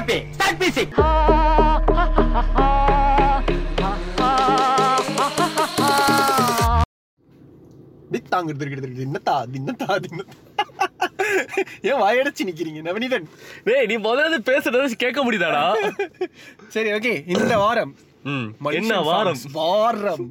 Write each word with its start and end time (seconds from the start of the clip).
happy. 0.00 0.18
Start 0.36 0.56
music. 0.64 0.88
திருக்கு 8.60 8.88
தின்னத்தா 9.00 9.34
தின்னத்தா 9.54 9.88
தின்னத்தா. 10.04 10.36
ஏன் 11.88 12.00
வாயடைச்சு 12.02 12.46
நிக்கிறீங்க 12.48 12.80
நவனிதன் 12.86 13.26
டேய் 13.66 13.88
நீ 13.90 13.96
முதல்ல 14.06 14.38
பேசுறது 14.48 14.96
கேட்க 15.02 15.18
முடியுதாடா? 15.26 15.62
சரி 16.74 16.90
ஓகே 16.96 17.12
இந்த 17.34 17.52
வாரம் 17.64 17.92
என்ன 18.80 18.94
வாரம்? 19.10 19.42
வாரம். 19.58 20.26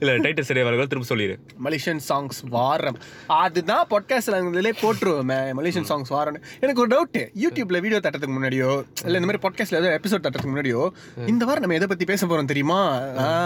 இல்ல 0.00 0.16
டைட்டில் 0.24 0.48
சரியா 0.50 0.66
வரல 0.68 0.86
திரும்ப 0.92 1.08
சொல்லிடு. 1.10 1.34
மலேசியன் 1.66 2.02
சாங்ஸ் 2.08 2.40
வாரம். 2.56 2.98
அதுதான் 3.42 3.84
பாட்காஸ்ட்ல 3.92 4.40
இதுலயே 4.50 4.74
போட்டுருவோமே 4.82 5.38
மலேசியன் 5.58 5.88
சாங்ஸ் 5.90 6.12
வாரம் 6.16 6.38
எனக்கு 6.64 6.82
ஒரு 6.84 6.90
டவுட் 6.94 7.20
யூடியூப்ல 7.44 7.80
வீடியோ 7.84 8.00
தட்டத்துக்கு 8.06 8.36
முன்னாடியோ 8.38 8.70
இல்ல 9.06 9.20
இந்த 9.20 9.28
மாதிரி 9.30 9.42
பாட்காஸ்ட்ல 9.46 9.80
ஏதோ 9.82 9.90
எபிசோட் 9.98 10.24
தட்டத்துக்கு 10.26 10.52
முன்னாடியோ 10.54 10.82
இந்த 11.32 11.42
வாரம் 11.50 11.64
நம்ம 11.66 11.78
எதை 11.80 11.88
பத்தி 11.92 12.08
பேச 12.12 12.26
போறோம் 12.26 12.50
தெரியுமா? 12.52 12.80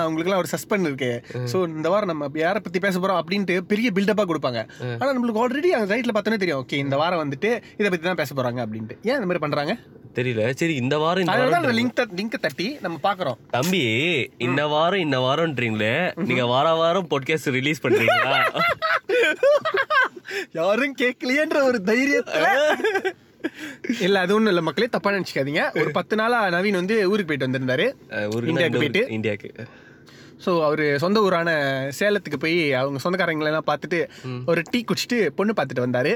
உங்களுக்கு 0.09 0.31
எல்லாம் 0.31 0.43
ஒரு 0.45 0.53
சஸ்பெண்ட் 0.55 0.89
இருக்கு. 0.91 1.13
சோ 1.53 1.57
இந்த 1.77 1.89
வாரம் 1.95 2.13
நம்ம 2.13 2.31
யாரை 2.45 2.63
பத்தி 2.67 2.79
பேச 2.87 2.99
போறோம் 2.99 3.21
அப்படின்ட்டு 3.23 3.57
பெரிய 3.73 3.91
பில்டப்பா 3.97 4.27
கொடுப்பாங்க. 4.33 4.63
ஆனா 5.01 5.11
நம்மளுக்கு 5.17 5.43
ஆல்ரெடி 5.45 5.71
அந்த 5.79 5.89
ரைட்ல 5.95 6.15
பார்த்தோன்னே 6.17 6.43
தெரியும். 6.45 6.63
ஓகே 6.65 6.81
இந்த 6.87 6.97
வாரம் 7.03 7.23
வந்துட்டு 7.25 7.53
இதை 7.81 7.89
பத்தி 7.91 8.05
தான் 8.11 8.21
பேச 8.23 8.35
போறாங்க 8.39 8.61
அப்படின்ட்டு. 8.67 8.97
ஏன் 9.09 9.17
இந்த 9.19 9.29
மாதிரி 9.29 9.45
பண்றாங்க? 9.47 9.75
தெரியல. 10.19 10.43
சரி 10.61 10.75
இந்த 10.83 10.97
வாரம் 11.03 11.23
இந்த 11.25 11.33
அதனால 11.33 11.57
வாரம் 11.57 11.79
லிங்க் 11.79 12.01
லிங்க் 12.19 12.37
தட்டி 12.45 12.67
நம்ம 12.85 12.97
பாக்குறோம் 13.07 13.39
தம்பி 13.57 13.83
இந்த 14.47 14.63
வாரம் 14.75 15.03
இந்த 15.07 15.19
வாரம்ன்றீங்களே. 15.25 15.96
நீங்க 16.29 16.45
வார 16.47 16.69
வாரம் 16.75 17.09
பாட்காஸ்ட் 17.11 17.51
ரிலீஸ் 17.59 17.83
பண்றீங்களா? 17.85 18.41
யாரும் 20.59 20.95
கேட்கலையேன்ற 21.03 21.59
ஒரு 21.63 21.79
தைரியத்துல. 21.91 22.47
இல்ல 24.07 24.21
அது 24.21 24.35
ஒண்ணும் 24.35 24.53
இல்ல 24.53 24.63
மக்களே 24.69 24.89
தப்பா 24.89 25.11
நினைச்சுக்காதீங்க. 25.11 25.65
ஒரு 25.81 25.91
பத்து 25.91 26.15
நாளா 26.17 26.39
நவீன் 26.55 26.81
வந்து 26.81 26.97
ஊருக்கு 27.11 27.29
போயிட்டு 27.31 27.49
வந்திருந்தாரு. 27.49 27.87
இந்தியாவுக்கு 28.53 28.81
போயிட்டு. 28.83 29.03
இந்தியாவுக்கு. 29.09 29.51
ஸோ 30.45 30.53
அவர் 30.65 30.85
சொந்த 30.99 31.19
ஊரான 31.27 31.51
சேலத்துக்கு 31.99 32.41
போய் 32.41 32.57
அவங்க 32.81 32.99
சொந்தக்காரங்களை 33.05 33.51
எல்லாம் 33.53 33.69
பார்த்துட்டு 33.71 34.01
ஒரு 34.47 34.63
டீ 34.71 34.81
குடிச்சிட்டு 34.89 35.19
பொண்ணு 35.39 35.55
பார்த்துட்டு 35.59 35.87
வந்தாரு. 35.87 36.15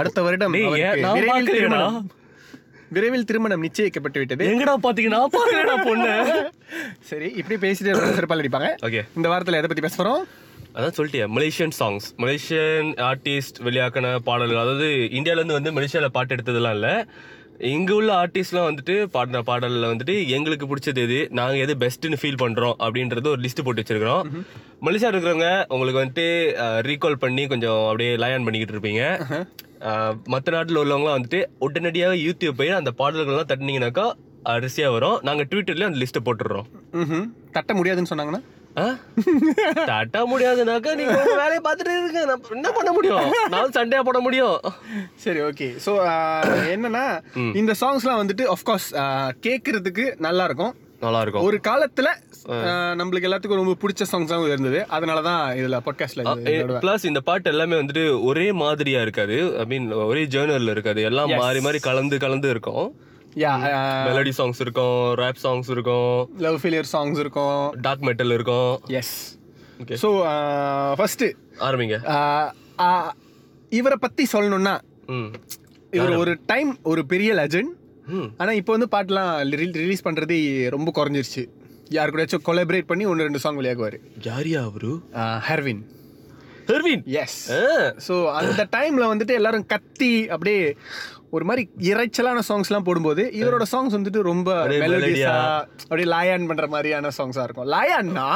அடுத்த 0.00 0.22
வருடம் 0.22 0.56
டேய், 0.56 0.66
அவருக்கு 1.10 1.60
ஏன் 1.60 1.74
நான் 1.76 2.08
விரைவில். 2.96 3.26
திருமணம் 3.30 3.64
நிச்சயிக்கப்பட்டு 3.66 4.20
விட்டது. 4.22 4.46
எங்கடா 4.52 4.74
பாத்தீங்கன்னா 4.86 5.20
பாருங்கடா 5.36 5.76
பொண்ணு. 5.88 6.12
சரி 7.10 7.30
இப்படி 7.40 7.58
பேசிட்டு 7.66 8.14
சிறப்பாக 8.18 8.40
அடிப்பாங்க 8.42 8.70
ஓகே 8.88 9.02
இந்த 9.18 9.26
வாரத்துல 9.32 9.60
எதை 9.60 9.68
பத்தி 9.72 9.86
பேச 9.86 9.96
போறோம்? 10.00 10.22
அதான் 10.76 10.96
சொல்லிட்டியா 10.96 11.26
மலேசியன் 11.36 11.76
சாங்ஸ் 11.80 12.06
மலேசியன் 12.22 12.90
ஆர்டிஸ்ட் 13.10 13.60
வெளியாக்கின 13.66 14.14
பாடல்கள். 14.28 14.62
அதாவது 14.64 14.88
இந்தியால 15.18 15.40
இருந்து 15.40 15.58
வந்து 15.58 15.74
மலேசியால 15.78 16.08
பாட்டு 16.16 16.34
எடுத்ததெல்லாம் 16.36 16.76
இல்ல. 16.78 16.90
இங்க 17.70 17.90
உள்ள 17.96 18.10
ஆர்டிஸ்ட்லாம் 18.20 18.68
வந்துட்டு 18.68 18.94
பாடின 19.14 19.40
பாடல்ல 19.48 19.88
வந்துட்டு 19.92 20.14
எங்களுக்கு 20.36 20.66
பிடிச்சது 20.68 21.00
எது 21.06 21.18
நாங்க 21.38 21.56
எது 21.64 21.74
பெஸ்ட்னு 21.82 22.20
ஃபீல் 22.20 22.38
பண்றோம் 22.42 22.76
அப்படின்றது 22.84 23.28
ஒரு 23.32 23.42
லிஸ்ட் 23.46 23.64
போட்டு 23.66 23.82
வச்சிருக்கிறோம். 23.82 24.22
மலேசியா 24.86 25.10
இருக்கிறவங்க 25.12 25.48
உங்களுக்கு 25.74 26.02
வந்துட்டு 26.02 26.26
ரீகால் 26.88 27.22
பண்ணி 27.24 27.44
கொஞ்சம் 27.54 27.82
அப்படியே 27.88 28.14
லயன் 28.24 28.46
பண்ணிக்கிட்டு 28.46 28.76
இருப்பீங்க. 28.76 29.02
மற்ற 30.32 30.48
நாட்டில் 30.56 30.80
உள்ளவங்களாம் 30.82 31.18
வந்துட்டு 31.18 31.40
உடனடியாக 31.66 32.22
யூடியூப் 32.26 32.58
போய் 32.60 32.78
அந்த 32.80 32.92
பாடல்கள்லாம் 33.02 33.50
தட்டினீங்கனாக்கா 33.52 34.06
அரிசியா 34.52 34.88
வரும். 34.94 35.18
நாங்க 35.28 35.42
ட்விட்டர்லயே 35.50 35.88
அந்த 35.90 36.00
லிஸ்ட்டை 36.02 36.22
போட்டுடுறோம். 36.26 36.66
தட்ட 37.56 37.70
முடியாதுன்னு 37.78 38.10
சொன்னாங்கன்னா? 38.12 38.42
தட்ட 39.90 40.18
முடியாதுனாக்கா 40.32 40.90
நீங்க 40.98 41.16
வேலையை 41.40 41.60
பார்த்துட்டு 41.64 41.94
இருங்க. 41.94 42.20
நான் 42.30 42.44
என்ன 42.58 42.70
பண்ண 42.76 42.90
முடியும்? 42.98 43.32
நான் 43.54 43.74
சண்டையா 43.78 44.02
போட 44.08 44.20
முடியும். 44.26 44.58
சரி 45.24 45.40
ஓகே 45.48 45.68
ஸோ 45.86 45.94
என்னன்னா 46.74 47.04
இந்த 47.62 47.74
சாங்ஸ்லாம் 47.82 48.20
வந்துட்டு 48.22 48.46
ஆஃப்கோர்ஸ் 48.54 48.88
கேட்கறதுக்கு 49.46 50.06
நல்லா 50.28 50.46
இருக்கும். 50.50 50.74
நல்லா 51.04 51.20
இருக்கும். 51.24 51.44
ஒரு 51.48 51.58
காலத்துல 51.68 52.08
நம்மளுக்கு 52.98 53.28
எல்லாத்துக்கும் 53.28 53.60
ரொம்ப 53.62 53.74
பிடிச்ச 53.82 54.06
சாங்ஸாகவும் 54.12 54.46
இருந்தது. 54.46 54.88
அதனால 54.88 55.22
தான் 55.22 55.56
இதுல 55.56 55.78
பாட்காஸ்ட்ல 55.86 56.22
பிளஸ் 56.84 57.04
இந்த 57.04 57.20
பாட்டு 57.20 57.50
எல்லாமே 57.50 57.76
வந்துட்டு 57.80 58.22
ஒரே 58.22 58.52
மாதிரியா 58.52 59.00
இருக்காது. 59.00 59.58
ஐ 59.58 59.64
மீன் 59.64 59.92
ஒரே 59.92 60.24
ஜேர்னல்ல 60.24 60.70
இருக்காது. 60.70 61.02
எல்லாம் 61.02 61.34
மாறி 61.34 61.60
மாறி 61.60 61.78
கலந்து 61.78 62.18
கலந்து 62.18 62.50
இருக்கும். 62.50 62.86
மெலடி 64.06 64.32
சாங்ஸ் 64.38 64.60
இருக்கும் 64.60 65.14
ரேப் 65.14 65.42
சாங்ஸ் 65.42 65.70
இருக்கும் 65.70 66.30
லவ் 66.38 66.58
ஃபெயிலியர் 66.62 66.90
சாங்ஸ் 66.92 67.18
இருக்கும். 67.18 67.58
டார்க் 67.80 68.02
மெட்டல் 68.02 68.30
இருக்கும். 68.30 68.72
Yes 68.86 69.14
Okay. 69.82 69.96
ஸோ 70.02 70.08
ஃபர்ஸ்ட் 70.96 71.22
ஆரம்பிங்க. 71.58 71.96
இவரை 73.68 73.96
பத்தி 74.00 74.26
சொல்லணும்னா 74.32 74.74
இவர் 75.90 76.16
ஒரு 76.16 76.32
டைம் 76.46 76.78
ஒரு 76.82 77.06
பெரிய 77.06 77.30
லெஜண்ட் 77.34 77.70
ம். 78.06 78.28
ஆனா 78.36 78.52
இப்போ 78.52 78.76
வந்து 78.76 78.88
பாட்டுலாம் 78.94 79.32
ரிலீஸ் 79.76 80.06
பண்றது 80.08 80.68
ரொம்ப 80.68 80.92
குறைஞ்சிருச்சு. 80.96 81.42
யார் 81.90 82.10
கூடயாச்சும் 82.10 82.44
கொலாபரேட் 82.44 82.86
பண்ணி 82.86 83.06
ஒன்று 83.06 83.24
ரெண்டு 83.24 83.38
சாங் 83.38 83.58
வெளியாகுவார் 83.60 83.96
யாரியா 84.22 84.60
அவரு? 84.64 84.90
ஹெர்வின். 85.48 85.80
ஹெர்வின்? 86.66 87.02
எஸ் 87.14 87.38
ஸோ 88.08 88.14
அந்த 88.32 88.62
டைம்ல 88.76 89.06
வந்துட்டு 89.12 89.32
எல்லாரும் 89.32 89.66
கத்தி 89.66 90.28
அப்படியே 90.28 90.60
ஒரு 91.30 91.44
மாதிரி 91.44 91.62
இறைச்சலான 91.90 92.38
சாங்ஸ்லாம் 92.48 92.84
போடும்போது 92.84 93.22
இவரோட 93.34 93.64
சாங்ஸ் 93.72 93.96
வந்துட்டு 93.96 94.20
ரொம்ப 94.22 94.50
மெலடியஸா 94.84 95.34
அப்படியே 95.82 96.08
லாயான் 96.08 96.46
பண்ற 96.46 96.66
மாதிரியான 96.66 97.10
சாங்ஸா 97.18 97.42
இருக்கும். 97.42 97.68
லாயான்னா 97.68 98.28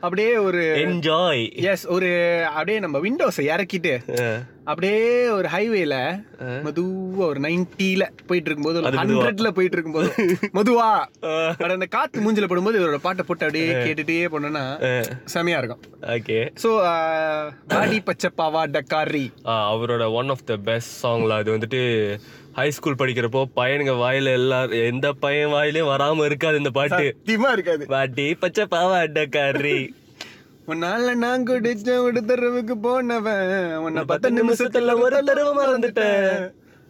அப்படியே 0.00 0.36
ஒரு 0.38 0.62
என்ஜாய் 0.84 1.42
எஸ் 1.64 1.86
ஒரு 1.86 2.10
அப்படியே 2.50 2.78
நம்ம 2.80 2.98
விண்டோஸை 2.98 3.44
இறக்கிட்டு 3.50 3.92
அப்படியே 4.70 4.98
ஒரு 5.30 5.48
ஹைவேல 5.48 5.96
மெதுவா 6.64 7.24
ஒரு 7.26 7.40
நைன்டில 7.40 8.04
போயிட்டு 8.26 8.48
இருக்கும்போது. 8.50 8.80
ஹண்ட்ரட்ல 8.98 9.50
போயிட்டு 9.50 9.76
இருக்கும்போது 9.76 10.10
மெதுவா. 10.54 10.88
அந்த 11.76 11.86
காத்து 11.86 12.24
மூஞ்சில 12.24 12.48
படும்போது 12.48 12.78
இவரோட 12.80 12.98
பாட்டை 12.98 13.24
போட்டு 13.24 13.46
அப்படியே 13.46 13.68
கேட்டுட்டே 13.78 14.18
போனோம்னா 14.32 14.64
செமையா 15.34 15.58
இருக்கும். 15.58 15.82
ஓகே. 16.16 16.38
ஸோ 16.62 16.70
பாடி 17.66 18.00
பச்சை 18.00 18.30
பாவா 18.36 18.64
டக்காரி. 18.68 19.24
அவரோட 19.66 20.12
ஒன் 20.12 20.28
ஆஃப் 20.28 20.46
த 20.46 20.56
பெஸ்ட் 20.60 20.94
சாங்ல 21.04 21.40
அது 21.40 21.56
வந்துட்டு 21.58 21.82
ஹை 22.52 22.68
ஸ்கூல் 22.70 23.00
படிக்கிறப்போ 23.00 23.42
பையனுங்க 23.56 23.92
வாயில 23.96 24.32
எல்லாரும் 24.32 24.86
எந்த 24.86 25.08
பையன் 25.20 25.52
வாயிலையும் 25.52 25.90
வராம 25.90 26.24
இருக்காது 26.24 26.56
இந்த 26.56 26.70
பாட்டு. 26.70 27.04
இருக்காது. 27.52 27.84
வாட்டி 27.86 28.26
பச்சை 28.34 28.66
பாவா 28.66 28.96
அட்டக்காரி 29.00 29.78
உன்னால 30.70 31.14
நான் 31.24 31.46
குடிச்ச 31.50 31.90
ஒரு 32.06 32.20
தெருவுக்கு 32.30 32.74
போனவன். 32.86 33.52
உன்னை 33.86 34.02
பத்து 34.10 34.30
நிமிஷத்துல 34.38 34.96
ஒரு 35.04 35.20
தடவை 35.28 35.52
மறந்துட்டேன். 35.60 36.34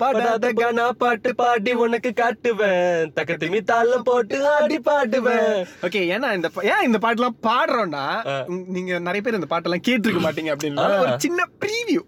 பாடாத 0.00 0.50
கானா 0.58 0.84
பாட்டு 1.00 1.30
பாடி 1.40 1.72
உனக்கு 1.84 2.10
காட்டுவேன். 2.20 3.10
தக்கத்துமி 3.16 3.58
தாளம் 3.70 4.04
போட்டு 4.06 4.36
ஆடி 4.52 4.78
பாடுவேன். 4.86 5.58
ஓகே 5.86 6.00
ஏன்னா 6.14 6.28
இந்த 6.36 6.48
ஏன் 6.70 6.86
இந்த 6.88 6.98
பாட்டுலாம் 7.02 7.36
பாடுறோம்னா 7.48 8.04
உம், 8.52 8.64
நீங்க 8.76 8.92
நிறைய 9.06 9.22
பேர் 9.26 9.38
இந்த 9.40 9.50
பாட்டெல்லாம் 9.50 9.84
கேட்டிருக்க 9.88 10.22
மாட்டீங்க 10.26 10.54
அப்படின்னு 10.54 10.86
ஒரு 11.04 11.12
சின்ன 11.26 11.46
ப்ரீவியூ 11.64 12.02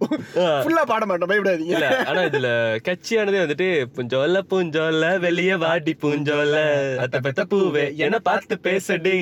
ஃபுல்லா 0.65 0.85
பாட 0.93 1.05
மாட்டோம் 1.11 1.33
பயப்படாதீங்க. 1.33 1.85
ஆனா 2.09 2.23
இதுல 2.31 2.49
கட்சியானதே 2.89 3.45
வந்துட்டு 3.45 3.69
புஞ்சோல 3.97 4.43
பூஞ்சோல 4.53 5.15
வெளிய 5.27 5.59
வாடி 5.67 5.95
பூஞ்சோல. 6.05 6.57
அத்த 7.05 7.25
பெத்த 7.29 7.45
பூவே 7.55 7.87
என 8.07 8.19
பார்த்து 8.31 8.57
பேசடி. 8.69 9.19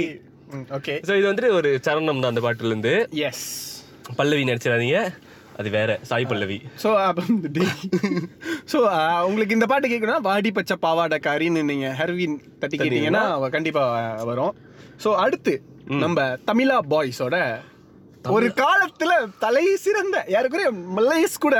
ஓகே 0.76 0.94
சோ 1.08 1.12
இது 1.18 1.26
வந்துட்டு 1.30 1.50
ஒரு 1.58 1.70
சரணம் 1.86 2.22
தான் 2.22 2.32
அந்த 2.34 2.42
பாட்டுல 2.46 2.72
இருந்து 2.72 2.94
எஸ் 3.28 3.44
பல்லவி 4.18 4.44
நடிச்சிடாதீங்க. 4.48 5.00
அது 5.60 5.68
வேற. 5.70 5.90
சாய் 6.08 6.26
பல்லவி. 6.30 6.56
ஸோ 6.82 6.90
ஸோ 8.72 8.78
உங்களுக்கு 9.28 9.56
இந்த 9.56 9.66
பாட்டு 9.72 9.90
கேட்கணும்னா 9.92 10.20
வாடி 10.28 10.50
பச்சை 10.58 10.76
பாவாடக்காரின்னு 10.84 11.62
நீங்க 11.70 11.88
ஹெர்வின் 12.00 12.36
தட்டி 12.62 12.76
கேட்டீங்கன்னா 12.78 13.24
அவ 13.36 13.48
கண்டிப்பா 13.56 13.82
வரும். 14.30 14.54
ஸோ 15.04 15.10
அடுத்து 15.24 15.54
நம்ம 16.04 16.24
தமிழா 16.48 16.78
பாய்ஸோட 16.92 17.36
ஒரு 18.34 18.46
காலத்துல 18.60 19.12
தலை 19.42 19.62
சிறந்த 19.82 20.16
யாருக்குரிய 20.32 20.70
மல்லேஸ் 20.96 21.36
கூட. 21.44 21.56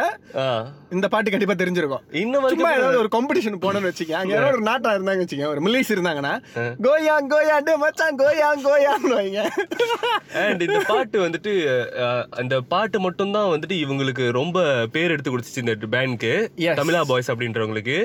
இந்த 0.95 1.07
பாட்டு 1.13 1.33
கண்டிப்பா 1.33 1.55
தெரிஞ்சிருக்கும். 1.61 2.03
இன்னும் 2.23 2.47
சும்மா 2.53 2.71
ஏதாவது 2.79 3.01
ஒரு 3.03 3.11
காம்படிஷன் 3.15 3.57
போனோம்னு 3.63 3.91
வச்சுக்க 3.91 4.15
அங்க 4.21 4.35
யாரோ 4.35 4.51
ஒரு 4.57 4.65
நாட்டா 4.69 4.91
இருந்தாங்க 4.97 5.23
வச்சுக்க 5.25 5.53
ஒரு 5.53 5.63
மில்லிஸ் 5.67 5.93
இருந்தாங்கன்னா 5.95 6.35
கோயா 6.87 7.17
கோயா 7.33 7.57
டே 7.69 7.77
மச்சான் 7.85 8.19
கோயா 8.23 8.49
கோயான்னு 8.67 9.15
வைங்க. 9.21 9.43
அண்ட் 10.43 10.65
இந்த 10.69 10.81
பாட்டு 10.93 11.19
வந்துட்டு 11.27 11.55
அந்த 12.43 12.57
பாட்டு 12.75 13.01
மட்டும் 13.07 13.35
தான் 13.39 13.53
வந்துட்டு 13.55 13.79
இவங்களுக்கு 13.85 14.27
ரொம்ப 14.41 14.67
பேர் 14.97 15.15
எடுத்து 15.15 15.33
கொடுத்துச்சு 15.33 15.65
இந்த 15.65 15.93
பேண்ட்க்கு. 15.97 16.35
தமிழா 16.83 17.03
பாய்ஸ் 17.13 17.33
அப்படின்றவங்களுக்கு. 17.35 17.99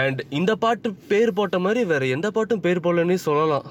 அண்ட் 0.00 0.20
இந்த 0.30 0.52
பாட்டு 0.62 0.88
பேர் 1.10 1.32
போட்ட 1.32 1.56
மாதிரி 1.58 1.80
வேற 1.84 2.04
எந்த 2.14 2.28
பாட்டும் 2.30 2.62
பேர் 2.66 2.84
போடலன்னு 2.84 3.16
சொல்லலாம். 3.26 3.66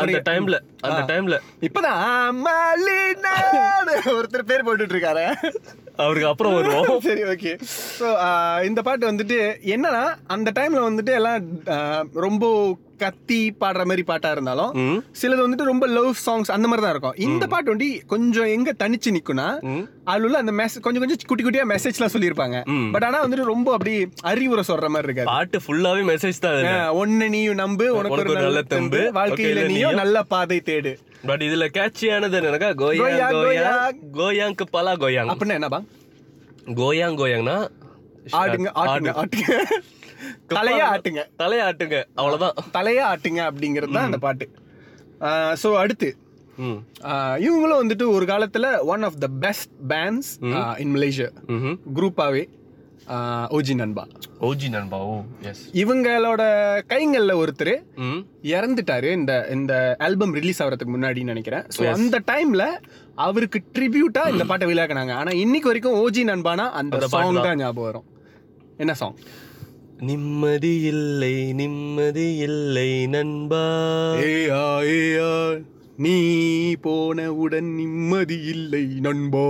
அந்த 0.00 0.20
டைம்ல 0.30 0.58
அந்த 0.88 1.00
டைம்ல 1.12 1.36
இப்பதான் 1.66 2.38
ஒருத்தர் 4.14 4.48
பேர் 4.50 4.66
போட்டுட்டு 4.68 4.96
இருக்காரு 4.96 5.24
அவருக்கு 6.02 6.28
அப்புறம் 6.28 6.54
வருவோம். 6.56 6.86
சரி 7.06 7.22
ஓகே 7.32 7.52
ஸோ 7.98 8.06
இந்த 8.68 8.80
பாட்டு 8.82 9.10
வந்துட்டு 9.10 9.38
என்னன்னா 9.74 10.04
அந்த 10.34 10.48
டைம்ல 10.58 10.80
வந்துட்டு 10.88 11.12
எல்லாம் 11.18 11.42
ரொம்ப 12.26 12.44
கத்தி 13.02 13.38
பாடுற 13.62 13.82
மாதிரி 13.90 14.02
பாட்டா 14.10 14.30
இருந்தாலும் 14.36 14.72
சிலது 15.20 15.44
வந்துட்டு 15.44 15.66
ரொம்ப 15.70 15.84
லவ் 15.96 16.10
சாங்ஸ் 16.26 16.52
அந்த 16.56 16.66
மாதிரி 16.70 16.84
தான் 16.84 16.94
இருக்கும். 16.94 17.16
இந்த 17.26 17.44
பாட்டு 17.52 17.72
வந்து 17.74 17.88
கொஞ்சம் 18.12 18.50
எங்க 18.56 18.74
தனிச்சு 18.82 19.10
நிக்கும்னா 19.16 19.48
அதுல 20.10 20.26
உள்ள 20.28 20.38
அந்த 20.42 20.54
மெசேஜ் 20.60 20.84
கொஞ்சம் 20.86 21.02
கொஞ்சம் 21.04 21.28
குட்டி 21.30 21.44
குட்டியா 21.46 21.66
மெசேஜ்லாம் 21.74 22.14
சொல்லியிருப்பாங்க. 22.14 22.58
பட் 22.94 23.06
ஆனா 23.08 23.20
வந்துட்டு 23.26 23.50
ரொம்ப 23.52 23.68
அப்படி 23.76 23.94
அறிவுரை 24.32 24.64
சொல்ற 24.70 24.88
மாதிரி 24.94 25.08
இருக்காது. 25.10 25.30
பாட்டு 25.34 25.60
ஃபுல்லாவே 25.66 26.02
மெசேஜ் 26.12 26.42
தான் 26.46 26.58
ஒண்ணு 27.02 27.28
நீயும் 27.36 27.60
நம்பு 27.62 27.86
உனக்கு 27.98 28.22
ஒரு 28.24 28.40
நல்ல 28.46 28.62
தெம்பு. 28.74 29.02
வாழ்க்கையில 29.20 29.66
நீயும் 29.74 30.00
நல்ல 30.02 30.22
பாதை 30.34 30.58
தேடு. 30.70 30.94
பட் 31.28 31.42
இதுல 31.46 31.64
கேட்சியானது 31.76 32.36
என்னக்கா 32.40 32.68
கோயாங் 32.82 33.16
கோயாங், 33.16 33.38
கோயாங் 33.46 33.98
கோயாங்க்கு 34.18 34.66
பலா 34.76 34.94
கோயாங். 35.04 35.30
அப்படின்னா 35.32 35.58
என்னப்பா? 35.60 35.80
கோயாங் 36.80 37.18
கோயாங்னா 37.22 37.56
ஆடுங்க 38.40 38.70
ஆட்டுங்க. 38.80 39.12
ஆட்டுங்க. 39.20 39.54
தலையா 40.56 40.86
ஆட்டுங்க. 40.94 41.22
தலைய 41.42 41.66
ஆட்டுங்க 41.68 41.98
அவ்வளவுதான். 42.18 42.56
தலையா 42.76 43.04
ஆட்டுங்க 43.12 43.42
அப்படிங்கிறது 43.50 43.96
தான் 43.98 44.08
அந்த 44.10 44.20
பாட்டு. 44.26 44.46
ஸோ 45.62 45.70
அடுத்து 45.84 46.10
இவங்களும் 47.46 47.80
வந்துட்டு 47.82 48.06
ஒரு 48.14 48.24
காலத்துல 48.30 48.66
one 48.92 49.04
of 49.08 49.20
the 49.24 49.28
best 49.44 49.74
bands 49.92 50.32
in 50.84 50.94
Malaysia 50.96 51.28
குரூப்பாவே 51.98 52.42
OG 53.56 53.74
Nanba 53.80 54.02
OG 54.48 54.68
Nanba 54.74 54.98
oh 55.12 55.14
yes 55.50 55.62
இவங்களோட 55.82 56.42
கைங்கள்ல 56.90 57.32
ஒருத்தர் 57.42 57.72
இறந்துட்டாரு. 58.56 59.08
இந்த 59.18 59.32
இந்த 59.56 59.72
ஆல்பம் 60.06 60.34
ரிலீஸ் 60.38 60.60
ஆகிறதுக்கு 60.64 60.94
முன்னாடின்னு 60.94 61.32
நினைக்கிறேன். 61.34 61.64
ஸோ 61.76 61.82
அந்த 61.96 62.18
டைம்ல 62.30 62.64
அவருக்கு 63.26 63.60
ட்ரிபியூட்டா 63.76 64.24
இந்த 64.34 64.44
பாட்டை 64.50 64.68
விளையாக்குனாங்க 64.70 65.14
ஆனா 65.20 65.32
இன்னைக்கு 65.44 65.70
வரைக்கும் 65.70 65.98
ஓஜி 66.02 66.24
நண்பானா 66.30 66.66
அந்த 66.80 67.00
சாங் 67.14 67.40
தான். 67.46 67.60
ஞாபகம் 67.62 67.88
வரும். 67.88 68.06
என்ன 68.84 68.94
சாங் 69.02 69.16
நிம்மதி 70.08 70.72
இல்லை 70.90 71.34
நிம்மதி 71.60 72.26
இல்லை 72.46 72.90
நண்பா. 73.14 73.64
ஏயா 74.28 74.60
ஏயா 74.94 75.32
நீ 76.04 76.14
போனவுடன் 76.84 77.68
நிம்மதி 77.78 78.38
இல்லை 78.52 78.82
நண்போ. 79.06 79.42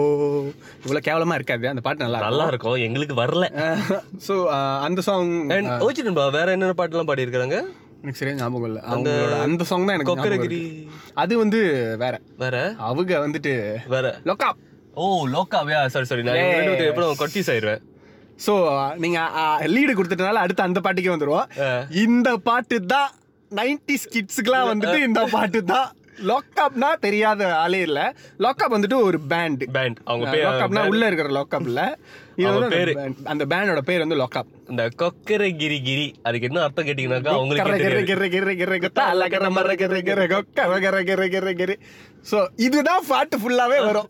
இவ்வளவு 0.85 1.05
கேவலமா 1.09 1.37
இருக்காது 1.39 1.71
அந்த 1.73 1.83
பாட்டு 1.87 2.05
நல்லா 2.05 2.23
நல்லா 2.27 2.47
இருக்கும் 2.53 2.83
எங்களுக்கு 2.87 3.17
வரல. 3.23 3.47
ஸோ 4.27 4.37
அந்த 4.87 5.03
சாங் 5.09 5.31
ஓஜி 5.89 6.05
நண்பா 6.09 6.25
வேற 6.39 6.49
என்னென்ன 6.57 6.77
பாட்டுலாம் 6.81 7.11
பாடி 7.11 7.27
இருக்காங்க 7.27 7.59
எனக்கு 8.03 8.21
சரியா 8.21 8.37
ஞாபகம் 8.41 8.69
இல்லை. 8.71 8.83
அவங்களோட 8.91 9.37
அந்த 9.47 9.63
சாங் 9.71 9.87
தான் 9.87 9.97
எனக்கு 9.97 10.13
கொக்கரகிரி. 10.13 10.61
அது 11.23 11.33
வந்து 11.43 11.61
வேற. 12.03 12.15
வேற? 12.43 12.57
அவங்க 12.89 13.21
வந்துட்டு 13.27 13.53
வேற. 13.95 14.07
லொக்கா. 14.31 14.49
ஓ 15.01 15.05
லோக்காவியா 15.35 15.81
சாரி 15.95 16.09
சாரி 16.11 16.23
நான் 16.29 16.39
எப்பறம் 16.91 17.21
கன்ஃபியூஸ் 17.23 17.51
ஆயிடுவேன் 17.55 17.83
ஸோ 18.41 18.53
நீங்க 18.99 19.19
லீடு 19.75 19.95
கொடுத்துட்டனால 19.95 20.43
அடுத்து 20.45 20.67
அந்த 20.67 20.81
பாட்டுக்கே 20.81 21.15
வந்துருவோம். 21.15 21.49
ஆ. 21.61 21.71
இந்த 22.05 22.29
பாட்டு 22.47 22.79
தான் 22.93 23.11
நைன்டிஸ் 23.51 24.11
கிட்ஸுக்குலாம் 24.13 24.71
வந்துட்டு 24.71 25.01
இந்த 25.07 25.23
பாட்டு 25.33 25.61
தான். 25.73 25.89
லாக்அப்னா 26.29 26.89
தெரியாத 27.05 27.43
ஆளே 27.59 27.79
இல்ல. 27.85 28.01
லாக்அப் 28.45 28.75
வந்துட்டு 28.75 28.97
ஒரு 29.05 29.19
பேண்ட் 29.31 29.63
பேண்ட் 29.77 29.99
அவங்க 30.07 30.25
பேர் 30.27 30.45
லாக்அப்னா 30.47 30.83
உள்ள 30.91 31.07
இருக்கிற 31.07 31.29
இது 32.35 32.47
அவங்க 32.49 32.67
வந்து 32.67 32.77
அந்த 33.27 33.45
பேண்டோட 33.51 33.81
பேர் 33.89 34.05
வந்து 34.05 34.19
லாக்அப் 34.21 34.51
இந்த 34.71 34.83
கொக்கரகிரி 35.01 35.79
கிரி 35.83 36.07
அதுக்கு 36.27 36.49
என்ன 36.49 36.63
அர்த்தம் 36.67 36.89
கேட்டீங்கன்னாக்கா 36.89 37.33
அவங்களுக்கு 37.37 37.65
ஸோ 42.27 42.39
இதுதான் 42.67 43.05
பாட்டு 43.09 43.37
ஃபுல்லாவே 43.41 43.79
வரும். 43.89 44.09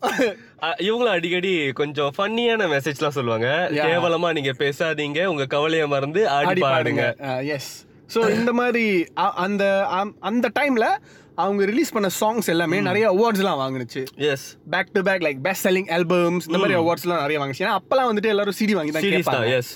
இவங்களும் 0.85 1.15
அடிக்கடி 1.17 1.51
கொஞ்சம் 1.79 2.11
ஃபன்னியான 2.15 2.67
மெசேஜ்லாம் 2.73 3.15
சொல்லுவாங்க. 3.17 3.47
கேவலமா 3.85 4.29
நீங்க 4.37 4.51
பேசாதீங்க 4.63 5.21
உங்க 5.31 5.45
கவலையை 5.55 5.87
மறந்து 5.93 6.21
ஆடி 6.37 6.63
பாடுங்க. 6.65 7.05
எஸ் 7.55 7.71
ஸோ 8.13 8.21
இந்த 8.37 8.51
மாதிரி 8.59 8.85
அந்த 9.45 9.63
அந்த 10.29 10.47
டைம்ல 10.59 10.87
அவங்க 11.41 11.61
ரிலீஸ் 11.71 11.93
பண்ண 11.95 12.07
சாங்ஸ் 12.21 12.49
எல்லாமே 12.53 12.77
நிறைய 12.87 13.05
அவார்ட்ஸ்லாம் 13.13 13.59
வாங்குனுச்சு. 13.61 14.01
Yes 14.31 14.45
back 14.73 14.91
to 14.95 15.01
back 15.07 15.23
like 15.27 15.39
best 15.47 15.65
selling 15.67 15.89
albums 15.97 16.47
இந்த 16.49 16.59
மாதிரி 16.63 16.77
அவார்ட்ஸ்லாம் 16.81 17.23
நிறைய 17.25 17.39
வாங்குச்சு 17.41 17.63
ஏன்னா 17.65 17.77
அப்பெல்லாம் 17.79 18.09
வந்துட்டு 18.09 18.31
எல்லாரும் 18.33 18.57
சிடி 18.59 18.75
வாங்கி 18.79 18.93
தான் 18.95 19.07
கேட்பாங்க. 19.13 19.53
எஸ் 19.59 19.71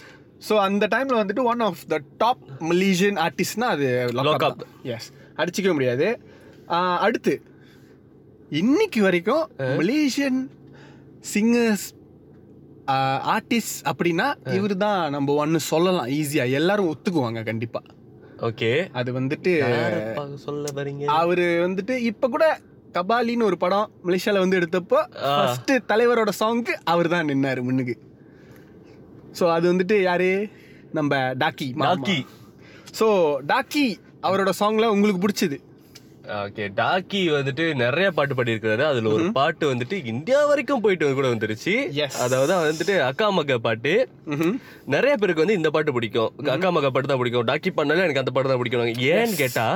ஸோ 0.48 0.56
அந்த 0.68 0.86
டைம்ல 0.94 1.16
வந்துட்டு 1.22 1.46
one 1.52 1.64
of 1.68 1.84
the 1.94 2.00
top 2.24 2.44
Malaysian 2.72 3.20
ஆர்டிஸ்ட்னா 3.26 3.70
அது 3.76 3.88
லாக்அப் 4.20 4.64
எஸ் 4.96 5.08
அடிச்சிக்க 5.42 5.72
முடியாது. 5.78 6.10
அடுத்து 7.06 7.34
இன்னைக்கு 8.62 9.00
வரைக்கும் 9.08 9.44
மலேசியன் 9.80 10.40
சிங்கர்ஸ் 11.33 11.88
ஆர்டிஸ்ட் 13.33 13.80
அப்படின்னா 13.89 14.27
இவர் 14.57 14.75
தான் 14.86 15.01
நம்ம 15.16 15.36
ஒன்று 15.44 15.60
சொல்லலாம் 15.72 16.10
ஈஸியா 16.18 16.44
எல்லாரும் 16.60 16.89
ஒத்துக்குவாங்க 16.92 17.42
கண்டிப்பா. 17.50 17.81
ஓகே. 18.48 18.69
அது 19.00 19.10
வந்துட்டு 19.19 19.51
சொல்ல 20.45 20.72
வரீங்க? 20.80 21.04
அவரு 21.22 21.45
வந்துட்டு 21.66 21.95
இப்ப 22.10 22.30
கூட 22.36 22.45
கபாலின்னு 22.98 23.48
ஒரு 23.50 23.57
படம் 23.63 23.88
மலேசியால 24.07 24.42
வந்து 24.44 24.60
எடுத்தப்போ 24.60 25.00
ஃபர்ஸ்ட் 25.22 25.72
தலைவரோட 25.92 26.31
சாங்க்கு 26.42 26.74
அவர் 26.94 27.07
தான் 27.13 27.30
நின்னாரு 27.31 27.62
முன்னுக்கு. 27.68 27.95
ஸோ 29.39 29.45
அது 29.56 29.66
வந்துட்டு 29.71 29.95
யாரு? 30.10 30.30
நம்ம 30.98 31.16
டாக்கி 31.44 31.68
டாக்கி. 31.86 32.19
ஸோ 33.00 33.07
டாக்கி 33.51 33.86
அவரோட 34.28 34.51
சாங்ல 34.60 34.86
உங்களுக்கு 34.95 35.24
பிடிச்சது? 35.24 35.57
ஓகே 36.44 36.66
டாக்கி 36.80 37.22
வந்துட்டு 37.36 37.66
நிறைய 37.81 38.07
பாட்டு 38.18 38.36
பாடியிருக்காரு 38.38 38.83
அதுல 38.89 39.12
ஒரு 39.18 39.25
பாட்டு 39.38 39.66
வந்துட்டு 39.74 39.98
இந்தியா 40.12 40.39
வரைக்கும் 40.51 40.83
போயிட்டு 40.86 41.13
கூட 41.19 41.27
வந்துருச்சு. 41.33 41.75
அதாவது 42.25 42.54
வந்துட்டு 42.69 42.95
அக்கா 43.10 43.27
மக 43.39 43.57
பாட்டு. 43.68 43.94
நிறைய 44.95 45.13
பேருக்கு 45.18 45.45
வந்து 45.45 45.60
இந்த 45.60 45.72
பாட்டு 45.75 45.95
பிடிக்கும். 45.98 46.33
அக்கா 46.56 46.72
மக 46.77 46.89
பாட்டு 46.89 47.12
தான் 47.12 47.22
பிடிக்கும். 47.22 47.48
டாக்கி 47.51 47.72
பண்ணாலும் 47.80 48.06
எனக்கு 48.06 48.24
அந்த 48.24 48.33
பாட்டு 48.33 48.51
தான் 48.51 48.62
பிடிக்கும் 48.62 49.06
ஏன்னு 49.13 49.38
கேட்டா 49.44 49.68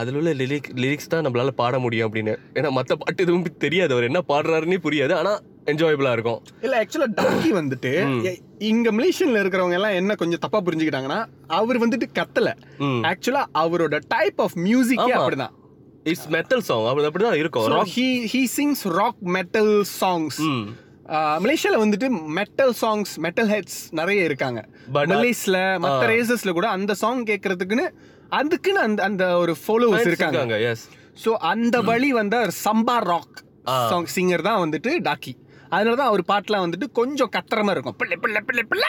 அதுல 0.00 0.18
உள்ள 0.18 0.30
லிரிக் 0.40 0.68
லிரிக்ஸ் 0.82 1.10
தான் 1.12 1.24
நம்மளால 1.26 1.50
பாட 1.62 1.78
முடியும் 1.84 2.06
அப்படின்னு. 2.08 2.34
ஏன்னா 2.58 2.68
மத்த 2.76 2.92
பாட்டு 3.00 3.24
எதுவும் 3.24 3.58
தெரியாது. 3.64 3.92
அவர் 3.96 4.06
என்ன 4.08 4.20
பாடுறாருன்னே 4.30 4.78
புரியாது. 4.86 5.12
ஆனா 5.20 5.32
என்ஜாயபிளா 5.70 6.12
இருக்கும். 6.16 6.40
இல்ல 6.64 6.78
ஆக்சுவலா 6.82 7.08
டாக்கி 7.18 7.50
வந்துட்டு 7.58 7.92
இங்க 8.70 8.88
மலேசியன்ல 8.98 9.42
இருக்கிறவங்க 9.42 9.78
எல்லாம் 9.78 9.98
என்ன 10.00 10.14
கொஞ்சம் 10.14 10.42
தப்பா 10.44 10.60
புரிஞ்சுக்கிட்டாங்கன்னா 10.66 11.20
அவர் 11.58 11.82
வந்துட்டு 11.84 12.08
கத்தல. 12.18 12.50
ஆக்சுவலா 13.10 13.42
அவரோட 13.64 13.98
டைப் 14.14 14.40
ஆஃப் 14.46 14.56
மியூசிக்கே. 14.68 15.12
அப்படிதான். 15.18 15.54
இட்ஸ் 16.04 16.28
மெட்டல் 16.28 16.60
சாங் 16.60 16.86
அப்படி 16.86 17.06
அப்படிதான் 17.08 17.40
இருக்கும். 17.42 17.64
So, 17.64 17.74
Rock- 17.74 17.92
he 17.96 18.06
he 18.32 18.40
sings 18.56 18.80
rock 19.00 19.16
metal 19.36 19.68
songs. 20.00 20.36
ம் 20.38 20.64
மலேசியால 21.44 21.76
வந்துட்டு 21.84 22.08
மெட்டல் 22.38 22.72
சாங்ஸ் 22.80 23.12
மெட்டல் 23.16 23.48
ஹெட்ஸ் 23.48 23.78
நிறைய 23.90 24.24
இருக்காங்க. 24.24 24.60
மலேஸ்ல 24.94 25.56
மத்த 25.84 26.04
ரேசஸ்ல 26.12 26.52
கூட 26.52 26.68
அந்த 26.68 26.94
சாங் 26.94 27.24
கேட்கறதுக்குன்னு 27.24 27.86
அதுக்குன்னு 28.28 28.80
அந்த 28.80 29.02
அந்த 29.02 29.24
ஒரு 29.36 29.56
ஃபாலோவர்ஸ் 29.62 30.06
இருக்காங்க. 30.06 30.58
எஸ் 30.70 30.84
ஸோ 31.24 31.30
அந்த 31.52 31.80
வழி 31.80 32.12
வந்த 32.12 32.36
சம்பா 32.64 32.98
ராக் 33.12 33.40
சாங் 33.90 34.06
சிங்கர் 34.14 34.42
தான் 34.42 34.60
வந்துட்டு 34.64 34.92
டாக்கி 35.08 35.34
அதனால 35.68 35.96
தான் 35.96 36.10
அவர் 36.12 36.22
பாட்டுலாம் 36.28 36.64
வந்துட்டு 36.66 36.86
கொஞ்சம் 36.92 37.30
கத்துற 37.36 37.56
மாதிரி 37.56 37.70
இருக்கும். 37.70 37.96
பிள்ளை 37.96 38.16
பிள்ளை 38.16 38.40
பிள்ளை 38.46 38.64
பிள்ளை 38.72 38.88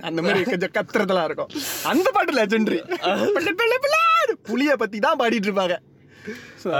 அந்த 0.00 0.22
மாதிரி 0.22 0.42
கொஞ்சம் 0.42 0.74
கத்துறதெல்லாம் 0.78 1.24
இருக்கும். 1.24 1.50
அந்த 1.82 2.10
பாட்டு 2.10 2.32
லெஜெண்டரி 2.32 2.78
பிள்ளை 3.36 3.52
பிள்ளை 3.60 3.78
பிள்ளை 3.86 4.02
புலிய 4.42 4.76
பத்தி 4.76 4.98
தான் 4.98 5.18
பாடிட்டு 5.18 5.48
இருப்பாங்க. 5.50 5.76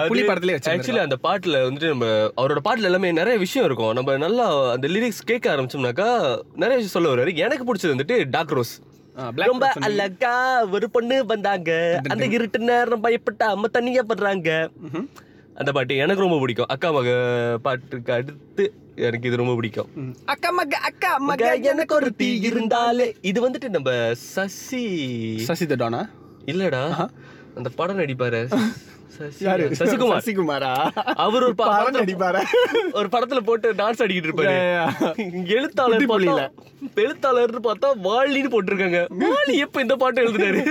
புலி 0.09 0.23
படத்துலயே 0.23 0.59
ஆக்சுவலி 0.73 1.03
அந்த 1.07 1.17
பாட்டுல 1.27 1.61
வந்துட்டு 1.67 1.89
நம்ம 1.89 2.07
அவரோட 2.37 2.61
பாட்டுல 2.69 2.91
எல்லாமே 2.91 3.13
நிறைய 3.13 3.39
விஷயம் 3.39 3.67
இருக்கும். 3.69 3.93
நம்ம 3.93 4.17
நல்லா 4.27 4.47
அந்த 4.73 4.89
லிரிக்ஸ் 4.89 5.23
கேட்க 5.25 5.57
ஆரம்பிச்சோம்னாக்கா 5.57 6.09
நிறைய 6.55 6.77
விஷயம் 6.81 6.97
சொல்ல 6.97 7.13
வருவாரு. 7.13 7.35
எனக்கு 7.37 7.67
பிடிச்சது 7.69 7.95
வந்துட்டு 7.95 8.17
டாக் 8.31 8.55
ரோஸ் 8.59 8.75
ரொம்ப 9.35 9.67
அழகா 9.81 10.37
ஒரு 10.77 10.91
பொண்ணு 10.91 11.27
வந்தாங்க. 11.27 12.01
அந்த 12.09 12.25
இருட்டு 12.37 12.59
நேரம் 12.59 13.05
பயப்பட்டா 13.05 13.47
அம்மா 13.55 13.69
தண்ணியா 13.73 14.03
படுறாங்க. 14.09 14.51
அந்த 15.55 15.73
பாட்டு 15.73 15.97
எனக்கு 15.97 16.23
ரொம்ப 16.23 16.39
பிடிக்கும். 16.39 16.67
அக்கா 16.69 16.91
மக 16.91 17.11
பாட்டுக்கு 17.63 18.13
அடுத்து 18.13 18.65
எனக்கு 18.97 19.29
இது 19.29 19.37
ரொம்ப 19.37 19.55
பிடிக்கும். 19.55 19.91
அக்கா 20.25 20.51
மக 20.51 20.77
அக்கா 20.89 21.13
மக 21.29 21.53
எனக்கு 21.73 21.95
ஒரு 21.95 22.15
தீ 22.15 22.29
இருந்தாலே. 22.49 23.07
இது 23.21 23.39
வந்துட்டு 23.49 23.69
நம்ம 23.69 23.91
சசி 24.15 24.83
சசி 25.51 25.67
தடானா? 25.67 26.03
இல்லடா. 26.47 26.83
அந்த 27.55 27.69
படம் 27.79 27.99
நடிப்பாரு. 27.99 28.43
யாரு? 29.47 29.65
சசிகுமார். 29.79 30.23
சசிகுமாரா. 30.27 30.73
அவர் 31.27 31.45
ஒரு 31.49 31.55
படம் 31.55 31.95
நடிப்பாரா 31.95 32.43
ஒரு 32.93 33.09
படத்துல 33.15 33.41
போட்டு 33.49 33.69
டான்ஸ் 33.73 34.03
ஆடிக்கிட்டு 34.05 34.31
இருப்பாரு. 34.31 34.57
எழுத்தாளர் 35.57 36.05
குட்டி 36.05 36.27
புலியில. 36.27 36.43
பார்த்தா 37.69 37.91
வாலின்னு 38.09 38.53
போட்டிருக்காங்க. 38.55 39.01
வாலி 39.25 39.57
எப்ப 39.67 39.81
இந்த 39.81 39.97
பாட்டு 39.97 40.23
எழுதினாரு? 40.25 40.63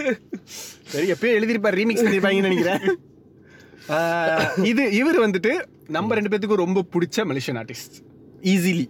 சரி 0.94 1.12
எப்பயும் 1.12 1.38
எழுதிருப்பார் 1.40 1.80
ரீமிக்ஸ் 1.82 2.06
பண்ணிருப்பாங்கன்னு 2.08 2.50
நினைக்கிறேன். 2.50 2.84
இது 4.72 4.84
இவர் 5.02 5.22
வந்துட்டு 5.30 5.54
நம்ம 5.96 6.14
ரெண்டு 6.14 6.32
பேத்துக்கும் 6.32 6.64
ரொம்ப 6.66 6.84
பிடிச்ச 6.94 7.26
Malaysian 7.30 7.60
artist 7.62 7.98
easily 8.54 8.86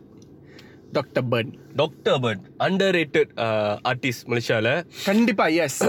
doctor 0.94 1.28
burn 1.32 1.52
doctor 1.76 2.20
but 2.20 2.44
underrated 2.98 3.32
artist 3.90 4.26
மலேசியால 4.28 4.70
கண்டிப்பா 5.06 5.48
எஸ் 5.64 5.80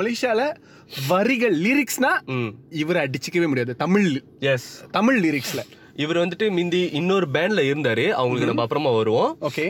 மலேசியால 0.00 0.42
வரிகள் 1.08 1.56
லிரிக்ஸ்னா 1.62 2.10
ம். 2.34 2.48
இவரை 2.82 3.00
அடிச்சுக்கவே 3.06 3.46
முடியாது. 3.46 3.72
தமிழ். 3.76 4.06
எஸ் 4.52 4.68
தமிழ் 4.90 5.18
லிரிக்ஸ்ல 5.24 5.62
இவர் 5.96 6.16
வந்துட்டு 6.16 6.46
மிந்தி 6.58 6.82
இன்னொரு 6.92 7.26
பேண்ட்ல 7.34 7.62
இருந்தாரு. 7.70 8.04
அவங்களுக்கு 8.20 8.48
நம்ம 8.50 8.62
அப்புறமா 8.66 8.90
வருவோம். 8.90 9.32
ஓகே. 9.40 9.66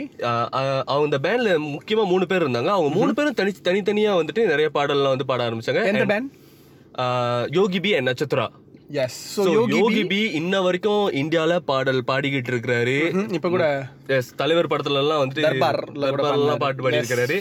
அவங்க 0.85 1.05
அந்த 1.05 1.19
பேண்ட்ல 1.25 1.53
முக்கியமா 1.69 2.05
மூணு 2.13 2.27
பேர் 2.27 2.45
இருந்தாங்க. 2.45 2.71
அவங்க 2.77 2.91
மூணு 2.99 3.13
பேரும் 3.15 3.39
தனி 3.41 3.53
தனித்தனியா 3.69 4.13
வந்துட்டு 4.21 4.45
நிறைய 4.53 4.69
பாடல்லாம் 4.75 5.13
வந்து 5.15 5.29
பாட 5.31 5.43
ஆரம்பிச்சாங்க. 5.49 5.83
எந்த 5.93 6.05
band 6.13 6.31
Yogi 7.59 7.81
B 7.81 7.91
and 7.95 8.09
Natchatra. 8.11 8.47
Yes 8.91 9.17
so 9.33 9.43
So, 9.47 9.55
Yogi 9.73 10.03
B 10.11 10.21
இன்ன 10.39 10.61
வரைக்கும் 10.67 11.03
இந்தியால 11.21 11.57
பாடல் 11.71 12.01
பாடிக்கிட்டு 12.11 12.51
இருக்கிறாரு. 12.53 12.95
இப்போ 13.37 13.49
கூட 13.49 13.65
எஸ் 14.17 14.31
தலைவர் 14.37 14.71
படத்துல 14.73 15.03
எல்லாம் 15.03 15.21
வந்துட்டு 15.23 15.45
தர்பார்லாம் 15.47 16.63
பாட்டு 16.65 16.85
பாடி 16.85 17.01
இருக்காரு 17.03 17.37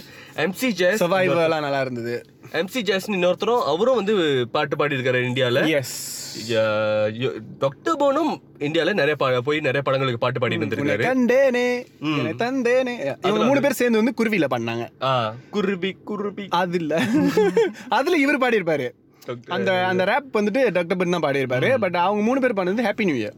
எம்சி 0.46 0.70
ஜெஸ் 0.82 1.02
சர்வைவர்லாம் 1.04 1.66
நல்லா 1.68 1.82
இருந்தது. 1.86 2.16
எம்சி 2.60 2.82
ஜெஸ் 2.90 3.10
இன்னொருத்தரும் 3.10 3.64
அவரும் 3.72 4.00
வந்து 4.02 4.14
பாட்டு 4.52 4.76
பாடி 4.76 4.98
இருக்காரு 4.98 5.22
இந்தியால 5.30 5.64
எஸ் 5.80 5.96
டாக்டர் 7.60 8.00
போனும் 8.04 8.34
இந்தியால 8.60 8.94
நிறைய 8.94 9.16
போய் 9.48 9.60
நிறைய 9.60 9.82
படங்களுக்கு 9.82 10.24
பாட்டு 10.24 10.42
பாடி 10.42 10.60
இருந்திருக்காரு 10.60 11.08
கண்டேனே 11.10 11.68
தந்தேனே. 12.44 12.96
இவங்க 13.30 13.44
மூணு 13.46 13.64
பேர் 13.66 13.80
சேர்ந்து 13.82 14.02
வந்து 14.02 14.18
குருவில 14.20 14.48
பண்ணாங்க 14.56 14.86
குருபி 15.52 15.92
குருபி 16.12 16.48
அது 16.62 16.80
இல்ல 16.84 16.94
அதுல 17.90 18.18
இவர் 18.26 18.44
பாடியிருப்பாரு. 18.44 18.88
அந்த 19.48 19.86
அந்த 19.86 20.04
ரேப் 20.06 20.38
வந்துட்டு 20.38 20.72
டாக்டர் 20.72 20.98
பன் 20.98 21.10
தான் 21.10 21.22
பாடியிருப்பாரு. 21.22 21.78
பட் 21.78 21.96
அவங்க 21.96 22.24
மூணு 22.24 22.40
பேர் 22.40 22.54
பண்ணது 22.54 22.86
ஹாப்பி 22.86 23.04
நியூ 23.04 23.26
இயர் 23.26 23.34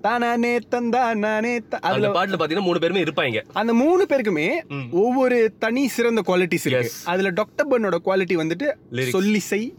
தானே 0.00 0.58
தந்தா 0.58 1.14
நானே 1.14 1.58
த- 1.58 1.78
அந்த 1.78 2.08
அதுல 2.08 2.08
பாட்டுல 2.08 2.40
பாத்தீங்கன்னா 2.40 2.62
மூணு 2.62 2.78
பேருமே 2.78 3.02
இருப்பாங்க. 3.02 3.44
அந்த 3.52 3.72
மூணு 3.74 4.06
பேருக்குமே 4.08 4.48
ஒவ்வொரு 4.90 5.54
தனி 5.58 5.88
சிறந்த 5.88 6.22
குவாலிட்டிஸ் 6.26 6.66
இருக்கு. 6.66 6.90
அதுல 7.04 7.28
டாக்டர் 7.28 7.68
பன்னோட 7.68 7.94
குவாலிட்டி 8.04 8.36
வந்துட்டு 8.36 8.74
சொல்லிசை. 9.12 9.74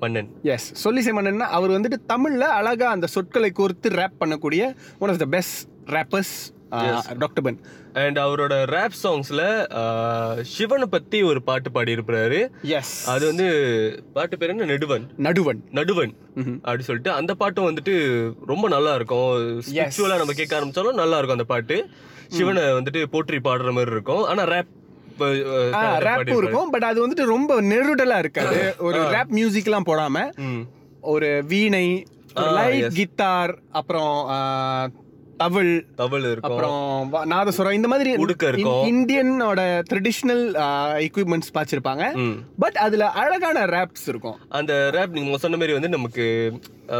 மன்னன். 0.00 0.28
எஸ் 0.42 0.88
சொல்லிசை 0.88 1.12
மன்னன்னா 1.12 1.38
அவர் 1.38 1.70
வந்துட்டு 1.70 1.96
தமிழ்ல 2.08 2.38
அழகா 2.38 2.90
அந்த 2.90 3.06
சொற்களை 3.06 3.52
கோர்த்து 3.56 3.88
ரேப் 3.88 4.20
பண்ணக்கூடிய 4.20 4.74
one 4.98 5.10
of 5.10 5.18
the 5.18 5.24
best 5.24 5.68
rappers 5.86 6.34
doctor 7.22 7.44
burn 7.44 7.58
and 8.02 8.18
அவரோட 8.18 8.54
ரேப் 8.74 8.96
சாங்ஸ்ல 9.02 9.42
சிவனை 10.54 10.86
பத்தி 10.86 11.18
ஒரு 11.22 11.42
பாட்டு 11.42 11.70
பாடி 11.72 11.94
இருப்பாரு 11.96 12.38
எஸ் 12.78 12.94
அது 13.08 13.24
வந்து 13.26 13.46
பாட்டு 14.12 14.38
பேர் 14.38 14.52
என்ன? 14.54 14.68
நெடுவன். 14.72 15.04
நடுவன். 15.26 15.60
நடுவன். 15.78 16.12
அப்படி 16.62 16.82
சொல்லிட்டு 16.82 17.12
அந்த 17.12 17.34
பாட்டும் 17.34 17.68
வந்துட்டு 17.70 17.94
ரொம்ப 18.46 18.68
நல்லா 18.68 18.94
இருக்கும் 18.94 19.28
ஸ்பிரிச்சுவலா 19.66 20.20
நம்ம 20.22 20.32
கேட்க 20.32 20.60
ஆரம்பிச்சாலும் 20.60 21.00
நல்லா 21.02 21.18
இருக்கும் 21.18 21.38
அந்த 21.38 21.48
பாட்டு. 21.54 21.78
சிவனை 22.36 22.62
வந்துட்டு 22.78 23.02
போற்றி 23.16 23.40
பாடுற 23.48 23.72
மாதிரி 23.72 23.94
இருக்கும். 23.96 24.24
ஆனா 24.24 24.44
ரேப் 24.54 24.70
ரேப்பும் 26.06 26.38
இருக்கும். 26.42 26.70
பட் 26.70 26.88
அது 26.90 26.98
வந்துட்டு 27.04 27.24
ரொம்ப 27.34 27.60
நெருடலா 27.62 28.18
இருக்காது. 28.18 28.60
ஒரு 28.78 29.00
ரேப் 29.16 29.34
மியூசிக்லாம் 29.38 29.88
போடாம 29.90 30.24
ஒரு 31.12 31.28
வீணை 31.46 31.86
லைட் 32.56 32.92
கிட்டார் 32.94 33.52
அப்புறம் 33.70 34.12
தவில் 35.42 35.74
தவள் 36.00 36.26
இருக்கும். 36.30 36.50
அப்புறம் 36.50 37.30
நாதஸ்வரம் 37.32 37.78
இந்த 37.78 37.88
மாதிரி 37.92 38.10
உடுக்க 38.24 38.48
இருக்கும். 38.52 38.82
இந்தியனோட 38.92 39.60
ட்ரெடிஷ்னல் 39.90 40.44
எக்யூப்மெண்ட்ஸ் 41.06 41.54
பாய்ச்சிருப்பாங்க 41.54 42.04
ம். 42.24 42.36
பட் 42.58 42.78
அதுல 42.86 43.10
அழகான 43.22 43.64
ரேப்ஸ் 43.76 44.06
இருக்கும். 44.12 44.38
அந்த 44.60 44.72
ரேப் 44.96 45.16
நீங்க 45.18 45.38
சொன்ன 45.44 45.60
மாதிரி 45.62 45.76
வந்து 45.78 45.94
நமக்கு 45.96 46.26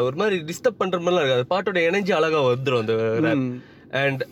ஒரு 0.06 0.16
மாதிரி 0.22 0.36
டிஸ்டர்ப் 0.50 0.80
பண்ற 0.82 0.98
மாதிரிலாம் 0.98 1.24
இருக்காது. 1.24 1.50
பாட்டோட 1.54 1.80
எனர்ஜி 1.90 2.14
அழகா 2.18 2.40
வந்துரும் 2.48 2.82
அந்த 2.84 2.96
ரேப் 3.26 3.44
அண்ட் 4.02 4.22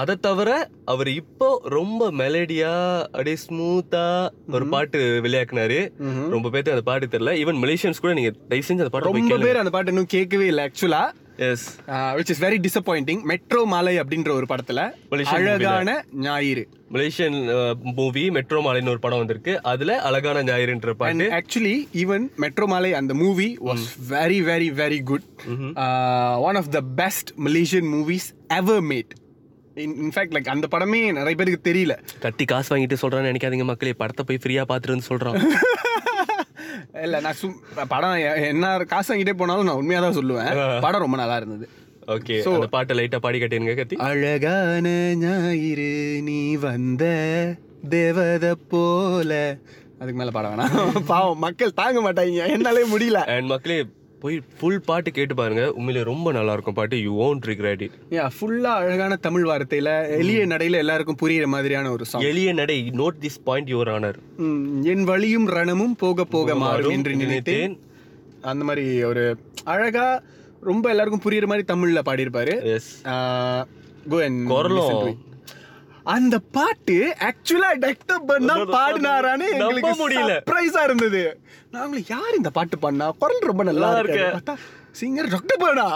அதை 0.00 0.14
தவிர 0.24 0.50
அவர் 0.92 1.08
இப்போ 1.20 1.46
ரொம்ப 1.74 2.10
மெலடியா 2.18 2.72
அப்படியே 3.06 3.36
ஸ்மூத்தா 3.44 4.02
ஒரு 4.56 4.66
பாட்டு 4.74 4.98
வெளியாக்குனாரு. 5.24 5.78
ரொம்ப 6.34 6.46
பேருக்கு 6.50 6.74
அந்த 6.74 6.84
பாட்டு 6.90 7.12
தெரியல. 7.14 7.32
ஈவன் 7.42 7.60
மலேசியன்ஸ் 7.62 8.02
கூட 8.04 8.12
நீங்க 8.18 8.32
தயவு 8.50 8.66
செஞ்சு 8.68 8.84
அந்த 8.84 8.92
பாட்டு 8.94 9.10
ரொம்ப 9.10 9.38
பேர் 9.46 9.62
அந்த 9.62 9.72
பாட்டு 9.76 9.92
இன்னும் 9.92 10.12
கேட்கவே 10.16 10.46
இல்லை 10.52 10.64
ஆக்சுவலா 10.68 11.02
yes 11.46 11.64
which 12.18 12.30
is 12.32 12.40
very 12.44 12.58
disappointing 12.66 13.20
Metro 13.22 13.60
Maalai 13.72 13.92
அப்படின்ற 14.00 14.30
ஒரு 14.38 14.46
படத்துல 14.52 14.80
Malaysian 15.10 15.34
அழகான 15.34 15.88
ஞாயிறு. 16.26 16.64
மலேசியன் 16.92 17.36
மூவி 17.98 18.24
மெட்ரோ 18.30 18.60
மாலைன்னு 18.60 18.92
ஒரு 18.94 18.98
படம் 18.98 19.18
வந்திருக்கு. 19.18 19.52
அதுல 19.62 20.00
அழகான 20.08 20.42
ஞாயிறுன்ற 20.42 20.94
பாட்டு. 21.02 21.28
ஆக்சுவலி 21.38 21.76
ஈவன் 22.02 22.26
மெட்ரோ 22.36 22.66
மாலை 22.66 22.90
அந்த 23.00 23.14
movie 23.14 23.48
was 23.68 23.86
very 24.10 24.40
very 24.50 24.68
very 24.82 25.00
good 25.02 25.26
one 26.48 26.58
of 26.62 26.70
the 26.76 26.80
best 27.02 27.32
Malaysian 27.46 27.88
movies 27.94 28.28
ever 28.60 28.84
made 28.90 29.14
in fact 29.76 30.34
like 30.36 30.52
அந்த 30.54 30.66
படமே 30.70 31.00
நிறைய 31.18 31.34
பேருக்கு 31.40 31.70
தெரியல. 31.70 31.94
கத்தி 32.20 32.44
காசு 32.44 32.76
வாங்கிட்டு 32.76 32.96
சொல்றான்னு 33.02 33.30
நினைக்காதீங்க 33.32 33.64
மக்களே. 33.64 33.92
படத்தை 34.02 34.24
போய் 34.28 34.42
ஃப்ரீயா 34.42 34.64
பாத்துருன்னு 34.72 35.08
சொல்றான் 35.10 35.38
இல்ல 36.94 37.20
நான் 37.20 37.38
சும் 37.40 37.56
படம் 37.88 38.16
என்ன 38.50 38.84
காசு 38.84 39.10
வாங்கிட்டே 39.14 39.34
போனாலும் 39.40 39.64
நான் 39.64 39.80
உண்மையா 39.80 40.00
தான் 40.00 40.18
சொல்லுவேன் 40.18 40.52
படம் 40.80 41.04
ரொம்ப 41.04 41.16
நல்லா 41.16 41.36
இருந்தது. 41.36 41.66
ஓகே 42.14 42.36
அந்த 42.52 42.68
பாட்டை 42.74 42.92
லைட்டா 42.98 43.18
பாடி 43.24 43.38
கட்டிருங்க 43.40 43.74
கத்தி. 43.76 43.96
அழகான 44.08 44.86
ஞாயிறு 45.22 45.90
நீ 46.28 46.56
வந்த 46.56 47.04
தேவத 47.88 48.54
போல. 48.72 49.32
அதுக்கு 50.00 50.18
மேல 50.20 50.30
பாட 50.30 50.48
வேணாம். 50.48 50.74
பாவம் 51.12 51.38
மக்கள் 51.38 51.78
தாங்க 51.80 52.00
மாட்டாங்க. 52.00 52.48
என்னாலே 52.56 52.84
முடியல. 52.94 53.20
அண்ட் 53.34 53.50
மக்களே 53.52 53.78
போய் 54.22 54.36
ஃபுல் 54.58 54.80
பாட்டு 54.88 55.10
கேட்டு 55.16 55.34
பாருங்க. 55.34 55.62
உண்மையிலே 55.78 56.02
ரொம்ப 56.08 56.28
நல்லா 56.36 56.52
இருக்கும் 56.56 56.76
பாட்டு 56.78 56.96
you 57.02 57.12
won't 57.26 57.44
regret 57.50 57.82
it 57.86 57.96
yeah 58.10 58.24
ஃபுல்லா 58.36 58.72
அழகான 58.82 59.16
தமிழ் 59.26 59.46
வார்த்தையில 59.50 59.90
எளிய 60.20 60.46
நடையில 60.52 60.80
எல்லாருக்கும் 60.84 61.20
புரியுற 61.22 61.46
மாதிரியான 61.54 61.90
ஒரு 61.96 62.06
சாங் 62.10 62.26
எளிய 62.30 62.52
நடை 62.60 62.78
note 63.00 63.20
this 63.24 63.38
point 63.44 63.70
your 63.74 63.90
honour 63.96 64.18
என் 64.94 65.04
வழியும் 65.12 65.48
ரணமும் 65.56 65.94
போக 66.04 66.24
போக 66.34 66.56
மாறும் 66.64 66.96
என்று 66.96 67.14
நினைத்தேன். 67.22 67.76
அந்த 68.50 68.64
மாதிரி 68.64 68.86
ஒரு 69.10 69.24
அழகா 69.74 70.08
ரொம்ப 70.70 70.84
எல்லாருக்கும் 70.92 71.24
புரியுற 71.26 71.46
மாதிரி 71.46 71.66
தமிழ்ல 71.72 72.02
பாடியிருப்பாரு. 72.08 72.54
எஸ் 72.74 72.90
go 74.12 74.18
and 74.26 74.38
குரலும். 74.50 75.16
அந்த 76.08 76.36
பாட்டு 76.56 76.94
ஆக்சுவலா 77.28 77.70
டெக்டர் 77.84 78.26
பண்ணா 78.28 78.54
பாடினாரான்னு 78.74 79.46
எங்களுக்கு 79.52 79.92
முடியல. 80.02 80.32
சர்ப்ரைஸா 80.32 80.82
இருந்தது 80.88 81.22
நாங்களும் 81.70 82.08
யார் 82.08 82.38
இந்த 82.38 82.50
பாட்டு 82.50 82.76
பண்ணா 82.78 83.06
குரல் 83.20 83.48
ரொம்ப 83.50 83.64
நல்லா 83.68 83.88
இருக்கு. 83.98 84.26
சிங்கர் 84.94 85.28
டாக்டர் 85.28 85.60
பண்ணா 85.62 85.86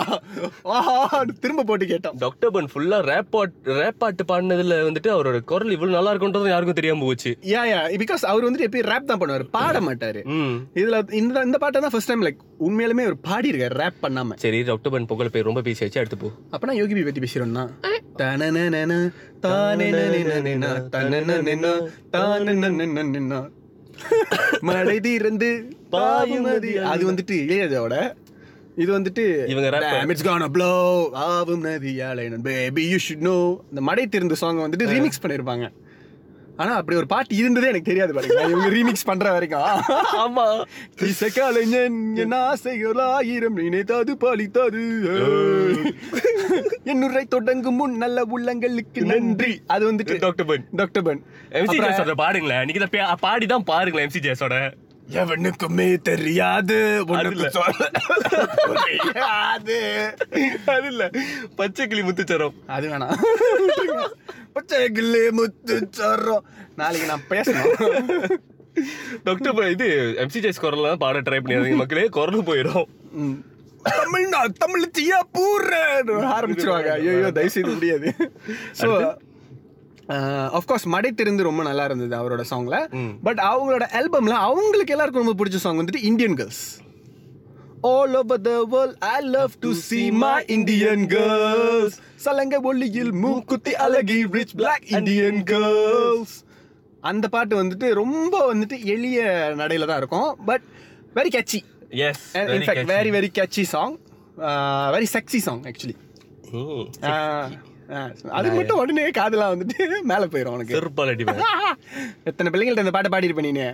ஆஹா 0.74 0.96
திரும்ப 1.40 1.62
போட்டு 1.62 1.86
கேட்டோம் 1.86 2.16
டாக்டர் 2.18 2.50
பன் 2.50 2.68
ஃபுல்லா 2.72 2.98
ரேப் 3.08 3.30
பாட் 3.30 3.54
ரேப் 3.78 3.98
பாட்டு 3.98 4.24
பாடினதுல 4.24 4.76
வந்துட்டு 4.88 5.10
அவரோட 5.14 5.38
குரல் 5.44 5.70
இவ்வளவு 5.70 5.96
நல்லா 5.96 6.12
இருக்குன்றது 6.12 6.52
யாருக்கும் 6.52 6.78
தெரியாம 6.80 7.04
போச்சு. 7.04 7.30
யா 7.52 7.62
யா 7.70 7.80
பிகாஸ் 8.02 8.24
அவர் 8.24 8.46
வந்துட்டு 8.46 8.68
எப்பயும் 8.68 8.90
ரேப் 8.90 9.08
தான் 9.10 9.20
பண்ணுவார் 9.22 9.44
பாட 9.56 9.80
மாட்டாரு. 9.80 10.22
ம். 10.36 10.54
இதுல 10.74 11.00
இந்த 11.12 11.42
இந்த 11.48 11.58
பாட்டை 11.58 11.80
தான் 11.80 11.94
ஃபர்ஸ்ட் 11.94 12.12
டைம் 12.12 12.24
லைக் 12.26 12.40
உண்மையாலுமே 12.60 13.06
அவர் 13.08 13.18
பாடி 13.28 13.50
இருக்காரு 13.52 13.76
ரேப் 13.82 14.02
பண்ணாம. 14.04 14.36
சரி 14.44 14.60
டாக்டர் 14.62 14.94
பன் 14.94 15.08
புகழ் 15.12 15.32
பேர் 15.36 15.48
ரொம்ப 15.50 15.62
பேசியாச்சு 15.68 16.00
அடுத்து 16.02 16.18
போ. 16.18 16.30
அப்பனா 16.54 16.76
யோகி 16.80 16.94
பி 16.94 17.04
பத்தி 17.04 17.24
பேசுறோம்னா 17.26 17.64
தனனனன, 18.20 18.92
தானனனனனன, 19.44 20.64
தனனனன, 20.94 21.66
தானனனனனன. 22.14 23.42
மழை 24.62 24.96
தீர்ந்து 25.00 25.48
பாயும் 25.90 26.46
அது 26.92 27.02
வந்துட்டு 27.08 27.34
இளையராஜாவோட 27.44 27.96
இது 28.76 28.90
வந்துட்டு 28.98 29.24
இவங்க 29.52 29.68
it's 30.12 30.22
gonna 30.28 30.50
blow 30.56 30.76
ஆவும் 31.28 31.64
நதியாலே 31.68 32.26
பேபி 32.46 32.84
யூ 32.90 32.98
ஷுட் 33.06 33.24
நோ 33.30 33.38
இந்த 33.70 33.80
மடை 33.88 34.04
திருந்து 34.12 34.36
சாங் 34.42 34.60
வந்துட்டு 34.66 34.92
ரீமிக்ஸ் 34.92 35.22
பண்ணிருப்பாங்க. 35.24 35.66
ஆனா 36.62 36.72
அப்படி 36.78 36.96
ஒரு 37.00 37.06
பாட்டு 37.12 37.36
இருந்ததே 37.36 37.68
எனக்கு 37.70 37.88
தெரியாது 37.90 38.14
பாருங்க. 38.16 38.40
இவங்க 38.52 38.68
ரீமிக்ஸ் 38.74 39.06
பண்ற 39.10 39.26
வரைக்கும். 39.34 39.66
ஆமா. 40.24 40.44
இசைக்கலைஞன் 41.10 41.98
என் 42.22 42.36
ஆசைகள் 42.48 43.00
ஆயிரம் 43.06 43.56
நினைத்தது 43.60 44.14
பலித்தது 44.24 44.82
என்னுரை 46.92 47.24
தொடங்கும் 47.34 47.78
முன் 47.80 47.96
நல்ல 48.04 48.24
உள்ளங்களுக்கு 48.36 49.02
நன்றி. 49.12 49.52
அது 49.66 49.92
வந்துட்டு 49.92 50.18
doctor 50.26 50.48
burn. 50.52 50.64
Doctor 50.80 51.06
burn. 51.08 51.22
MC 51.60 51.78
ஜேஸோட 51.84 52.16
பாடுங்களேன். 52.22 52.64
நீங்க 52.70 53.16
பாடி 53.26 53.48
தான் 53.54 53.68
பாருங்களேன் 53.72 54.08
எம்சி 54.08 54.22
ஜேஸோட 54.28 54.56
எவனுக்குமே 55.08 55.86
தெரியாது? 56.02 56.76
தெரியாது. 58.86 59.78
அது 60.74 60.86
இல்ல. 60.92 61.10
பச்சை 61.56 61.86
கிளி 61.86 62.02
முத்துச்சரம். 62.02 62.54
அது 62.66 62.88
வேணாம். 62.88 63.16
பச்சை 64.52 64.80
கிள்ளே 64.90 65.30
முத்து 65.30 65.76
சரம் 65.90 66.44
நாளைக்கு 66.76 67.06
நான் 67.06 67.28
பேசணும். 67.30 67.72
டாக்டர் 69.24 69.70
இது 69.70 69.86
எம்சி 70.24 70.40
ஜேஸ் 70.40 70.60
குரல் 70.60 70.88
தான் 70.88 71.02
பாட 71.04 71.20
ட்ரை 71.20 71.40
பண்ணியாதீங்க 71.40 71.80
மக்களே. 71.82 72.06
குரல் 72.18 72.46
போயிடும். 72.50 72.86
ம். 73.12 73.38
தமிழ்நா 73.84 74.40
தமிழ் 74.58 74.92
தீயா 74.98 75.18
பூர்ற 75.36 75.72
ஆரம்பிச்சிருவாங்க. 76.36 76.90
ஐயோ 76.98 77.30
தயவு 77.38 77.54
செய்து 77.56 77.74
முடியாது 77.74 78.08
ஸோ 78.80 78.88
ஆஃப்கோர்ஸ் 80.58 80.84
மடை 80.84 81.12
திருந்து 81.16 81.42
ரொம்ப 81.42 81.62
நல்லா 81.62 81.84
இருந்தது 81.84 82.16
அவரோட 82.20 82.44
சாங்ல 82.50 82.78
பட் 83.22 83.38
அவங்களோட 83.38 83.86
ஆல்பம்ல 84.00 84.30
அவங்களுக்கு 84.48 84.92
எல்லாருக்கும் 84.92 85.26
ரொம்ப 85.26 85.44
பிடிச்ச 85.44 85.56
சாங் 85.56 85.80
வந்துட்டு 85.82 86.02
Indian 86.02 86.34
girls 86.34 86.62
all 87.80 88.14
over 88.14 88.40
the 88.40 88.64
world 88.64 88.96
I 88.98 89.20
love 89.22 89.52
to 89.60 89.72
see 89.72 90.10
my 90.10 90.44
Indian 90.46 91.06
girls 91.06 91.98
சலங்க 92.14 92.60
ஒளியில் 92.60 93.12
மூக்குத்தி 93.12 93.74
அழகி 93.74 94.26
ரிச் 94.30 94.54
பிளாக் 94.56 94.86
இந்தியன் 94.90 95.44
கேர்ள்ஸ் 95.44 96.44
அந்த 97.00 97.28
பாட்டு 97.28 97.62
வந்துட்டு 97.62 97.92
ரொம்ப 97.92 98.54
வந்துட்டு 98.54 98.84
எளிய 98.84 99.20
நடையில 99.56 99.86
தான் 99.86 99.96
இருக்கும். 99.96 100.38
But 100.44 100.62
very 101.14 101.30
catchy. 101.36 101.60
Yes 101.88 102.36
And 102.36 102.50
in 102.50 102.62
fact, 102.62 102.84
very 102.86 103.10
very 103.10 103.30
catchy 103.38 103.64
song. 103.64 103.98
Uh, 104.38 104.86
very 104.90 105.08
அது 108.38 108.48
மட்டும் 108.52 108.78
உடனே 108.78 109.04
காதெல்லாம் 109.10 109.52
வந்துட்டு 109.52 109.76
மேல 110.10 110.26
போயிடும் 110.26 110.54
உனக்கு. 110.56 110.74
செருப்பால் 110.76 111.12
அடிப்பேன். 111.12 111.42
எத்தனை 112.30 112.48
பிள்ளைங்கள்ட்ட 112.52 112.84
இந்த 112.84 112.94
பாட்டை 112.96 113.10
பாடிருப்ப 113.10 113.44
நீனு? 113.46 113.66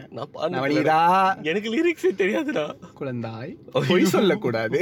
நவநீதா 0.55 0.99
எனக்கு 1.43 1.71
லிரிக்ஸே 1.75 2.13
தெரியாதுடா. 2.23 2.65
குழந்தாய். 3.01 3.53
பொய் 3.89 4.13
சொல்லக்கூடாது. 4.15 4.81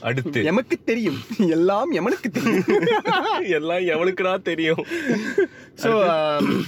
அடுத்து. 0.00 0.40
எமக்கு 0.44 0.76
தெரியும். 0.84 1.20
எல்லாம் 1.48 1.92
எமனுக்கு 1.92 2.28
தெரியும். 2.30 2.66
எல்லாம் 3.58 3.84
எவனுக்குடா 3.92 4.34
தெரியும்? 4.42 4.82
ஸோ 5.82 5.90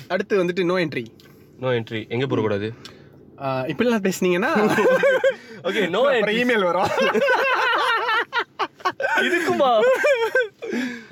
அடுத்து. 0.08 0.40
வந்துட்டு 0.42 0.64
நோ 0.64 0.78
என்ட்ரி 0.84 1.04
நோ 1.58 1.70
என்ட்ரி 1.78 2.02
எங்க 2.08 2.26
போகக்கூடாது 2.26 2.68
இப்படிலாம் 3.72 4.06
பேசுனீங்கன்னா 4.06 4.52
ஓகே 5.68 5.82
நோ 5.88 6.00
இமெயில் 6.40 6.68
வரும். 6.70 6.90
இதுக்குமா? 9.26 9.70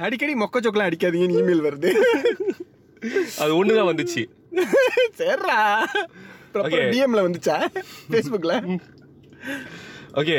அடிக்கடி 0.04 0.34
மொக்க 0.42 0.62
சோக்கெல்லாம் 0.64 0.90
அடிக்காதீங்கன்னு 0.90 1.40
இமெயில் 1.42 1.66
வருது. 1.68 1.90
அது 3.42 3.50
ஒண்ணுதான் 3.58 3.90
வந்துச்சு. 3.90 4.22
சரிடா. 5.20 5.58
டிஎம்ல 6.94 7.22
வந்துச்சா? 7.26 7.56
ஃபேஸ்புக்கில் 8.10 8.56
ஓகே 10.20 10.36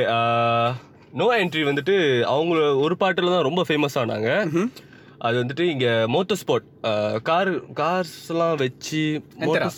நோ 1.20 1.28
என்ட்ரி 1.42 1.62
வந்துட்டு 1.70 1.96
அவங்க 2.34 2.56
ஒரு 2.86 2.96
பாட்டில் 3.02 3.34
தான் 3.36 3.48
ரொம்ப 3.48 3.62
ஃபேமஸ் 3.68 4.00
ஆனாங்க. 4.02 4.30
அது 5.28 5.36
வந்துட்டு 5.42 5.66
இங்க 5.74 5.88
மோட்டர் 6.16 6.40
ஸ்போர்ட் 6.42 6.68
கார் 7.30 7.52
கார்ஸ்லாம் 7.80 8.60
வச்சு 8.64 9.02
மோட்டர் 9.46 9.78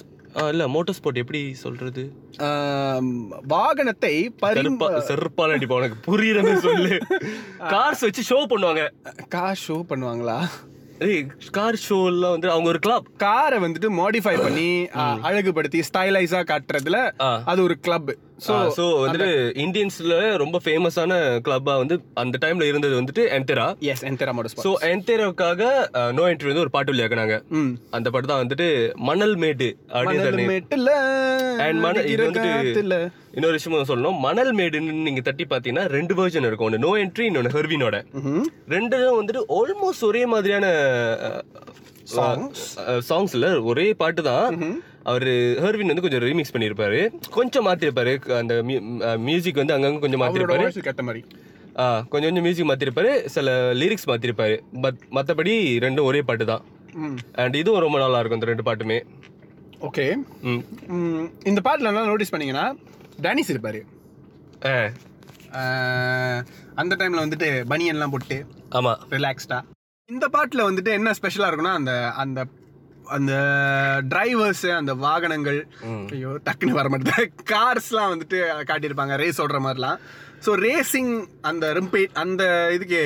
இல்ல 0.52 0.68
மோட்டர் 0.68 0.96
ஸ்போர்ட் 0.96 1.18
எப்படி 1.18 1.54
சொல்றது? 1.54 2.04
வாகனத்தை 3.48 4.14
செருப்பால் 5.10 5.54
அடிப்பா 5.56 5.76
உனக்கு 5.76 5.98
புரியுற 6.10 6.42
மாதிரி 6.44 6.62
சொல்லு 6.62 6.94
கார்ஸ் 7.74 8.00
வச்சு 8.00 8.24
ஷோ 8.30 8.40
பண்ணுவாங்க. 8.52 8.84
கார் 9.28 9.62
ஷோ 9.68 9.78
பண்ணுவாங்களா? 9.90 10.38
ஏய் 11.00 11.22
கார் 11.52 11.78
ஷோலாம் 11.90 12.30
வந்து 12.30 12.52
அவங்க 12.52 12.70
ஒரு 12.70 12.80
கிளப் 12.80 13.08
காரை 13.18 13.60
வந்துட்டு 13.60 13.90
மாடிஃபை 14.00 14.36
பண்ணி 14.42 14.68
அழகுபடுத்தி 15.24 15.80
ஸ்டைலைஸா 15.90 16.42
காட்டுறதுல. 16.52 16.98
அது 17.44 17.64
ஒரு 17.64 17.80
கிளப் 17.80 18.12
ஸோ 18.46 18.54
ஸோ 18.78 18.84
வந்துட்டு 19.02 19.30
இந்தியன்ஸ்ல 19.64 20.16
ரொம்ப 20.44 20.60
ஃபேமஸான 20.66 21.20
கிளப்பா 21.46 21.74
வந்து 21.82 21.96
அந்த 22.24 22.36
டைம்ல 22.44 22.68
இருந்தது 22.72 22.96
வந்துட்டு 23.00 23.24
என்டெரா 23.38 23.68
எஸ் 23.94 24.04
என்டெரா 24.10 24.34
மோட்டர் 24.38 24.66
ஸோ 24.66 24.72
என்டெராவுக்காக 24.92 25.62
நோ 26.18 26.26
என்ட்ரி 26.32 26.52
வந்து 26.52 26.66
ஒரு 26.66 26.74
பாட்டு 26.76 26.94
வெளியாக்குனாங்க 26.94 27.38
அந்த 27.98 28.08
பாட்டு 28.14 28.32
தான் 28.32 28.44
வந்துட்டு 28.44 28.68
மணல் 29.10 29.36
மேடு 29.44 29.70
அப்படின்னு 29.96 30.48
மேட்டுல 30.52 30.92
அண்ட் 31.66 31.82
மணல் 31.86 32.10
இது 32.14 32.22
வந்துட்டு. 32.28 33.00
இன்னொரு 33.38 33.56
விஷயம் 33.58 33.90
சொல்லணும். 33.90 34.18
மணல் 34.28 34.52
மேடுன்னு 34.60 34.94
நீங்க 35.08 35.22
தட்டி 35.28 35.44
பார்த்தீங்கன்னா 35.52 35.86
ரெண்டு 35.98 36.14
வெர்ஷன் 36.20 36.48
இருக்கும். 36.48 36.68
ஒன்று 36.70 36.86
நோ 36.86 36.92
என்ட்ரி 37.04 37.26
இன்னொன்று 37.30 37.56
ஹெர்வினோட. 37.58 37.98
ரெண்டும் 38.76 39.20
வந்துட்டு 39.20 39.44
ஆல்மோஸ்ட் 39.60 40.08
ஒரே 40.10 40.24
மாதிரியான 40.34 40.66
சாங்ஸ்ல 43.10 43.50
ஒரே 43.72 43.88
பாட்டு 44.02 44.24
தான். 44.32 44.48
அவர் 45.04 45.24
ஹெர்வின் 45.64 45.86
வந்து 45.86 46.02
கொஞ்சம் 46.02 46.22
ரீமிக்ஸ் 46.22 46.54
பண்ணியிருப்பாரு. 46.54 47.30
கொஞ்சம் 47.30 47.68
மாத்திருப்பாரு. 47.68 48.38
அந்த 48.38 48.64
மியூசிக் 49.18 49.56
வந்து 49.56 49.78
அங்கங்க 49.78 50.00
கொஞ்சம் 50.00 50.20
க்கு 50.20 50.80
ஏத்த 50.80 51.02
மாதிரி. 51.02 51.26
ஆ, 51.78 52.02
கொஞ்சம் 52.02 52.34
கொஞ்சம் 52.34 52.44
மியூசிக் 52.44 52.70
மாத்திருப்பாரு. 52.70 53.26
சில 53.26 53.74
லிரிக்ஸ் 53.74 54.08
மாத்திருப்பாரு. 54.08 54.60
பட் 54.82 54.98
மற்றபடி 55.12 55.54
ரெண்டும் 55.80 56.04
ஒரே 56.04 56.22
பாட்டு 56.22 56.46
தான். 56.46 56.62
ம். 56.94 57.16
அண்ட் 57.34 57.56
இதுவும் 57.56 57.82
ரொம்ப 57.82 57.98
நல்லா 58.00 58.20
இருக்கும் 58.20 58.40
இந்த 58.40 58.54
ரெண்டு 58.54 58.76
பாட்டுமே. 58.76 59.00
ஓகே. 59.82 60.06
இந்த 61.46 61.62
பாட்டில் 61.62 61.86
என்ன 61.86 62.04
நோட்டீஸ் 62.06 62.30
பண்ணீங்கன்னா 62.30 62.76
டேனிஸ் 63.22 63.52
இருப்பாரு. 63.52 63.80
அந்த 66.76 66.96
டைம்ல 66.96 67.24
வந்துட்டு 67.26 67.64
பனியன்லாம் 67.70 68.12
போட்டு 68.12 68.46
ஆமா. 68.72 68.96
ரிலாக்ஸ்டா 69.10 69.62
இந்த 70.06 70.28
பாட்டில் 70.28 70.64
வந்துட்டு 70.64 70.90
என்ன 70.90 71.14
ஸ்பெஷலாக 71.14 71.56
இருக்குன்னா 71.56 71.74
அந்த 71.74 72.10
அந்த 72.12 72.46
அந்த 73.16 73.34
டிரைவர்ஸ் 74.14 74.66
அந்த 74.80 74.94
வாகனங்கள். 75.06 75.60
ஐயோ 76.16 76.32
டக்குன்னு 76.48 76.80
வர 76.80 76.90
மாட்டேது 76.94 77.26
கார்ஸ்லாம் 77.54 78.12
வந்துட்டு 78.14 78.40
காட்டியிருப்பாங்க 78.70 79.16
ரேஸ் 79.24 79.42
ஓடுற 79.46 79.60
மாதிரிலாம். 79.66 80.00
ஸோ 80.46 80.54
ரேசிங் 80.68 81.14
அந்த 81.52 81.66
ரிம்பேட் 81.80 82.20
அந்த 82.24 82.44
இதுக்கு 82.78 83.00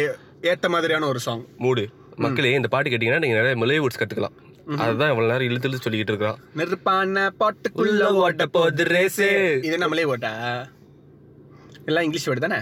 ஏற்ற 0.52 0.70
மாதிரியான 0.76 1.08
ஒரு 1.12 1.20
சாங் 1.28 1.46
மூடு. 1.66 1.86
மக்களே 2.26 2.56
இந்த 2.60 2.72
பாட்டு 2.74 2.92
கேட்டீங்கன்னா 2.92 3.24
நீங்க 3.24 3.38
நிறைய 3.40 3.56
மலை 3.64 3.80
வுட்ஸ் 3.84 4.02
கத்துக்கலாம். 4.02 4.38
அதுதான் 4.84 5.12
இவ்வளவு 5.12 5.32
நேரம் 5.32 5.48
இழுத்து 5.48 5.68
இழுத்து 5.70 5.86
சொல்லிக்கிட்டு 5.86 6.14
இருக்கிறான் 6.14 6.40
நெருப்பான 6.60 7.26
பாட்டுக்குள்ள 7.42 8.08
ஓட்ட 8.22 8.46
போகுது 8.56 8.86
ரேஸு 8.96 9.28
இது 9.68 9.78
நம்மளே 9.84 10.06
ஓட்டா 10.14 10.32
எல்லாம் 11.90 12.06
இங்கிலீஷ் 12.06 12.28
வேர்டு 12.30 12.46
தானே? 12.46 12.62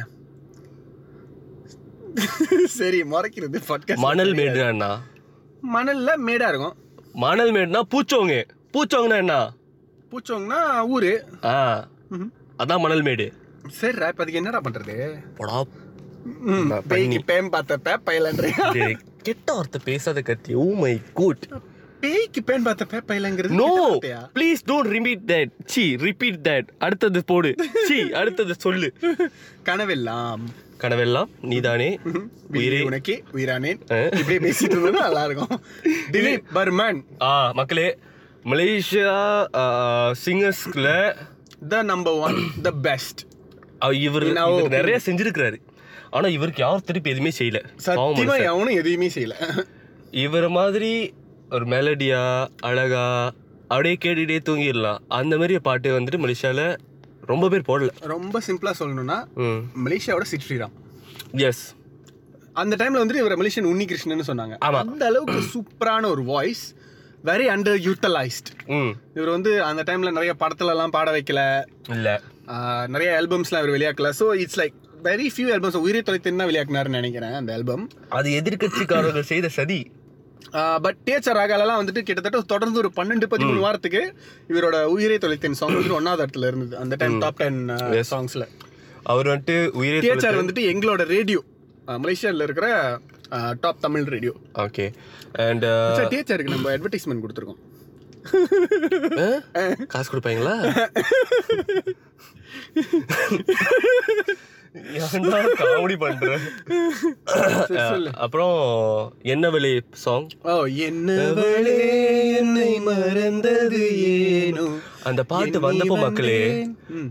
சரி 2.79 2.99
முறைக்கிறது 3.12 3.60
மணல் 4.07 4.34
மேடுனா 4.39 4.89
மணல்ல 5.75 6.10
மேடா 6.27 6.47
இருக்கும். 6.51 6.75
மணல் 7.13 7.52
மேடுனா 7.52 7.82
பூச்சோங்க. 7.89 8.36
பூச்சோங்கனா 8.73 9.17
என்ன? 9.17 9.52
பூச்சோங்கன்னா 10.12 10.80
ஊரு. 10.88 11.26
ஆ. 11.43 11.88
அதான் 12.58 12.80
மணல் 12.80 13.02
மேடு. 13.02 13.34
சரிடா 13.82 14.08
இப்ப 14.08 14.23
அதுக்கு 14.23 14.34
என்னடா 14.34 14.62
பண்றது? 14.62 14.95
போடா. 15.38 15.63
பேய்க்கு 16.88 17.23
பேம் 17.23 17.52
பார்த்தப்ப 17.52 17.97
டேய், 18.71 18.97
கெட்ட 19.21 19.54
வார்த்தை 19.54 19.82
பேசாத 19.84 20.21
கத்தி 20.21 20.54
ஓ 20.54 20.73
மை 20.73 21.02
குட் 21.13 21.45
பேய்க்கு 22.03 22.41
பேன் 22.45 22.65
பார்த்தப்ப 22.67 22.97
பைலங்கிறது 23.07 23.57
நோ 23.59 23.67
கெட்ட 23.67 23.83
வார்த்தையா? 23.89 24.21
Please 24.37 24.61
don't 24.69 24.89
repeat 24.95 25.21
that 25.27 25.51
C 25.65 25.83
repeat 26.05 26.39
that 26.47 26.67
அடுத்தது 26.77 27.19
போடு. 27.25 27.51
சி 27.87 27.97
அடுத்தது 28.21 28.53
சொல்லு. 28.65 28.89
கனவெல்லாம். 29.65 30.41
கனவெல்லாம் 30.81 31.29
நீதானே. 31.41 31.87
உயிரே. 32.51 32.81
உனக்கே 32.81 33.15
உயிரானேன். 33.33 33.79
இப்படியே 34.19 34.39
பேசிட்டு 34.45 34.75
இருந்தா 34.77 35.03
நல்லா 35.05 35.23
இருக்கும் 35.25 35.61
திலீப் 36.11 36.43
பர்மன். 36.55 36.99
ஆ 37.21 37.51
மக்களே 37.51 37.87
Malaysia 38.45 39.15
சிங்கர்ஸ்ல 40.25 41.15
the 41.69 41.81
number 41.91 42.19
one 42.27 42.39
the 42.61 42.71
best 42.87 43.19
இவர் 44.07 44.25
நிறைய 44.77 44.99
செஞ்சிருக்கிறாரு. 45.05 45.57
ஆனா 46.09 46.27
இவருக்கு 46.37 46.61
யார் 46.61 46.87
திருப்பி 46.87 47.09
எதுவுமே 47.15 47.31
செய்யல. 47.39 47.59
சத்தியமா. 47.85 48.37
எவனும் 48.51 48.77
எதையுமே 48.81 49.07
செய்யல. 49.17 49.33
இவர் 50.25 50.47
மாதிரி 50.59 50.91
ஒரு 51.55 51.65
மெலடியா 51.73 52.21
அழகா 52.67 53.05
அப்படியே 53.71 53.95
கேட்டுட்டே 54.03 54.37
தூங்கிடலாம். 54.47 55.01
அந்த 55.19 55.33
மாதிரி 55.39 55.55
பாட்டு 55.67 55.89
வந்துட்டு 55.97 56.19
மலேசியால 56.23 56.61
ரொம்ப 57.31 57.45
பேர் 57.51 57.67
போடல. 57.69 57.91
ரொம்ப 58.13 58.41
சிம்பிளா 58.47 58.73
சொல்லணும்னா 58.79 59.17
மலேசியாவோட 59.85 60.25
சிட் 60.31 60.45
ஸ்ரீராம். 60.47 60.73
எஸ் 61.47 61.63
அந்த 62.61 62.73
டைம்ல 62.79 63.01
வந்துட்டு 63.01 63.21
இவர் 63.23 63.39
மலேசியன் 63.41 63.69
உன்னி 63.71 63.85
கிருஷ்ணன் 63.91 64.29
சொன்னாங்க. 64.31 64.55
அந்த 64.81 65.03
அளவுக்கு 65.11 65.39
சூப்பரான 65.53 66.09
ஒரு 66.15 66.23
வாய்ஸ் 66.33 66.63
வெரி 67.29 67.45
அண்டர் 67.53 67.79
யூட்டிலைஸ்ட் 67.87 68.49
இவர் 69.17 69.33
வந்து 69.35 69.51
அந்த 69.69 69.81
டைம்ல 69.89 70.11
நிறைய 70.17 70.33
படத்துல 70.43 70.73
எல்லாம் 70.75 70.93
பாட 70.97 71.09
வைக்கல. 71.17 71.41
இல்ல. 71.95 72.07
நிறைய 72.93 73.09
ஆல்பம்ஸ்லாம் 73.19 73.63
இவர் 73.63 73.75
வெளியாக்கல. 73.77 74.09
So 74.19 74.27
it's 74.43 74.59
like 74.61 74.77
very 75.09 75.27
few 75.33 75.47
albums 75.55 75.83
உயிரை 75.85 76.01
தொலைத்தின் 76.07 76.41
தான் 76.41 76.49
வெளியாக்குனாருன்னு 76.51 76.99
நினைக்கிறேன் 77.01 77.35
அந்த 77.41 77.53
ஆல்பம் 77.57 77.85
அது 78.19 78.29
எதிர்க்கட்சிக்காரர்கள் 78.39 79.31
செய்த 79.33 79.49
சதி. 79.59 79.79
பட் 80.82 80.95
டிஎச்ஆர் 81.06 81.38
ராகாலெல்லாம் 81.38 81.82
வந்துட்டு 81.82 82.01
கிட்டத்தட்ட 82.01 82.51
தொடர்ந்து 82.51 82.79
ஒரு 82.79 82.91
பன்னெண்டு 82.95 83.25
பதிமூணு 83.32 83.60
வாரத்துக்கு 83.60 84.13
இவரோட 84.49 84.91
உயிரை 84.91 85.17
தொலைத்தேன் 85.17 85.53
சாங் 85.53 85.77
வந்து 85.77 85.99
ஒன்னாவது 85.99 86.25
இடத்துல 86.25 86.47
இருந்தது. 86.47 86.77
அந்த 86.77 86.95
டைம் 86.95 87.19
டாப் 87.19 87.38
டென் 87.38 87.69
சாங்ஸ்ல 88.12 88.47
அவர் 89.06 89.27
வந்துட்டு 89.27 89.71
உயிரை 89.73 89.99
டிஎச்ஆர் 89.99 90.41
வந்துட்டு 90.41 90.71
எங்களோட 90.71 91.08
ரேடியோ 91.08 91.43
மலேசியாவில் 91.97 92.41
இருக்கிற 92.41 92.99
top 93.62 93.79
Tamil 93.79 94.08
radio 94.08 94.34
okay 94.65 94.93
and 95.47 95.65
டிஎச்ஆருக்கு 96.12 96.49
நம்ம 96.49 96.75
அட்வர்டைஸ்மெண்ட் 96.75 97.23
கொடுத்துருக்கோம். 97.23 97.60
காசு 99.88 100.12
கொடுப்பாங்களா? 100.12 100.63
காமெடி 105.59 105.95
பண்ற. 105.97 106.27
அப்புறம் 108.17 108.55
என்ன 109.25 109.49
விலை 109.49 109.71
சாங் 109.93 110.27
ஓ 110.43 110.53
என்னவளே 110.86 111.75
என்னை 112.36 112.79
மறந்தது 112.79 113.81
ஏனோ? 114.07 114.65
அந்த 115.03 115.23
பாட்டு 115.23 115.59
வந்தப்போ 115.59 115.97
மக்களே. 115.97 116.39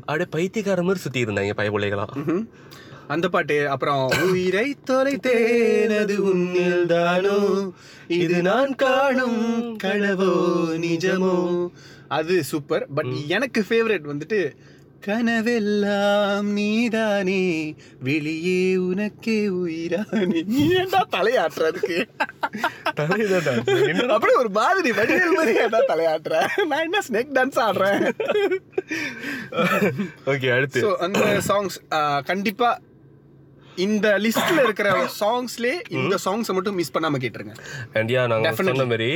அப்படியே 0.07 0.29
பைத்தியக்கார 0.31 0.83
மாதிரி 0.83 1.01
சுத்தி 1.01 1.25
இருந்தாங்க 1.25 1.55
பயபுள்ளைகளா 1.57 2.07
ம்ஹும். 2.15 2.43
அந்த 3.07 3.29
பாட்டு 3.29 3.69
அப்புறம் 3.69 4.03
உயிரை 4.27 4.77
தொலைத்தேன் 4.91 5.97
அது 5.99 6.23
உன்னில் 6.25 6.87
தானோ? 6.87 7.39
இது 8.19 8.43
நான் 8.43 8.75
காணும் 8.75 9.41
கனவோ 9.85 10.33
நிஜமோ? 10.79 11.37
அது 12.09 12.45
சூப்பர் 12.45 12.87
பட் 12.95 13.13
எனக்கு 13.29 13.61
ஃபேவரட் 13.69 14.11
வந்துட்டு 14.11 14.41
கனவெல்லாம் 15.07 16.49
நீதானே. 16.59 17.45
வெளியே 18.09 18.61
உனக்கே 18.89 19.39
உயிரானே. 19.61 20.41
நீ 20.51 20.61
ஏன்டா 20.81 21.01
தலையாட்டுறதுக்கு 21.17 21.99
அப்படியே 24.15 24.37
ஒரு 24.43 24.51
மாதிரி 24.59 24.91
வடிவேல் 24.99 25.37
மாதிரி 25.39 25.55
ஏன்டா 25.65 25.81
தலையாட்டுற? 25.93 26.35
நான் 26.71 26.85
என்ன 26.87 27.03
ஸ்னேக் 27.09 27.35
டான்ஸ் 27.39 27.61
ஆடுறேன்? 27.67 28.01
ஓகே 30.33 30.51
அடுத்து. 30.57 30.81
ஸோ 30.87 30.91
அந்த 31.07 31.27
சாங்ஸ் 31.51 31.79
கண்டிப்பா 32.31 32.71
இந்த 33.87 34.07
லிஸ்ட்ல 34.25 34.63
இருக்கிற 34.69 34.89
சாங்ஸ்லயே 35.21 35.77
இந்த 35.99 36.15
சாங்ஸை 36.25 36.55
மட்டும் 36.57 36.79
மிஸ் 36.83 36.95
பண்ணாம 36.97 37.23
கேட்டுருங்க. 37.25 37.55
அண்ட் 37.99 38.11
யா 38.17 38.25
நாங்கள் 38.35 38.59
சொன்ன 38.71 38.89
மாதிரி 38.95 39.13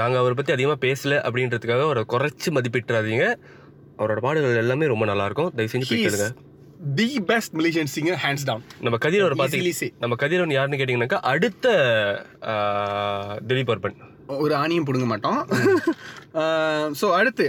நாங்கள் 0.00 0.20
அவரை 0.20 0.34
பற்றி 0.36 0.52
அதிகமாக 0.54 0.80
பேசல 0.86 1.18
அப்படின்றதுக்காக 1.26 1.82
அவரை 1.88 2.02
குறைச்சி 2.14 2.48
மதிப்பிட்டுறாதீங்க. 2.56 3.26
அவரோட 3.98 4.20
பாடல்கள் 4.20 4.62
எல்லாமே 4.62 4.86
ரொம்ப 4.86 5.04
நல்லா 5.10 5.26
இருக்கும் 5.26 5.50
தயவு 5.56 5.72
செஞ்சு 5.72 5.88
போய் 5.90 6.04
கேளுங்க. 6.04 6.28
The 6.96 7.08
best 7.28 7.54
Malaysian 7.58 7.90
singer 7.92 8.20
hands 8.22 8.46
down 8.48 8.64
நம்ம 8.80 8.96
கதிரவர் 9.04 9.36
பார்த்து. 9.40 9.90
நம்ம 10.02 10.16
கதிரவன் 10.22 10.56
யாருன்னு 10.56 10.80
கேட்டிங்கனாக்கா 10.80 11.20
அடுத்த 11.32 11.66
திலீப் 13.48 13.72
அர்பன் 13.74 13.98
ஒரு 14.38 14.54
ஆணியும் 14.54 14.86
பிடுங்க 14.86 15.06
மாட்டோம். 15.06 15.40
ஸோ 17.00 17.06
அடுத்து 17.16 17.46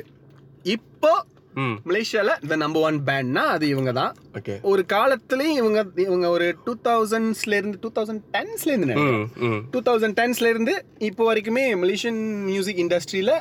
இப்போ 0.65 1.12
ம். 1.53 1.75
மலேசியால 1.86 2.31
இந்த 2.43 2.55
நம்பர் 2.62 2.84
ஒன் 2.84 2.97
பேண்ட்னா 3.08 3.43
அது 3.51 3.65
இவங்க 3.67 3.91
தான். 3.93 4.13
ஓகே. 4.39 4.55
ஒரு 4.63 4.81
காலத்துலயும் 4.86 5.60
இவங்க 5.60 5.79
இவங்க 6.05 6.25
ஒரு 6.29 6.47
டூ 6.65 6.73
தௌசண்ட்ஸ்ல 6.88 7.58
இருந்து 7.60 7.77
டூ 7.81 7.91
தௌசண்ட் 7.95 8.23
டென்ஸ்ல 8.34 8.71
இருந்து 8.71 8.95
ம் 9.03 9.23
ம். 9.47 9.62
டூ 9.73 9.81
தௌசண்ட் 9.81 10.17
டென்ஸ்ல 10.19 10.49
இருந்து 10.49 10.73
இப்போ 11.01 11.23
வரைக்குமே 11.29 11.63
மலேசியன் 11.75 12.19
மியூசிக் 12.49 12.81
இண்டஸ்ட்ரியில 12.84 13.34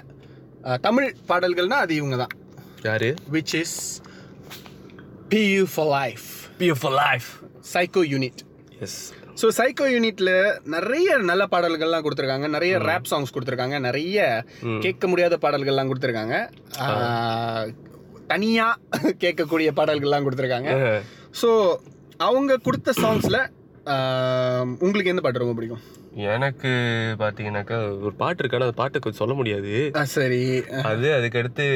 தமிழ் 0.81 1.09
பாடல்கள்னா 1.29 1.79
அது 1.85 1.95
இவங்க 1.95 2.17
தான். 2.17 2.35
யாரு 2.85 3.09
which 3.33 3.55
is 3.57 3.77
few 5.29 5.65
for 5.75 5.91
life 5.95 6.27
beautiful 6.59 6.97
life 7.01 7.29
psycho 7.73 8.03
unit 8.11 8.41
yes 8.81 8.99
so 9.41 9.47
psycho 9.57 9.87
யூனிட்ல 9.91 10.31
நிறைய 10.67 11.17
நல்ல 11.23 11.45
பாடல்கள்லாம் 11.47 12.05
கொடுத்துருக்காங்க. 12.05 12.49
நிறைய 12.49 12.75
ரேப் 12.81 13.09
சாங்ஸ் 13.11 13.33
கொடுத்துருக்காங்க. 13.33 13.79
நிறைய 13.81 14.19
கேட்க 14.81 15.07
முடியாத 15.07 15.37
பாடல்கள்லாம் 15.37 15.91
கொடுத்துருக்காங்க. 15.91 16.35
ஆஹ், 16.85 17.67
தனியா 18.27 18.67
கேட்கக்கூடிய 19.23 19.71
பாடல்கள்லாம் 19.73 20.27
கொடுத்துருக்காங்க. 20.27 20.71
ஸோ 21.41 21.51
அவங்க 22.21 22.59
கொடுத்த 22.59 22.93
சாங்ஸ்ல 23.01 23.39
உங்களுக்கு 24.81 25.13
எந்த 25.13 25.23
பாட்டு 25.23 25.39
ரொம்ப 25.39 25.55
பிடிக்கும்? 25.55 25.83
எனக்கு 26.33 26.71
பார்த்தீங்கன்னாக்கா 27.21 27.77
ஒரு 28.07 28.15
பாட்டு 28.21 28.41
இருக்கு 28.41 28.57
ஆனால் 28.57 28.69
அந்த 28.69 28.79
பாட்டை 28.81 28.99
கொஞ்சம் 29.05 29.21
சொல்ல 29.23 29.35
முடியாது. 29.39 29.73
சரி. 30.17 30.43
அது 30.91 31.09
அதுக்கடுத்து 31.17 31.67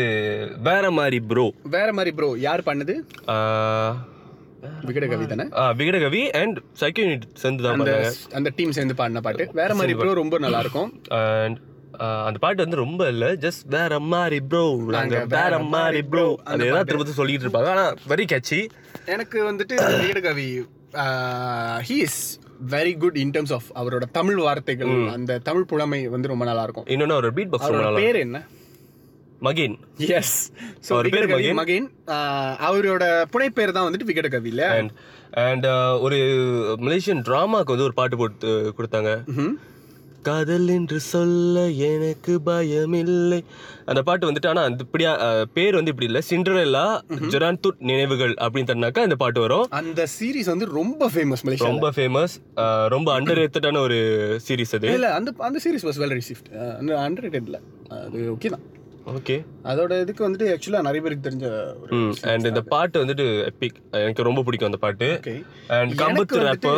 வேற 0.69 0.91
மாதிரி 0.99 1.19
ப்ரோ 1.31 1.47
வேற 1.77 1.89
மாதிரி 1.99 2.13
ப்ரோ 2.19 2.29
யார் 2.47 2.69
பண்ணது 2.69 2.95
விகட 4.87 5.07
கவி 5.11 5.25
தானே? 5.33 5.45
விகடகவி 5.81 6.23
அண்ட் 6.41 6.57
சைக்கோ 6.81 7.03
யூனிட் 7.05 7.27
சேர்ந்து 7.43 7.65
தான் 7.67 7.83
அந்த 8.39 8.49
டீம் 8.59 8.77
சேர்ந்து 8.79 8.97
பாடின 9.01 9.23
பாட்டு. 9.27 9.45
வேற 9.61 9.75
மாதிரி 9.81 9.97
ப்ரோ 10.01 10.15
ரொம்ப 10.23 10.39
நல்லா 10.45 10.63
இருக்கும் 10.65 10.91
அண்ட் 11.19 11.59
அந்த 12.29 12.39
பாட்டு 12.43 12.65
வந்து 12.65 12.83
ரொம்ப 12.85 13.03
இல்ல 13.13 13.27
ஜஸ்ட் 13.45 13.63
வேற 13.77 13.93
மாதிரி 14.15 14.41
ப்ரோ 14.51 14.65
நாங்க 14.97 15.21
வேற 15.37 15.55
மாதிரி 15.75 16.01
ப்ரோ 16.13 16.27
அது 16.51 16.67
ஏதாவது 16.71 16.89
திரும்ப 16.91 17.19
சொல்லிட்டு 17.21 17.47
இருப்பாங்க. 17.47 17.71
ஆனா 17.77 17.87
வெரி 18.13 18.27
கேட்சி 18.35 18.59
எனக்கு 19.15 19.39
வந்துட்டு 19.51 19.77
Vikata 20.03 20.21
Kavi 20.29 20.49
he 21.83 21.97
is 22.03 22.21
very 22.71 22.93
good 22.99 23.17
in 23.17 23.33
terms 23.35 23.53
of 23.53 23.69
அவரோட 23.75 24.05
தமிழ் 24.13 24.39
வார்த்தைகள் 24.41 24.95
அந்த 25.13 25.41
தமிழ் 25.41 25.67
புலமை 25.67 26.01
வந்து 26.09 26.29
ரொம்ப 26.29 26.45
நல்லா 26.45 26.63
இருக்கும் 26.63 26.89
இன்னொன்னு 26.89 27.15
ஒரு 27.15 27.31
பீட் 27.33 27.51
பாக்ஸ் 27.51 27.69
அவரோட 27.69 28.01
பேர் 28.01 28.19
என்ன? 28.19 28.39
மகின். 29.43 29.75
எஸ் 30.15 30.37
ஸோ 30.87 30.91
அவர் 30.95 31.09
பேர் 31.11 31.27
மகேன். 31.59 31.87
ஆஹ், 32.15 32.55
அவரோட 32.69 33.05
புனைப்பேர் 33.33 33.75
தான் 33.77 33.87
வந்துட்டு 33.87 34.09
விகட 34.09 34.29
கவி 34.29 34.49
இல்ல 34.49 34.65
அண்ட் 34.77 34.93
அண்ட் 35.45 35.67
ஒரு 36.05 36.19
மலேசியன் 36.81 37.23
டிராமாக்கு 37.23 37.75
வந்து 37.75 37.87
ஒரு 37.87 37.95
பாட்டு 37.95 38.17
போட்டு 38.17 38.49
கொடுத்தாங்க. 38.79 39.11
காதல் 40.27 40.69
என்று 40.77 40.99
சொல்ல 41.13 41.65
எனக்கு 41.91 42.33
பயமில்லை. 42.47 43.39
அந்த 43.91 44.01
பாட்டு 44.09 44.29
வந்துட்டு 44.29 44.51
ஆனா 44.53 44.63
அந்த 44.69 44.85
இப்படியா 44.87 45.13
பேர் 45.57 45.79
வந்து 45.79 45.93
இப்படி 45.93 46.09
இல்ல. 46.11 46.21
சிண்ட்ரல்லா 46.31 46.85
ஜொரான்துட் 47.35 47.83
நினைவுகள் 47.91 48.35
அப்படின்னு 48.45 48.71
தந்தாக்கா 48.73 49.05
இந்த 49.09 49.19
பாட்டு 49.23 49.41
வரும். 49.45 49.67
அந்த 49.81 50.07
சீரிஸ் 50.17 50.51
வந்து 50.53 50.69
ரொம்ப 50.79 51.11
ஃபேமஸ் 51.15 51.45
ரொம்ப 51.69 51.91
ஃபேமஸ் 51.99 52.35
ரொம்ப 52.97 53.09
அண்டர் 53.19 53.41
ரேட்டடான 53.43 53.83
ஒரு 53.89 53.99
சீரிஸ் 54.49 54.75
அது. 54.79 54.91
இல்ல 54.99 55.11
அந்த 55.19 55.33
அந்த 55.51 55.61
சீரிஸ் 55.67 55.87
வாஸ் 55.91 56.01
வெல் 56.05 56.17
ரிசீவ்ட் 56.21 56.51
அந்த 56.81 56.93
அண்டர் 57.07 57.27
ரேட்டட்ல 57.27 57.61
அது 58.03 58.21
ஓகே 58.35 58.51
தான். 58.57 58.67
ஓகே. 59.11 59.35
அதோட 59.65 59.93
இதுக்கு 60.01 60.23
வந்துட்டு 60.25 60.47
ஆக்சுவலா 60.53 60.81
நிறைய 60.81 61.01
பேருக்கு 61.03 61.27
தெரிஞ்ச 61.27 61.47
அண்ட் 62.31 62.47
இந்த 62.47 62.63
பாட்டு 62.73 63.03
வந்துட்டு 63.03 63.27
எபிக் 63.43 63.79
எனக்கு 64.01 64.23
ரொம்ப 64.23 64.43
பிடிக்கும் 64.43 64.71
அந்த 64.71 64.81
பாட்டு. 64.85 65.09
அண்ட் 65.77 65.93
கம்பத்து 66.03 66.41
ரேப்பு 66.45 66.73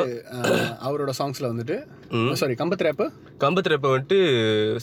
அவரோட 0.82 1.12
சாங்ஸ்ல 1.18 1.50
வந்துட்டு 1.52 1.76
சாரி 2.34 2.54
கம்பத் 2.54 2.84
ரேப்பு 2.86 3.06
கம்பத்து 3.38 3.72
ரேப்பை 3.72 3.90
வந்துட்டு 3.92 4.18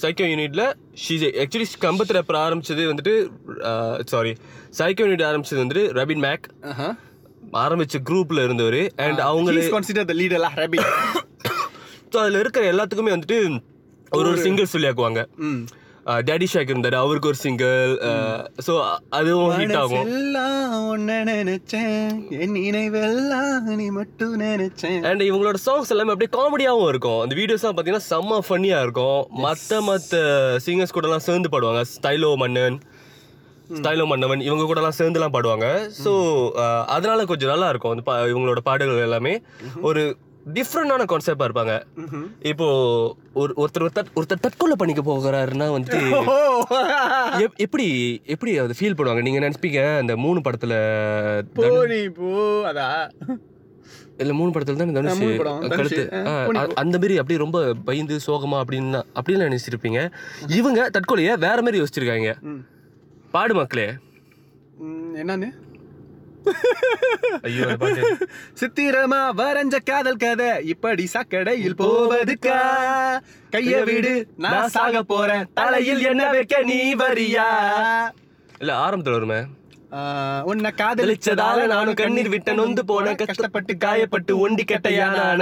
சைக்கோ 0.04 0.28
யூனிட்ல 0.30 0.66
ஷீஸ் 1.04 1.26
ஆக்சுவலி 1.44 1.68
கம்பத்து 1.82 2.18
ரேப்பர் 2.18 2.40
ஆரம்பிச்சது 2.46 2.86
வந்துட்டு 2.92 3.14
சாரி 4.06 4.34
சைக்கோ 4.80 5.06
யூனிட் 5.06 5.28
ஆரம்பிச்சது 5.30 5.64
வந்துட்டு 5.64 5.86
ரபின் 6.00 6.24
மேக் 6.28 6.46
ஆரம்பிச்ச 7.60 7.98
குரூப்ல 8.10 8.44
இருந்தவர். 8.44 8.82
அண்ட் 9.06 9.20
அவங்களே 9.28 9.66
consider 9.70 10.10
the 10.12 10.16
leader 10.16 10.46
Rabi 10.58 10.80
so 12.12 12.18
அதில் 12.20 12.40
இருக்கிற 12.40 12.64
எல்லாத்துக்குமே 12.74 13.14
வந்துட்டு 13.16 13.38
ஒரு 14.12 14.28
ஒரு 14.28 14.40
சிங்கிள் 14.44 14.74
சொல்லியாக்குவாங்க. 14.74 15.22
ம். 15.46 15.62
டேடி 16.08 16.46
ஷாக் 16.54 16.70
இருந்தாரு 16.70 16.96
அவருக்கு 16.96 17.28
ஒரு 17.28 17.38
சிங்கிள் 17.38 17.98
ஸோ 18.68 18.96
அதுவும் 19.10 19.60
ஹிட் 19.60 19.78
ஆகும். 19.78 20.06
எல்லாம் 20.06 20.98
ஒன்ன 20.98 21.12
நினைச்சேன். 21.12 22.30
என் 22.30 22.54
நினைவெல்லாம் 22.54 23.60
நீ 23.60 23.90
மட்டும் 23.90 24.42
நினைச்சேன். 24.42 25.04
அண்ட் 25.04 25.22
இவங்களோட 25.22 25.56
சாங்ஸ் 25.66 25.90
எல்லாமே 25.90 26.12
அப்படியே 26.12 26.46
காமெடியாகவும் 26.46 26.88
இருக்கும். 26.88 27.20
அந்த 27.20 27.36
வீடியோஸ்லாம் 27.36 27.76
பார்த்தீங்கன்னா 27.76 28.00
செம்ம 28.10 28.40
ஃபன்னியாக 28.50 28.82
இருக்கும். 28.82 29.28
மற்ற 29.30 29.82
மற்ற 29.82 30.18
சிங்கர்ஸ் 30.66 30.94
கூடலாம் 30.94 31.18
சேர்ந்து 31.18 31.50
பாடுவாங்க. 31.52 31.84
ஸ்டைலோ 32.02 32.36
மன்னன் 32.36 32.80
ஸ்டைலோ 33.74 34.06
மன்னவன் 34.06 34.42
இவங்க 34.42 34.74
கூடலாம் 34.74 35.02
சேர்ந்துலாம் 35.02 35.34
பாடுவாங்க. 35.34 35.92
ஸோ 36.04 36.50
அதனால 36.86 37.26
கொஞ்சம் 37.26 37.50
நல்லா 37.50 37.70
இருக்கும். 37.70 37.92
அந்த 37.92 38.12
பா- 38.12 38.16
இவங்களோட 38.16 38.58
பாடல்கள் 38.64 39.02
எல்லாமே. 39.02 39.42
ஒரு 39.82 40.18
டிஃப்ரெண்டான 40.54 41.04
கான்செப்டாக 41.06 41.48
இருப்பாங்க. 41.48 41.82
இப்போ 42.42 42.66
ஒரு 43.34 43.54
ஒருத்தர் 43.58 44.06
ஒருத்தர் 44.16 44.40
தற்கொலை 44.42 44.76
பண்ணிக்க 44.78 45.02
போகிறாருன்னா 45.02 45.72
எப்- 47.40 47.56
எப்படி 47.56 48.22
எப்படி 48.26 48.58
அதை 48.58 48.76
ஃபீல் 48.80 48.94
பண்ணுவாங்க? 48.94 49.22
நீங்க 49.22 49.40
நினைப்பீங்க 49.40 49.98
அந்த 49.98 50.18
மூணு 50.18 50.40
படத்துல 50.40 50.72
இல்ல 54.18 54.34
மூணு 54.34 54.50
படத்துல 54.50 54.76
தான் 54.76 54.94
தனுஷ். 54.94 55.20
கழுத்து. 55.70 56.10
அந்த 56.76 56.98
மாதிரி 56.98 57.18
அப்படியே 57.18 57.40
ரொம்ப 57.40 57.74
பயந்து 57.74 58.20
சோகமா 58.28 58.62
அப்படின்னு 58.68 59.04
அப்படின்னு 59.16 59.58
நினைச்சிருப்பீங்க. 59.58 60.12
இவங்க 60.48 60.90
தற்கொலைய 60.90 61.38
வேற 61.38 61.62
மாதிரி 61.62 61.82
யோசிச்சிருக்காங்க. 61.82 62.36
பாடு 63.32 63.54
மக்களே. 63.54 63.92
என்னன்னு? 65.16 65.50
சித்திரமா 68.60 69.22
வரைஞ்ச 69.40 69.76
காதல் 69.84 70.22
கதை. 70.24 70.50
இப்படி 70.66 71.06
சக்கடையில் 71.14 71.80
போவதுக்கா? 71.82 72.60
கைய 73.52 73.84
விடு 73.84 74.14
நான் 74.46 74.70
சாக 74.70 75.04
போறேன். 75.04 75.46
தலையில் 75.54 76.04
என்ன 76.06 76.32
வைக்க 76.32 76.64
நீ 76.64 76.80
வரியா? 76.96 77.50
இல்ல 78.60 78.74
ஆரம்பத்துல 78.86 79.18
வருமே. 79.20 79.42
உன்னை 80.44 80.72
காதலிச்சதால 80.78 81.66
நானும் 81.66 81.94
கண்ணீர் 81.94 82.30
விட்ட 82.30 82.54
நொந்து 82.54 82.82
போன 82.86 83.14
கஷ்டப்பட்டு 83.16 83.74
காயப்பட்டு 83.86 84.32
ஒண்டி 84.40 84.64
கெட்டையானான 84.64 85.42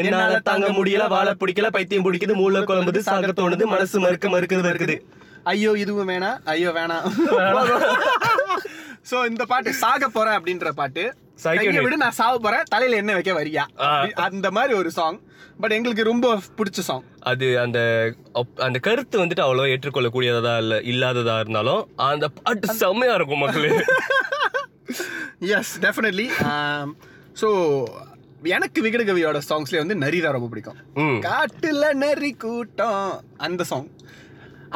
என்னால 0.00 0.40
தாங்க 0.48 0.68
முடியல 0.68 1.04
வாழ 1.08 1.28
பிடிக்கல 1.34 1.68
பைத்தியம் 1.68 2.04
பிடிக்குது 2.06 2.34
மூளை 2.34 2.62
குழம்புது 2.62 3.00
சாக 3.08 3.32
தோணுது 3.32 3.66
மனசு 3.66 4.00
மறுக்க 4.00 4.28
மறுக்குது 4.28 4.62
மறுக்குது 4.62 4.96
ஐயோ 5.46 5.72
இதுவும் 5.82 6.10
வேணாம் 6.10 6.38
ஐயோ 6.52 6.70
வேணாம் 6.78 7.04
சோ 9.10 9.16
இந்த 9.30 9.42
பாட்டு 9.46 9.70
சாக 9.80 10.04
போறேன் 10.08 10.36
அப்படின்ற 10.38 10.68
பாட்டு. 10.78 11.02
கையை. 11.44 11.82
விடு 11.84 11.96
நான் 11.96 12.16
சாக 12.18 12.36
போறேன். 12.38 12.64
தலையில 12.72 12.98
என்ன 13.02 13.14
வைக்க 13.16 13.32
வரியா? 13.38 13.64
அந்த 14.26 14.48
மாதிரி 14.50 14.74
ஒரு 14.74 14.90
சாங் 14.96 15.18
பட் 15.60 15.74
எங்களுக்கு 15.76 16.04
ரொம்ப 16.04 16.26
பிடிச்ச 16.58 16.80
சாங் 16.88 17.04
அது 17.30 17.46
அந்த 17.58 17.78
அந்த 18.66 18.78
கருத்து 18.78 19.22
வந்துட்டு 19.22 19.44
அவ்வளோ 19.46 19.66
ஏற்றுக்கொள்ளக்கூடியதா 19.74 20.54
இல்ல 20.62 20.76
இல்லாததா 20.92 21.36
இருந்தாலும் 21.42 21.82
அந்த 22.08 22.28
பாட்டு 22.38 22.74
செம்மையா 22.82 23.14
இருக்கும் 23.18 23.42
மக்களே. 23.44 23.70
எஸ் 25.56 25.72
டெஃபினெட்லி 25.84 26.26
ஸோ 27.42 27.48
எனக்கு 28.48 28.78
விகடகவியோட 28.84 29.38
சாங்ஸ்லேயே 29.46 29.82
வந்து 29.82 29.96
நரி 30.02 30.18
தான் 30.20 30.36
ரொம்ப 30.36 30.48
பிடிக்கும். 30.50 30.80
காட்டுல 31.26 31.84
நரி 32.02 32.32
கூட்டம் 32.44 33.00
அந்த 33.46 33.64
சாங் 33.70 33.88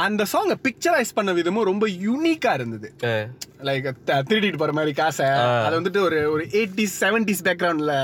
அந்த 0.07 0.27
சாங்கை 0.33 0.57
பிக்சரைஸ் 0.67 1.15
பண்ண 1.15 1.33
விதமும் 1.33 1.69
ரொம்ப 1.71 1.87
யூனிக்கா 2.07 2.53
இருந்தது. 2.55 2.91
லைக் 3.69 3.89
திருடிட்டு 4.31 4.57
போற 4.57 4.73
மாதிரி 4.73 4.93
காசை 4.93 5.27
அது 5.67 5.81
வந்துட்டு 5.81 6.01
ஒரு 6.09 6.33
ஒரு 6.33 6.45
எயிட்டிஸ் 6.61 6.97
செவன்டிஸ் 7.05 7.45
பேக்ரவுண்ட்ல 7.49 7.95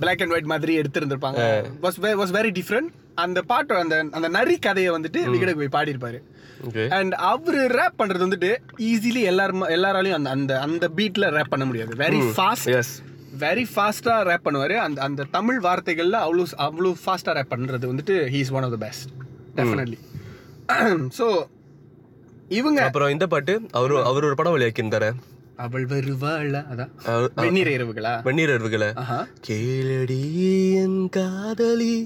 பிளாக் 0.00 0.22
அண்ட் 0.22 0.32
ஒயிட் 0.32 0.50
மாதிரி 0.54 0.72
எடுத்திருந்திருப்பாங்க. 0.80 1.42
வாஸ் 1.82 1.98
வாஸ் 2.22 2.34
வெரி 2.38 2.52
டிஃப்ரெண்ட் 2.60 2.90
அந்த 3.24 3.42
பாட்டு 3.42 3.74
அந்த 3.74 3.96
அந்த 4.12 4.28
நரி 4.28 4.58
கதையை 4.58 4.90
வந்துட்டு 4.96 5.20
விகடகவி 5.34 5.68
பாடியிருப்பாரு. 5.76 6.18
okay. 6.68 6.86
அண்ட் 6.90 7.14
அவரு 7.32 7.60
ரேப் 7.78 7.98
பண்றது 8.00 8.26
வந்துட்டு 8.26 8.50
ஈஸிலி 8.90 9.22
எல்லாரும் 9.30 9.64
எல்லாராலையும் 9.76 10.18
அந்த 10.18 10.30
அந்த 10.30 10.60
அந்த 10.60 10.88
பீட்ல 10.98 11.30
ரேப் 11.36 11.52
பண்ண 11.54 11.64
முடியாது. 11.64 11.94
வெரி 12.04 12.20
ஃபாஸ்ட் 12.36 12.68
வெரி 13.40 13.64
ஃபாஸ்டா 13.74 14.14
ரேப் 14.28 14.44
பண்ணுவாரு. 14.46 14.76
அந்த 14.86 15.02
அந்த 15.02 15.26
தமிழ் 15.36 15.58
வார்த்தைகள்ல 15.66 16.18
அவ்வளோ 16.26 16.44
அவ்வளோ 16.66 16.92
ஃபாஸ்டா 17.04 17.34
ரேப் 17.38 17.52
பண்றது 17.54 17.90
வந்துட்டு 17.92 18.16
he 18.34 18.40
is 18.46 18.52
one 18.58 18.62
of 18.62 18.74
the 18.76 18.80
best 18.86 19.08
definitely 19.56 19.98
so 21.18 21.26
இவங்க 22.48 22.80
அப்புறம் 22.82 23.10
இந்த 23.10 23.26
பாட்டு 23.26 23.54
அவரு 23.70 23.94
அவர் 24.04 24.24
ஒரு 24.24 24.34
படம் 24.34 24.54
வெளியாக்கியிருந்தாரு. 24.56 25.10
அவள் 25.56 25.86
வருவாள 25.86 26.56
அதான் 26.70 26.92
வெந்நீர் 27.38 27.70
இரவுகளா 27.74 28.12
வெந்நீர் 28.22 28.52
அருவுகளை 28.52 28.88
ஆஹா. 28.94 29.18
கேளடி 29.48 30.20
என் 30.82 31.00
காதலி 31.08 31.96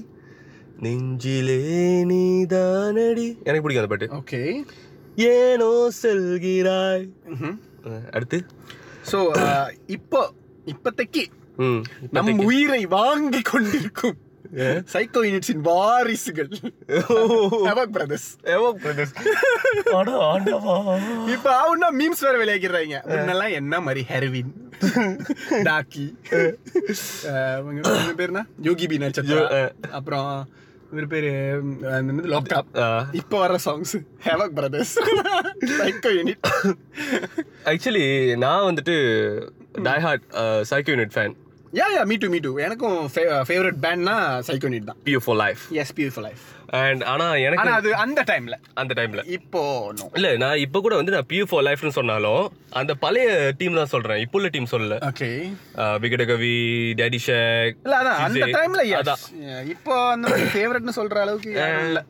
நெஞ்சிலே 0.77 1.59
நீதானடி. 2.03 3.27
எனக்கு 3.43 3.63
பிடிக்கும் 3.63 3.83
அந்த 3.83 3.91
பாட்டு. 3.93 4.09
ஓகே. 4.15 4.41
ஏனோ 5.29 5.71
செல்கிறாய். 6.01 7.05
அடுத்து. 8.11 8.39
ஸோ 9.11 9.19
இப்போ 9.87 10.21
இப்போதைக்கு 10.65 11.23
நம் 12.11 12.43
உயிரை 12.45 12.85
வாங்கி 12.97 13.41
கொண்டிருக்கும். 13.41 14.17
சைக்கோ 14.89 15.21
யூனிட்ஸின் 15.25 15.63
வாரிசுகள் 15.67 16.49
ஹவாக் 17.67 17.93
பிரதர்ஸ் 17.93 18.27
அட 19.93 20.09
ஆண்டவா 20.27 20.75
இப்ப 21.33 21.47
ஆவுன்னா 21.59 21.89
மீம்ஸ் 21.97 22.25
வேற 22.25 22.35
விளையாடுறாங்க 22.39 22.97
முன்னெல்லாம் 23.11 23.55
என்ன 23.55 23.79
மாதிரி 23.81 24.03
ஹெரவின் 24.09 24.51
டாக்கி 25.65 26.05
பேருனா 28.17 28.43
யோகி 28.61 28.87
பி 28.87 28.99
நட்சத்திரம் 28.99 29.53
அப்புறம் 29.91 30.29
இவர் 30.91 31.07
பேரு 31.07 31.29
லாப்டாப் 32.31 32.67
அஹ், 32.81 33.05
இப்ப 33.13 33.37
வர 33.39 33.55
songs 33.63 33.93
havoc 34.25 34.55
brothers 34.55 34.91
psycho 35.79 36.11
unit 36.15 36.43
actually 37.71 38.05
நான் 38.39 38.67
வந்துட்டு 38.67 38.95
diehard 39.83 40.25
psycho 40.69 40.93
unit 40.93 41.15
fan 41.15 41.33
ya 41.73 41.85
ya 41.93 42.01
me 42.03 42.15
too 42.15 42.27
me 42.29 42.39
too 42.39 42.51
எனக்கும் 42.59 42.97
ஃபேவரட் 43.45 43.77
பேண்ட்னா 43.81 44.15
சைக்கோ 44.47 44.67
யூனிட் 44.67 44.83
தான். 44.83 44.99
Few 45.05 45.19
for 45.19 45.37
life 45.37 45.61
yes 45.73 45.93
beautiful 45.95 46.25
life 46.27 46.43
and 46.79 47.01
ஆனா 47.11 47.25
எனக்கு 47.47 47.71
அது 47.77 47.89
அந்த 48.03 48.21
டைம்ல 48.29 48.55
அந்த 48.81 48.91
டைம்ல 48.99 49.21
இப்போ 49.37 49.61
இல்ல 50.17 50.29
நான் 50.43 50.61
இப்ப 50.65 50.79
கூட 50.85 50.93
வந்து 50.99 51.13
நான் 51.15 51.27
பியூ 51.31 51.45
ஃபார் 51.49 51.65
லைஃப்னு 51.67 51.95
சொன்னாலும் 51.97 52.43
அந்த 52.79 52.91
பழைய 53.03 53.27
டீம் 53.59 53.77
தான் 53.79 53.91
சொல்றேன். 53.91 54.19
இப்போ 54.23 54.37
உள்ள 54.39 54.47
டீம் 54.53 54.69
சொல்லல. 54.71 54.95
ஓகே 55.09 55.27
விகடகவி 56.03 56.53
டேடி 56.99 57.19
ஷேக் 57.25 57.75
இல்ல 57.85 57.95
அதான் 58.01 58.21
அந்த 58.25 58.47
டைம்ல 58.57 58.83
அதான். 59.01 59.21
இப்போ 59.73 59.93
அந்த 60.13 60.29
ஃபேவரட்னு 60.53 60.97
சொல்ற 60.99 61.19
அளவுக்கு 61.25 61.51
இல்ல. 61.87 62.01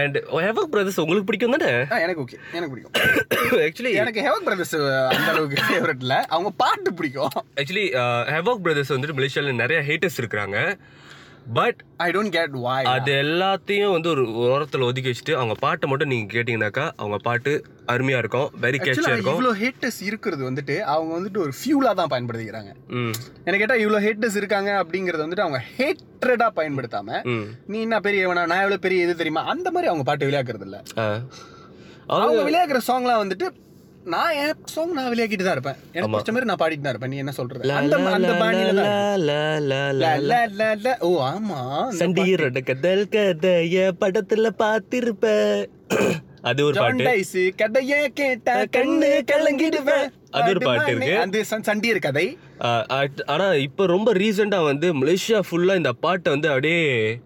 அண்ட் 0.00 0.18
ஹெவக் 0.46 0.72
பிரதர்ஸ் 0.74 1.00
உங்களுக்கு 1.04 1.28
பிடிக்கும் 1.30 1.56
தானே? 1.56 1.70
எனக்கு 2.06 2.22
ஓகே 2.24 2.38
எனக்கு 2.56 2.72
பிடிக்கும். 2.74 2.94
ஆக்சுவலி 3.66 3.92
எனக்கு 4.02 4.26
ஹெவக் 4.28 4.46
பிரதர்ஸ் 4.48 4.76
அந்த 5.14 5.28
அளவுக்கு 5.34 5.66
ஃபேவரட் 5.70 6.04
இல்ல. 6.06 6.16
அவங்க 6.34 6.52
பாட்டு 6.64 6.92
பிடிக்கும். 7.00 7.32
ஆக்சுவலி 7.60 7.86
ஹெவாக் 8.34 8.64
பிரதர்ஸ் 8.66 8.94
வந்துட்டு 8.96 9.18
மலேசியால 9.20 9.54
நிறைய 9.64 9.80
ஹேட்டர்ஸ் 9.90 10.20
இருக்கிறாங்க. 10.22 10.58
But 11.58 11.78
I 12.04 12.06
don't 12.14 12.32
get 12.36 12.54
why 12.64 12.88
அது 12.92 13.12
எல்லாத்தையும் 13.22 13.92
வந்து 13.94 14.08
ஒரு 14.12 14.22
ஓரத்தில் 14.44 14.84
ஒதுக்கி 14.88 15.08
வச்சுட்டு 15.10 15.34
அவங்க 15.38 15.54
பாட்டை 15.64 15.86
மட்டும் 15.90 16.10
நீங்க 16.12 16.28
கேட்டீங்கன்னாக்கா 16.34 16.84
அவங்க 17.00 17.18
பாட்டு 17.28 17.52
அருமையா 17.94 18.18
இருக்கும் 18.22 18.48
வெரி 18.64 18.78
கேட்சியா 18.78 19.12
இருக்கும். 19.14 19.36
இவ்வளோ 19.36 19.52
ஹேட்டர்ஸ் 19.62 20.00
இருக்கிறது 20.08 20.42
வந்துட்டு 20.48 20.76
அவங்க 20.94 21.12
வந்துட்டு 21.18 21.40
ஒரு 21.44 21.52
ஃபியூலா 21.58 21.92
தான் 22.00 22.12
பயன்படுத்திக்கிறாங்க. 22.12 22.70
எனக்கு 23.46 23.62
கேட்டா 23.62 23.78
இவ்வளோ 23.84 24.00
ஹேட்டர்ஸ் 24.06 24.38
இருக்காங்க 24.42 24.70
அப்படிங்கறது 24.82 25.24
வந்துட்டு 25.24 25.46
அவங்க 25.46 25.60
ஹேட்ரடா 25.78 26.48
பயன்படுத்தாம 26.60 27.20
நீ 27.72 27.80
என்ன 27.86 27.98
பெரியவனா 28.06 28.44
நான் 28.52 28.62
எவ்வளவு 28.66 28.84
பெரிய 28.86 29.06
இது 29.08 29.20
தெரியுமா? 29.22 29.44
அந்த 29.54 29.70
மாதிரி 29.70 29.90
அவங்க 29.92 30.06
பாட்டு 30.10 30.28
விளையாக்குறது 30.30 30.68
இல்ல 30.68 30.78
அவங்க 32.20 32.40
விளையாக்குற 32.48 32.80
சாங்லாம் 32.90 33.22
வந்துட்டு 33.24 33.46
நான் 34.04 34.34
என் 34.34 34.54
சாங் 34.64 34.92
நான் 34.92 35.12
விளையாக்கிட்டு 35.12 35.42
தான் 35.42 35.52
இருப்பேன். 35.52 35.74
எனக்கு 35.92 36.18
பிடிச்ச 36.18 36.26
மாதிரி 36.26 36.44
நான் 36.44 36.56
பாடிட்டு 36.56 36.80
தான் 36.80 36.92
இருப்பேன். 36.92 37.08
நீ 37.08 37.16
என்ன 37.16 37.30
சொல்றது 37.30 37.72
அந்த 37.72 37.96
அந்த 37.96 38.32
பாணியில. 38.32 38.82
ஓ 40.98 41.24
ஆமா 41.24 41.58
அந்த 41.82 42.06
சண்டீரோட 42.06 42.64
கதல் 42.64 43.06
கதைய 43.10 43.90
படத்துல 44.00 44.50
பார்த்திருப்ப. 44.58 45.26
அது 46.42 46.64
ஒரு 46.64 46.80
பாட்டு. 46.80 47.24
கதையே 47.56 48.08
கேட்டா 48.08 48.62
கண்ணு 48.62 49.10
கலங்கிடுவேன். 49.32 50.08
அது 50.30 50.48
ஒரு 50.48 50.60
பாட்டு 50.60 50.90
இருக்கு. 50.90 51.18
அது 51.18 51.44
சன்- 51.50 51.66
சண்டியர் 51.66 51.98
கதை. 51.98 52.38
ஆனா 53.26 53.54
இப்ப 53.54 53.86
ரொம்ப 53.86 54.12
ரீசெண்டா 54.12 54.64
வந்து 54.64 54.94
மலேசியா 54.94 55.40
ஃபுல்லா 55.50 55.76
இந்த 55.76 55.92
பாட்டை 55.92 56.32
வந்து 56.32 56.48
அப்படியே 56.48 57.18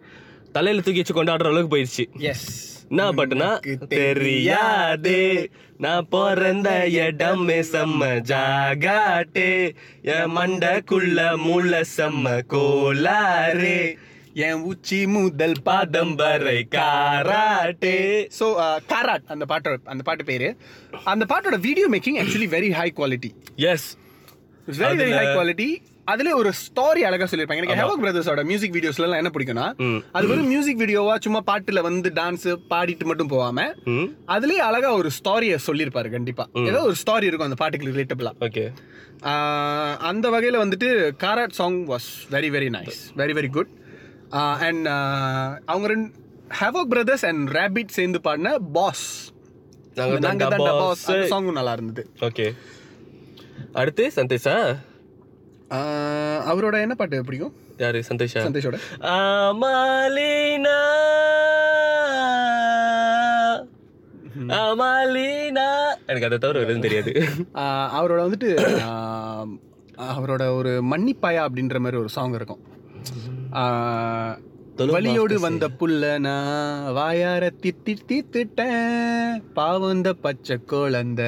தலையில 0.52 0.82
தூக்கி 0.82 1.02
வச்சு 1.02 1.24
கொண்டாடுற 1.24 1.46
அளவுக்கு 1.46 1.76
போயிடுச்சு 1.76 2.10
எஸ் 2.18 2.75
என்ன 2.90 3.04
பாட்டுனா 3.12 3.50
தெரியாதே. 3.86 5.22
நான் 5.84 6.06
பிறந்த 6.10 6.68
இடமே 6.88 7.60
செம்ம 7.72 8.10
ஜாகாட்டே. 8.30 9.50
என் 10.14 10.34
மண்டக்குள்ள 10.36 11.20
மூளை 11.46 11.80
செம்ம 11.96 12.34
கோளாறு. 12.54 13.78
என் 14.46 14.62
உச்சி 14.70 15.00
முதல் 15.06 15.58
பாதம் 15.62 16.14
வரை 16.14 16.58
காராட்டே. 16.76 17.94
ஸோ 18.38 18.46
காராட் 18.92 19.26
அந்த 19.34 19.44
பாட்டோட 19.52 19.76
அந்த 19.84 20.02
பாட்டு 20.08 20.24
பேரு. 20.30 20.48
அந்த 21.12 21.26
பாட்டோட 21.32 21.58
video 21.60 21.88
making 21.94 22.18
actually 22.22 22.48
very 22.56 22.70
high 22.80 22.88
quality 22.96 23.30
yes 23.72 23.88
very 24.80 24.96
very 25.02 25.14
high 25.18 25.26
quality 25.26 25.68
அதுல 26.12 26.32
ஒரு 26.40 26.50
ஸ்டோரி 26.62 27.00
அழகா 27.08 27.26
சொல்லிருப்பாங்க 27.30 27.62
எனக்கு 27.62 27.78
ஹேவக் 27.80 28.02
பிரதர்ஸோட 28.02 28.42
மியூசிக் 28.50 28.74
வீடியோஸ்ல 28.76 29.06
எல்லாம் 29.06 29.20
என்ன 29.22 29.30
பிடிக்கும்னா. 29.34 29.66
அது 30.16 30.26
வெறும் 30.30 30.50
மியூசிக் 30.52 30.80
வீடியோவா 30.82 31.14
சும்மா 31.24 31.40
பாட்டுல 31.48 31.80
வந்து 31.86 32.10
டான்ஸ் 32.18 32.46
பாடிட்டு 32.72 33.08
மட்டும் 33.10 33.30
போகாம 33.32 33.64
அதுலயே 34.34 34.60
அழகா 34.68 34.90
ஒரு 35.00 35.10
ஸ்டோரியை 35.18 35.58
சொல்லியிருப்பாரு 35.68 36.10
கண்டிப்பா. 36.16 36.46
ஏதோ 36.70 36.82
ஒரு 36.88 36.96
ஸ்டோரி 37.02 37.28
இருக்கும் 37.30 37.48
அந்த 37.50 37.58
பாட்டுக்கு 37.62 37.90
ரிலேட்டபிளா 37.92 38.32
ஓகே. 38.48 38.64
அந்த 40.10 40.26
வகையில் 40.34 40.62
வந்துட்டு 40.64 40.88
காராட் 41.24 41.58
song 41.60 41.80
was 41.92 42.08
very 42.34 42.50
very 42.56 42.70
nice 42.76 43.00
very 43.22 43.36
very 43.38 43.50
good 43.58 43.72
and 44.66 44.86
அவங்க 45.72 45.86
ரெண்டு 45.94 46.08
ஹேவக் 46.60 46.90
பிரதர்ஸ் 46.94 47.24
அண்ட் 47.30 47.44
ரேபிட் 47.58 47.96
சேர்ந்து 47.98 48.20
பாடின 48.26 48.52
பாஸ் 48.76 49.06
நாங்க. 50.00 50.48
பாஸ் 50.82 51.04
சாங்கும் 51.32 51.58
நல்லா 51.58 51.72
இருந்தது. 51.76 52.02
ஓகே. 52.28 52.46
அடுத்து 53.80 54.04
சந்தோஷா? 54.18 54.54
அவரோட 55.70 56.80
என்ன 56.80 56.94
பாட்டு 56.94 57.24
பிடிக்கும்? 57.24 57.52
யாரு? 57.78 58.02
சந்தோஷா? 58.08 58.34
சந்தோஷோட. 58.34 58.78
அமாலினா. 59.00 60.78
அமாலினா. 64.48 65.68
எனக்கு 66.06 66.26
அதை 66.26 66.38
தவிர 66.38 66.60
எதுவும் 66.60 66.80
தெரியாது. 66.80 67.12
அவரோட 67.98 68.20
வந்துட்டு 68.26 68.50
அவரோட 69.98 70.54
ஒரு 70.54 70.70
மன்னிப்பாயா 70.84 71.42
அப்படின்ற 71.46 71.78
மாதிரி 71.78 72.00
ஒரு 72.00 72.08
சாங் 72.08 72.32
இருக்கும். 72.32 72.62
ஆஹ் 74.78 74.80
வலியோடு 74.80 75.34
வந்த 75.34 75.68
புள்ள 75.68 76.18
நான் 76.18 76.92
வாயார 76.92 77.52
திட்டி 77.62 77.96
தீத்துட்டேன். 78.08 79.42
பாவந்த 79.56 80.10
பச்சை 80.10 80.58
குழந்தை. 80.66 81.26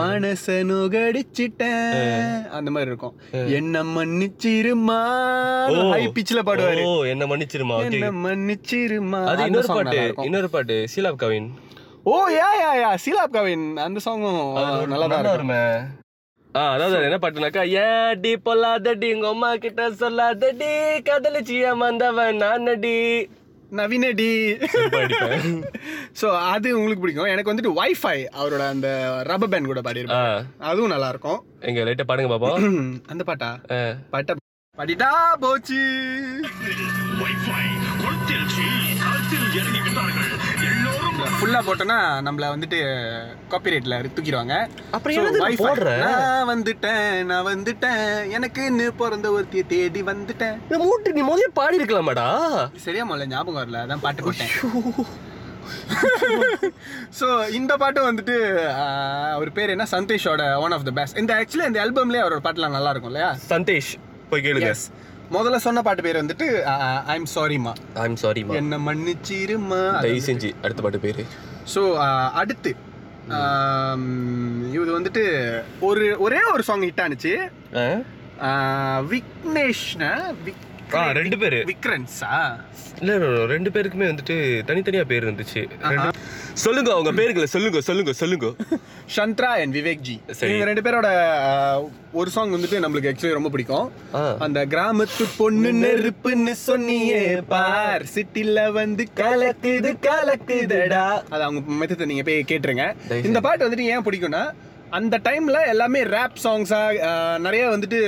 மனச 0.00 0.46
நுகடிச்சிட்டேன். 0.46 2.48
அந்த 2.48 2.70
மாதிரி 2.70 2.80
இருக்கும். 2.80 3.20
என்ன 3.32 3.82
மன்னிச்சிருமா. 3.82 5.00
ஹை 5.90 6.06
பிச்ல 6.06 6.34
பாடுவாரு. 6.34 6.84
ஓ 6.84 7.04
என்ன 7.04 7.26
மன்னிச்சிருமா? 7.26 7.90
என்ன 7.90 8.28
மன்னிச்சிருமா? 8.28 9.44
இன்னொரு 9.44 9.66
பாட்டு. 9.66 10.14
இன்னொரு 10.16 10.50
பாட்டு 10.50 10.86
சீலாப் 10.96 11.14
கவின். 11.14 11.54
ஓ 12.02 12.28
யா 12.28 12.30
யா 12.30 12.78
யா 12.78 12.96
சீலாப் 13.06 13.30
கவின். 13.30 13.76
அந்த 13.76 14.00
சாங்கும் 14.04 14.86
நல்லா 14.86 15.06
தான் 15.06 15.34
இருக்கும். 15.34 16.08
ஆ 16.54 16.62
அதாவது 16.70 16.96
அது 16.96 17.06
என்ன 17.08 17.18
பாட்டுனாக்கா 17.18 17.62
ஏடி 17.82 18.32
பொல்லாதடி 18.46 19.08
உங்க 19.14 19.28
அம்மா 19.28 19.50
கிட்ட 19.56 19.82
சொல்லாதடி 20.00 20.70
கதலிச்சி 21.00 21.56
ஏமாந்தவன் 21.64 22.40
நானடி. 22.40 22.96
நவீனடி. 23.72 24.30
ஸோ 26.20 26.26
அது 26.52 26.68
உங்களுக்கு 26.76 27.02
பிடிக்கும். 27.02 27.30
எனக்கு 27.32 27.52
வந்துட்டு 27.52 27.76
வைஃபை 27.76 28.16
அவரோட 28.34 28.62
அந்த 28.68 28.88
ரப்பர் 29.22 29.52
பேண்ட் 29.52 29.70
கூட 29.70 29.80
ஆ. 29.80 29.86
பாடியிருப்பாங்க 29.86 30.40
அதுவும் 30.64 30.92
நல்லா 30.94 31.08
இருக்கும் 31.08 31.40
எங்க 31.62 31.84
லைட்டா 31.84 32.06
பாடுங்க 32.06 32.30
பாப்போம். 32.34 32.56
அந்த 33.12 33.24
பாட்டா? 33.24 33.50
ஆ. 33.70 33.80
பாட்டா 34.10 34.34
படிடா 34.78 35.12
போச்சு. 35.40 35.80
ஃபுல்லா 41.40 41.60
போட்டோம்னா 41.66 41.96
நம்மள 42.26 42.44
வந்துட்டு 42.52 42.78
காப்பிரைட்ல 43.52 43.96
தூக்கிடுவாங்க. 44.08 44.54
அப்புறம். 44.96 45.60
போடுற? 45.62 45.90
நான் 46.04 46.48
வந்துட்டேன் 46.50 47.06
நான் 47.30 47.48
வந்துட்டேன். 47.48 48.02
எனக்குன்னு 48.36 48.86
பிறந்த 49.00 49.30
ஒருத்திய 49.30 49.62
தேடி 49.72 50.02
வந்துட்டேன். 50.02 50.56
இந்த 50.66 50.78
மூட்டு 50.84 51.14
நீ 51.18 51.22
முதல்ல 51.22 51.50
பாடி 51.54 51.78
இருக்கலாமாடா 51.80 52.26
சரியா 52.86 53.04
முதல்ல 53.04 53.26
ஞாபகம் 53.26 53.60
வரல 53.62 53.82
அதான் 53.84 54.04
பாட்டு 54.06 54.22
போட்டேன். 54.22 54.52
ஸோ 57.18 57.26
இந்த 57.58 57.72
பாட்டு 57.76 58.00
வந்துட்டு 58.06 58.36
அவர் 59.34 59.50
பேர் 59.52 59.72
என்ன? 59.74 59.86
சந்தேஷோட 59.90 60.42
ஒன் 60.58 60.72
ஆஃப் 60.72 60.86
த 60.88 60.92
பெஸ்ட் 60.98 61.18
இந்த 61.18 61.32
ஆக்சுவலி 61.34 61.68
இந்த 61.70 61.80
ஆல்பம்லேயே 61.84 62.24
அவரோட 62.24 62.40
பாட்டுலாம் 62.46 62.76
நல்லா 62.76 62.90
இருக்கும் 62.90 63.12
இல்லையா? 63.12 63.30
சந்தேஷ் 63.52 63.90
போய் 64.30 64.44
கேளுங்க. 64.46 64.72
முதல்ல 65.30 65.58
சொன்ன 65.64 65.82
பாட்டு 65.86 66.02
பேர் 66.02 66.20
வந்துட்டு 66.20 66.46
ஐ 67.12 67.14
எம் 67.14 67.30
சாரிமா 67.34 67.72
ஐம் 68.04 68.16
சாரி 68.22 68.42
மா. 68.44 68.54
என்ன 68.60 68.78
மன்னிச்சிருமா 68.86 69.80
தயவு 70.04 70.22
செஞ்சு 70.28 70.48
அடுத்த 70.62 70.80
பாட்டு 70.82 71.04
பேரு. 71.04 71.24
ஸோ 71.74 71.82
அடுத்து 72.40 72.72
இது 74.76 74.88
வந்துட்டு 74.96 75.22
ஒரு 75.88 76.04
ஒரே 76.18 76.40
ஒரு 76.54 76.62
சாங் 76.68 76.86
ஹிட் 76.86 77.04
ஆனுச்சு. 77.04 77.34
விக்னேஷ்னா 79.12 80.10
விக் 80.46 80.66
ரெண்டு 81.18 81.36
பேரு. 81.38 81.58
விக்ரன்ஸா? 81.68 82.30
இல்ல 83.00 83.12
ரெண்டு 83.52 83.70
பேருக்குமே 83.74 84.06
வந்துட்டு 84.10 84.36
தனித்தனியா 84.68 85.04
பேர் 85.10 85.24
இருந்துச்சு 85.26 85.62
சொல்லுங்க 86.64 86.90
அவங்க 86.94 87.10
பேருங்களை 87.18 87.48
சொல்லுங்க 87.54 87.80
சொல்லுங்க 87.88 88.12
சொல்லுங்க. 88.20 88.46
சந்த்ரா 89.16 89.50
அண்ட் 89.62 89.76
விவேக் 89.76 90.06
ஜி. 90.08 90.14
இவங்க 90.40 90.66
ரெண்டு 90.70 90.84
பேரோட 90.86 91.08
ஒரு 92.20 92.30
சாங் 92.34 92.54
வந்துட்டு 92.54 92.82
நம்மளுக்கு 92.84 93.10
ஆக்சுவலி 93.10 93.36
ரொம்ப 93.38 93.50
பிடிக்கும். 93.54 93.90
அந்த 94.46 94.60
கிராமத்து 94.72 95.24
பொண்ணு 95.36 95.70
நெருப்புன்னு 95.82 96.54
சொன்னியே 96.66 97.22
பார். 97.54 98.04
சிட்டில 98.14 98.64
வந்து 98.78 99.06
கலக்குது 99.22 99.92
கலக்குதடா. 100.08 101.06
அது 101.34 101.42
அவங்க 101.46 101.60
மெத்தத்தை 101.80 102.10
நீங்க 102.12 102.24
போய் 102.30 102.48
கேட்டுருங்க. 102.52 102.86
இந்த 103.30 103.40
பாட்டு 103.46 103.68
வந்துட்டு 103.68 103.92
ஏன் 103.94 104.06
பிடிக்கும்னா 104.08 104.44
அந்த 104.90 105.16
டைம்ல 105.24 105.66
எல்லாமே 105.68 106.00
ரேப் 106.08 106.38
சாங்ஸா 106.44 106.78
நிறைய 107.38 107.64
வந்துட்டு 107.68 107.98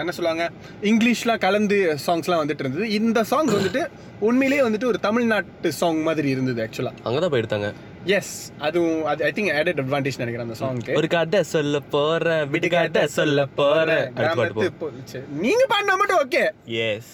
என்ன 0.00 0.12
சொல்லுவாங்க 0.12 0.44
இங்கிலீஷ்லாம் 0.82 1.38
கலந்து 1.38 1.76
சாங்ஸ்லாம் 2.06 2.42
வந்துட்டு 2.42 2.60
இருந்தது. 2.60 2.86
இந்த 2.92 3.20
சாங்ஸ் 3.30 3.54
வந்துட்டு 3.56 3.82
உண்மையிலேயே 4.20 4.62
வந்துட்டு 4.62 4.84
ஒரு 4.84 4.98
தமிழ்நாட்டு 4.98 5.72
சாங் 5.72 6.02
மாதிரி 6.02 6.28
இருந்தது 6.30 6.60
ஆக்சுவலா 6.64 6.92
அங்கதான் 7.04 7.32
போயிருந்தாங்க 7.32 7.70
எஸ் 8.10 8.34
அதுவும் 8.58 9.02
அது 9.04 9.24
ஐ 9.24 9.32
திங்க் 9.34 9.52
ஆடட் 9.54 9.80
அட்வான்டேஜ் 9.80 10.18
நினைக்கிறேன் 10.18 10.46
அந்த 10.46 10.58
சாங்க்கு 10.60 10.96
ஒரு 10.96 11.08
கதை 11.08 11.42
சொல்ல 11.50 11.80
போறேன் 11.90 12.44
விடுகாட்ட 12.50 13.04
சொல்ல 13.12 13.46
போறேன் 13.54 14.04
அடுத்த 14.08 14.34
பாட்டு 14.34 14.54
போ 14.54 14.62
கிராமத்து 14.62 14.80
பொ- 14.82 14.92
சரி, 15.04 15.24
நீங்க 15.40 15.64
பாடினா 15.70 15.96
மட்டும் 15.96 16.22
ஓகே 16.22 16.44
எஸ் 16.84 17.12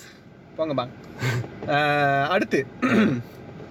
போங்க 0.57 0.75
பா 0.75 0.87
ஆஹ், 1.69 2.27
அடுத்து. 2.29 2.61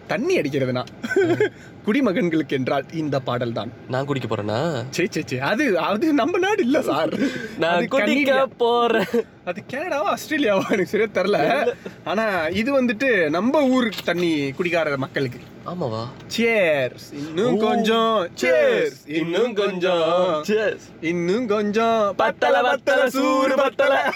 தண்ணி 0.07 0.37
அடிக்கிறதுனா. 0.37 0.83
குடிமகன்களுக்கு 1.85 2.55
என்றால் 2.55 2.85
இந்த 2.93 3.19
பாடல் 3.19 3.53
தான் 3.53 3.71
நான் 3.87 4.05
குடிக்க 4.05 4.35
போறேனா? 4.35 4.85
சரி 4.89 5.07
சரி 5.11 5.27
சரி 5.27 5.41
அது 5.41 5.79
அது 5.79 6.13
நம்ம 6.13 6.37
நாடு 6.37 6.63
இல்ல 6.63 6.81
சார். 6.81 7.13
நான் 7.57 7.87
குடிக்க 7.87 8.47
போறேன். 8.47 9.05
அது 9.45 9.63
கனடாவா 9.73 10.13
ஆஸ்திரேலியாவா 10.13 10.69
எனக்கு 10.69 10.85
சரியா 10.85 11.09
தெரியல. 11.13 11.71
ஆனா 12.03 12.47
இது 12.47 12.83
வந்துட்டு 12.83 13.29
நம்ம 13.29 13.63
ஊர் 13.67 13.93
தண்ணி 14.05 14.51
குடிக்கார 14.51 14.97
மக்களுக்கு. 14.97 15.39
ஆமாவா? 15.65 16.01
சேர்ஸ் 16.37 17.07
இன்னும் 17.13 17.59
கொஞ்சம். 17.59 18.27
சேர்ஸ் 18.41 18.99
இன்னும் 19.05 19.53
கொஞ்சம். 19.53 20.43
Cheers. 20.47 20.81
இன்னும் 21.01 21.47
கொஞ்சம். 21.47 22.13
பத்தல 22.15 22.61
பத்தல 22.61 23.09
சூடு 23.09 23.55
பத்தல. 23.55 24.13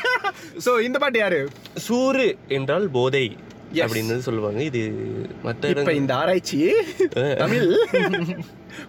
சோ 0.65 0.81
இந்த 0.81 0.99
பாட்டு 0.99 1.19
யாரு? 1.19 1.49
சூறு 1.75 2.37
என்றால் 2.47 2.89
போதை. 2.89 3.35
அப்படின்னு 3.83 4.15
சொல்லுவாங்க. 4.27 4.59
இது 4.69 4.81
மற்ற 5.45 5.69
இப்ப 5.73 5.93
இந்த 6.01 6.13
ஆராய்ச்சி 6.21 6.59
தமிழ். 7.43 7.67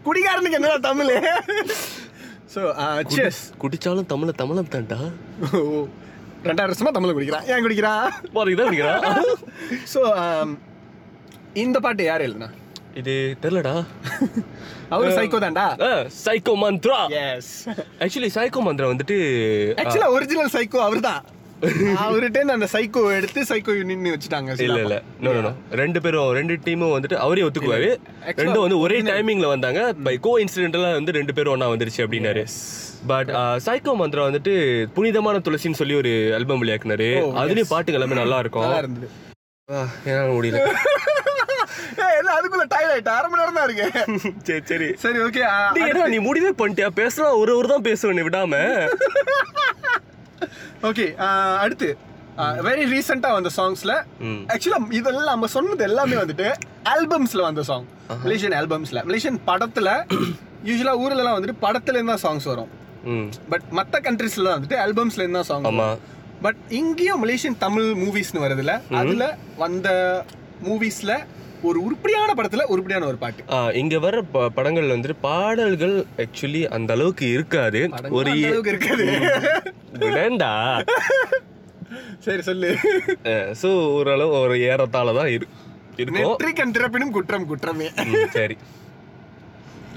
குடிகாரனுக்கு 0.07 0.59
என்ன 0.61 0.79
தமிழ்? 0.89 1.13
சோ 2.55 2.63
செஸ் 3.17 3.43
குடிச்சாலும் 3.63 4.11
தமிழ 4.15 4.33
தமிழம் 4.43 4.73
தான்டா. 4.75 4.99
ரெண்டாயிரம் 6.49 6.73
வருஷமா 6.73 6.93
தமிழ் 6.97 7.17
குடிக்கிறான் 7.17 7.47
ஏன் 7.53 7.65
குடிக்கிறான் 7.67 8.07
போறீங்க 8.35 8.87
தான் 9.03 9.31
சோ 9.93 10.01
இந்த 11.65 11.77
பாட்டு 11.85 12.03
யாரு 12.11 12.27
எழுதுனா? 12.27 12.51
இது 13.01 13.13
தெரியலடா. 13.43 13.75
அவரு 14.95 15.11
சைக்கோ 15.19 15.39
தான்டா. 15.45 15.67
Psycho 16.25 16.55
Mantra. 16.63 16.99
Yes 17.21 17.53
actually 18.03 18.31
psycho 18.39 18.63
Mantra 18.67 18.91
வந்துட்டு 18.93 19.17
ஆக்சுவலா 19.83 20.11
ஒரிஜினல் 20.17 20.53
சைக்கோ 20.57 20.81
அவர்தான். 20.89 21.23
அவர்கிட்ட 22.05 22.39
அந்த 22.55 22.67
சைக்கோ 22.73 23.01
எடுத்து 23.17 23.41
சைக்கோ 23.51 23.73
யூனியன் 23.79 24.15
வச்சுட்டாங்க 24.15 24.55
இல்ல 24.67 24.79
இல்ல. 24.85 24.97
நோ 25.25 25.33
நோ 25.47 25.51
ரெண்டு 25.81 25.99
பேரும் 26.05 26.31
ரெண்டு 26.39 26.55
டீமும் 26.65 26.95
வந்துட்டு 26.95 27.17
அவரே 27.25 27.45
ஒத்துக்குவாரு. 27.47 27.91
ரெண்டும் 28.41 28.65
வந்து 28.65 28.79
ஒரே 28.85 28.97
டைமிங்ல 29.09 29.49
வந்தாங்க. 29.53 29.81
பை 30.07 30.15
கோ 30.27 30.33
இன்சிடென்டலா 30.45 30.91
வந்து 30.99 31.17
ரெண்டு 31.19 31.35
பேரும் 31.37 31.55
ஒண்ணா 31.55 31.69
வந்துருச்சு 31.73 32.03
அப்படின்னாரு. 32.05 32.43
பட் 33.13 33.31
சைக்கோ 33.67 33.95
மந்த்ரா 34.01 34.25
வந்துட்டு 34.29 34.55
புனிதமான 34.97 35.43
துளசின்னு 35.47 35.81
சொல்லி 35.83 35.97
ஒரு 36.03 36.13
ஆல்பம் 36.39 36.63
வெளியாக்குனாரு. 36.63 37.09
அதுலயும் 37.43 37.73
பாட்டுங்க 37.75 38.01
எல்லாமே 38.01 38.21
நல்லா 38.23 38.41
இருக்கும். 38.45 38.73
என்னால 40.09 40.31
முடியல. 40.39 40.63
அதுக்குள்ள 42.37 42.65
டயர் 42.73 42.93
ஆயிட்டா? 42.93 43.13
அரை 43.19 43.27
மணி 43.31 43.41
நேரம் 43.41 43.59
தான் 43.59 43.67
இருக்கு. 43.69 43.87
சரி 44.49 44.63
சரி. 44.71 44.89
சரி 45.05 45.19
ஓகே 45.27 45.43
நீ 46.15 46.19
முடிவே 46.29 46.51
பண்ணிட்டியா? 46.61 46.89
பேசலாம் 47.01 47.39
ஒரு 47.43 47.53
ஒரு 47.61 47.69
தான் 47.73 47.87
பேசுவேன் 47.89 48.27
விடாம. 48.29 48.55
ஓகே 50.89 51.07
அடுத்து 51.61 51.89
வெரி 52.67 52.85
ரீசெண்டா 52.91 53.31
வந்த 53.33 53.51
சாங்ஸ்ல. 53.57 53.93
ஆக்சுவலா 54.53 54.79
இதெல்லாம் 54.99 55.33
நம்ம 55.33 55.49
சொன்னது 55.55 55.85
எல்லாமே 55.85 56.17
வந்துட்டு 56.21 56.47
ஆல்பம்ஸ்ல 56.93 57.43
வந்த 57.43 57.63
சாங் 57.65 57.85
மலேசியன் 58.23 58.57
ஆல்பம்ஸ்ல 58.59 59.01
மலேசியன் 59.05 59.39
படத்துல 59.49 59.89
யூஸ்வலா 60.65 60.95
ஊர்ல 61.01 61.23
எல்லாம் 61.23 61.37
வந்துட்டு 61.37 61.63
படத்துல 61.63 61.97
இருந்து 61.97 62.15
தான் 62.15 62.25
சாங்ஸ் 62.25 62.49
வரும் 62.51 62.71
பட் 63.49 63.67
மத்த 63.73 64.01
கண்ட்ரீஸ்ல 64.05 64.47
தான் 64.47 64.57
வந்துட்டு 64.57 64.79
ஆல்பம்ஸ்ல 64.83 65.23
இருந்து 65.23 65.41
தான் 65.41 65.51
சாங் 65.51 65.69
ஆமா. 65.71 65.89
பட் 66.43 66.61
இங்கேயும் 66.79 67.23
மலேசியன் 67.23 67.59
தமிழ் 67.59 67.89
மூவிஸ்னு 68.01 68.45
வருதுல 68.45 68.73
அதுல 69.01 69.25
வந்த 69.59 69.89
மூவிஸ்ல 70.63 71.13
ஒரு 71.63 71.83
உருப்படியான 71.83 72.33
படத்துல 72.37 72.63
உருப்படியான 72.63 73.07
ஒரு 73.07 73.17
பாட்டு. 73.17 73.75
இங்க 73.75 73.99
வர 73.99 74.23
ப- 74.23 74.51
படங்கள்ல 74.57 74.95
வந்துட்டு 74.97 75.15
பாடல்கள் 75.21 76.05
ஆக்சுவலி 76.17 76.67
அந்த 76.67 76.93
அளவுக்கு 76.93 77.31
இருக்காது. 77.31 77.91
ஒரு 78.11 78.39
இருக்காது. 78.39 79.19
வேண்டா 79.99 80.83
சரி 82.19 82.43
சொல்லு. 82.43 82.77
ஸோ 83.63 83.91
ஓரளவு 83.91 84.33
ஒரு 84.33 84.61
ஏறத்தாழ 84.61 85.15
தான் 85.15 85.29
இரு 85.29 85.47
இருக்கும். 85.97 86.37
திறப்பினும் 86.73 87.11
குற்றம் 87.11 87.47
குற்றமே. 87.47 87.91
சரி. 88.31 88.57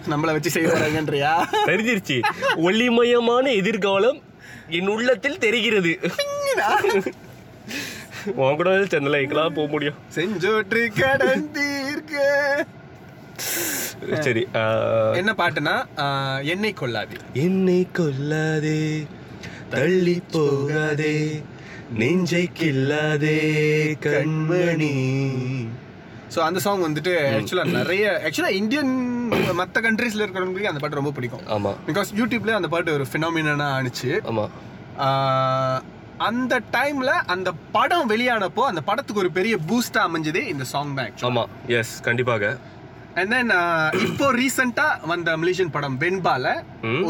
நம்மள 0.10 0.21
வச்சு 0.21 0.49
செய்ய 0.49 0.67
வராங்கன்றியா 0.67 1.43
தெரிஞ்சிருச்சு. 1.65 2.21
ஒளிமயமான 2.56 3.54
எதிர்காலம் 3.54 4.21
என் 4.69 4.88
உள்ளத்தில் 4.88 5.38
தெரிகிறது. 5.38 5.99
உன் 8.35 8.55
கூட 8.55 8.71
சென்னையில் 8.85 9.21
எங்கெல்லாம் 9.21 9.53
போக 9.53 9.67
முடியும். 9.67 9.97
செஞ்சோற்று 10.15 10.81
கடன் 10.93 11.51
தீர்க்க. 11.51 12.15
சரி 14.21 14.43
என்ன 15.15 15.31
பாட்டுனா 15.33 15.75
என்னை 16.45 16.73
கொள்ளாது 16.73 17.15
என்னை 17.39 17.88
கொல்லாதே 17.93 18.79
தள்ளி 19.69 20.21
போகாதே 20.31 21.15
நெஞ்சை 21.91 22.49
கில்லாதே 22.53 23.38
கண்மணி. 24.05 24.93
ஸோ 26.35 26.39
அந்த 26.39 26.59
சாங் 26.59 26.85
வந்துட்டு 26.85 27.11
ஆக்சுவலா 27.31 27.65
நிறைய 27.71 28.05
ஆக்சுவலா 28.25 28.51
இந்தியன் 28.51 28.93
மற்ற 29.53 29.81
கண்ட்ரீஸ்ல 29.81 30.23
இருக்கிறவங்களுக்கு 30.23 30.71
அந்த 30.71 30.79
பாட்டு 30.79 30.95
ரொம்ப 30.95 31.11
பிடிக்கும். 31.11 31.43
ஆமா. 31.47 31.71
பிகாஸ் 31.88 32.09
யூடியூப்ல 32.17 32.51
அந்த 32.51 32.67
பாட்டு 32.67 32.91
ஒரு 32.91 33.05
ஃபினாமினா 33.11 33.67
ஆனிச்சு 33.71 34.11
ஆமா. 34.25 34.45
ஆஹ், 34.99 35.79
அந்த 36.28 36.54
டைம்ல 36.75 37.12
அந்த 37.34 37.49
படம் 37.75 38.10
வெளியானப்போ 38.12 38.63
அந்த 38.71 38.82
படத்துக்கு 38.89 39.23
ஒரு 39.23 39.32
பெரிய 39.38 39.56
பூஸ்டா 39.69 40.01
அமைஞ்சதே 40.08 40.43
இந்த 40.54 40.65
சாங் 40.73 40.95
தான். 40.99 41.13
ஆமா 41.30 41.43
எஸ் 41.78 41.93
கண்டிப்பாக. 42.08 42.43
அண்ட் 43.19 43.32
தென் 43.34 43.54
இப்போ 44.08 44.28
ரீசெண்டா 44.39 44.88
வந்த 45.12 45.38
மலேசியன் 45.41 45.73
படம் 45.78 45.97
வெண்பால. 46.04 46.54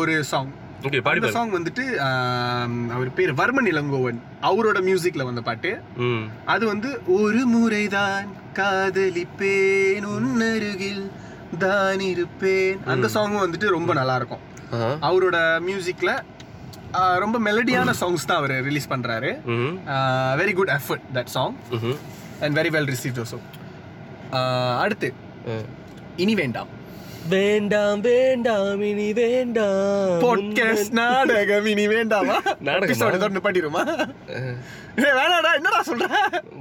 ஒரு 0.01 0.15
சாங் 0.31 0.51
ஓகே 0.87 0.99
பாடி 1.05 1.29
சாங் 1.35 1.53
வந்துட்டு 1.57 1.83
அவர் 2.95 3.09
பேர் 3.17 3.31
வர்மன் 3.41 3.69
இளங்கோவன். 3.71 4.19
அவரோட 4.49 4.77
மியூசிக்ல 4.87 5.25
வந்த 5.29 5.41
பாட்டு. 5.47 5.71
அது 6.53 6.63
வந்து 6.73 6.89
ஒரு 7.19 7.43
முறைதான் 7.53 8.27
காதலிப்பேன் 8.59 10.05
உன்னருகில் 10.15 11.05
தான் 11.63 12.03
இருப்பேன். 12.11 12.77
அந்த 12.93 13.09
சாங்கும் 13.15 13.43
வந்துட்டு 13.45 13.75
ரொம்ப 13.77 13.93
நல்லா 13.99 14.15
இருக்கும். 14.21 14.43
அவரோட 15.09 15.37
மியூசிக்ல 15.67 16.11
ரொம்ப 17.19 17.37
மெலடியான 17.39 17.93
சாங்ஸ் 18.01 18.27
தான் 18.27 18.37
அவர் 18.37 18.55
ரிலீஸ் 18.63 18.89
பண்றாரு. 18.89 19.31
ம் 19.55 19.75
very 20.41 20.53
good 20.53 20.73
effort 20.77 21.05
that 21.13 21.33
song. 21.37 21.55
And 22.39 22.57
very 22.57 22.71
well 22.77 22.89
receive 22.93 23.19
also 23.19 23.39
அடுத்து. 24.83 25.09
இனி 26.15 26.35
வேண்டாம். 26.35 26.71
வேண்டாம் 27.29 28.01
வேண்டாம் 28.01 28.81
இனி 28.81 29.13
வேண்டாம். 29.13 30.19
பாட்காஸ்ட் 30.23 30.91
நாடகம் 30.91 31.65
இனி 31.65 31.87
வேண்டாமா. 31.87 32.35
நாடகமா? 32.59 32.87
எபிசோட 32.87 33.41
பாட்டிருமா 33.45 33.81
அஹ், 34.35 34.57
ஏய், 34.97 35.15
வேணாடா 35.19 35.51
என்னடா 35.59 35.81
சொல்ற? 35.87 36.07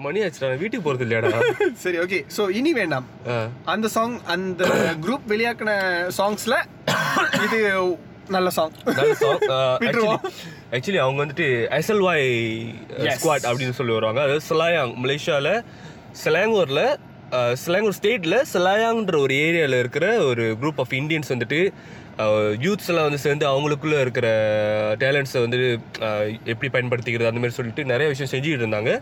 மணி 0.06 0.20
ஆச்சுடா 0.20 0.58
வீட்டுக்கு 0.58 0.86
போறது 0.86 1.04
இல்லையாடா? 1.06 1.32
சரி 1.74 1.98
ஓகே 1.98 2.20
சோ 2.36 2.50
இனி 2.50 2.72
வேண்டாம். 2.72 3.06
அந்த 3.64 3.88
சாங் 3.88 4.16
அந்த 4.26 4.64
குரூப் 5.06 5.28
வெளியாக்கின 5.28 5.74
சாங்ஸ்ல 6.18 6.56
இது 7.44 7.60
நல்ல 8.28 8.50
சாங் 8.50 8.70
நல்ல 8.84 9.12
song. 9.20 9.50
ஆ, 9.50 9.76
விட்டுருவோம். 9.80 10.16
actually- 10.16 10.74
actually 10.74 10.96
அவங்க 10.96 11.26
வந்துட்டு 11.26 11.46
எஸ்எல்ஒய் 11.72 12.64
Yes. 12.98 13.14
ஸ்குவாட் 13.22 13.46
அப்படின்னு 13.46 13.70
சொல்லி 13.70 13.92
வருவாங்க. 13.92 14.20
அதாவது 14.20 14.40
சிலாயாங் 14.48 14.94
மலேசியால 15.02 15.64
சிலாங்கூர்ல 16.24 16.96
சிலாங்கூர் 17.66 17.92
ஸ்டேட்ல 18.02 18.42
சிலாயாங்ன்ற 18.52 19.18
ஒரு 19.18 19.34
ஏரியால 19.34 19.78
இருக்கிற 19.78 20.24
ஒரு 20.24 20.56
குரூப் 20.60 20.72
ஆஃப் 20.76 20.92
இந்தியன்ஸ் 20.92 21.28
வந்துட்டு 21.28 21.72
யூத்ஸ் 22.18 22.88
எல்லாம் 22.88 23.02
வந்து 23.02 23.18
சேர்ந்து 23.18 23.48
அவங்களுக்குள்ள 23.48 24.00
இருக்கிற 24.00 24.26
டேலண்ட்ஸை 24.96 25.40
வந்து 25.40 25.78
எப்படி 26.44 26.70
பயன்படுத்திக்கிறது 26.72 27.26
அந்த 27.26 27.32
மாதிரி 27.32 27.50
சொல்லிட்டு 27.50 27.84
நிறைய 27.84 28.12
விஷயம் 28.16 28.32
செஞ்சுக்கிட்டு 28.32 28.62
இருந்தாங்க. 28.62 29.00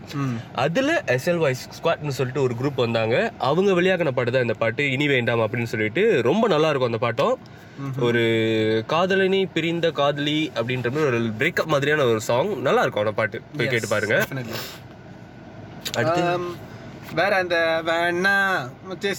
அதுல 0.53 1.03
எஸ்எல்ஒய் 1.05 1.55
ஸ்குவாட்னு 1.83 2.07
சொல்லிட்டு 2.07 2.41
ஒரு 2.41 2.55
குரூப் 2.61 2.75
வந்தாங்க. 2.75 3.31
அவங்க 3.37 3.81
வெளியாகின 3.81 4.11
பாட்டு 4.11 4.31
தான் 4.31 4.41
இந்த 4.41 4.53
பாட்டு. 4.53 4.91
இனி 4.91 5.07
வேண்டாம் 5.07 5.39
அப்படின்னு 5.39 5.63
சொல்லிட்டு 5.63 6.21
ரொம்ப 6.21 6.47
நல்லா 6.47 6.69
இருக்கும் 6.69 6.99
அந்த 6.99 7.07
பாட்டம். 7.07 7.35
ஒரு 7.99 8.83
காதலனி 8.87 9.45
பிரிந்த 9.45 9.91
காதலி 9.91 10.51
அப்படின்ற 10.55 10.83
மாதிரி 10.83 11.03
ஒரு 11.03 11.19
பிரேக்கப் 11.39 11.65
மாதிரியான 11.65 12.03
ஒரு 12.03 12.21
சாங் 12.21 12.61
நல்லா 12.61 12.81
இருக்கும் 12.81 13.01
அந்த 13.01 13.15
பாட்டு. 13.15 13.41
போய் 13.57 13.67
கேட்டு 13.67 13.87
பாருங்க. 13.87 14.27
அடுத்து? 15.93 16.21
Um, 16.21 16.55
வேற 17.19 17.31
அந்த 17.43 17.57
வேணா 17.87 18.35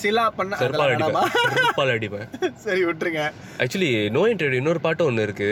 சிலா 0.03 0.25
பண்ண 0.37 0.57
செருப்பால்? 0.61 0.93
அடிப்பேன். 0.95 1.31
செருப்பால் 1.57 1.95
அடிப்பேன். 1.97 2.29
சரி 2.67 2.83
விட்டுருங்க. 2.85 3.25
ஆக்சுவலி 3.63 3.91
நோ 4.17 4.23
இன்டர்வியூ 4.33 4.63
இன்னொரு 4.63 4.81
பாட்டு 4.87 5.09
ஒன்று 5.11 5.27
இருக்கு. 5.29 5.51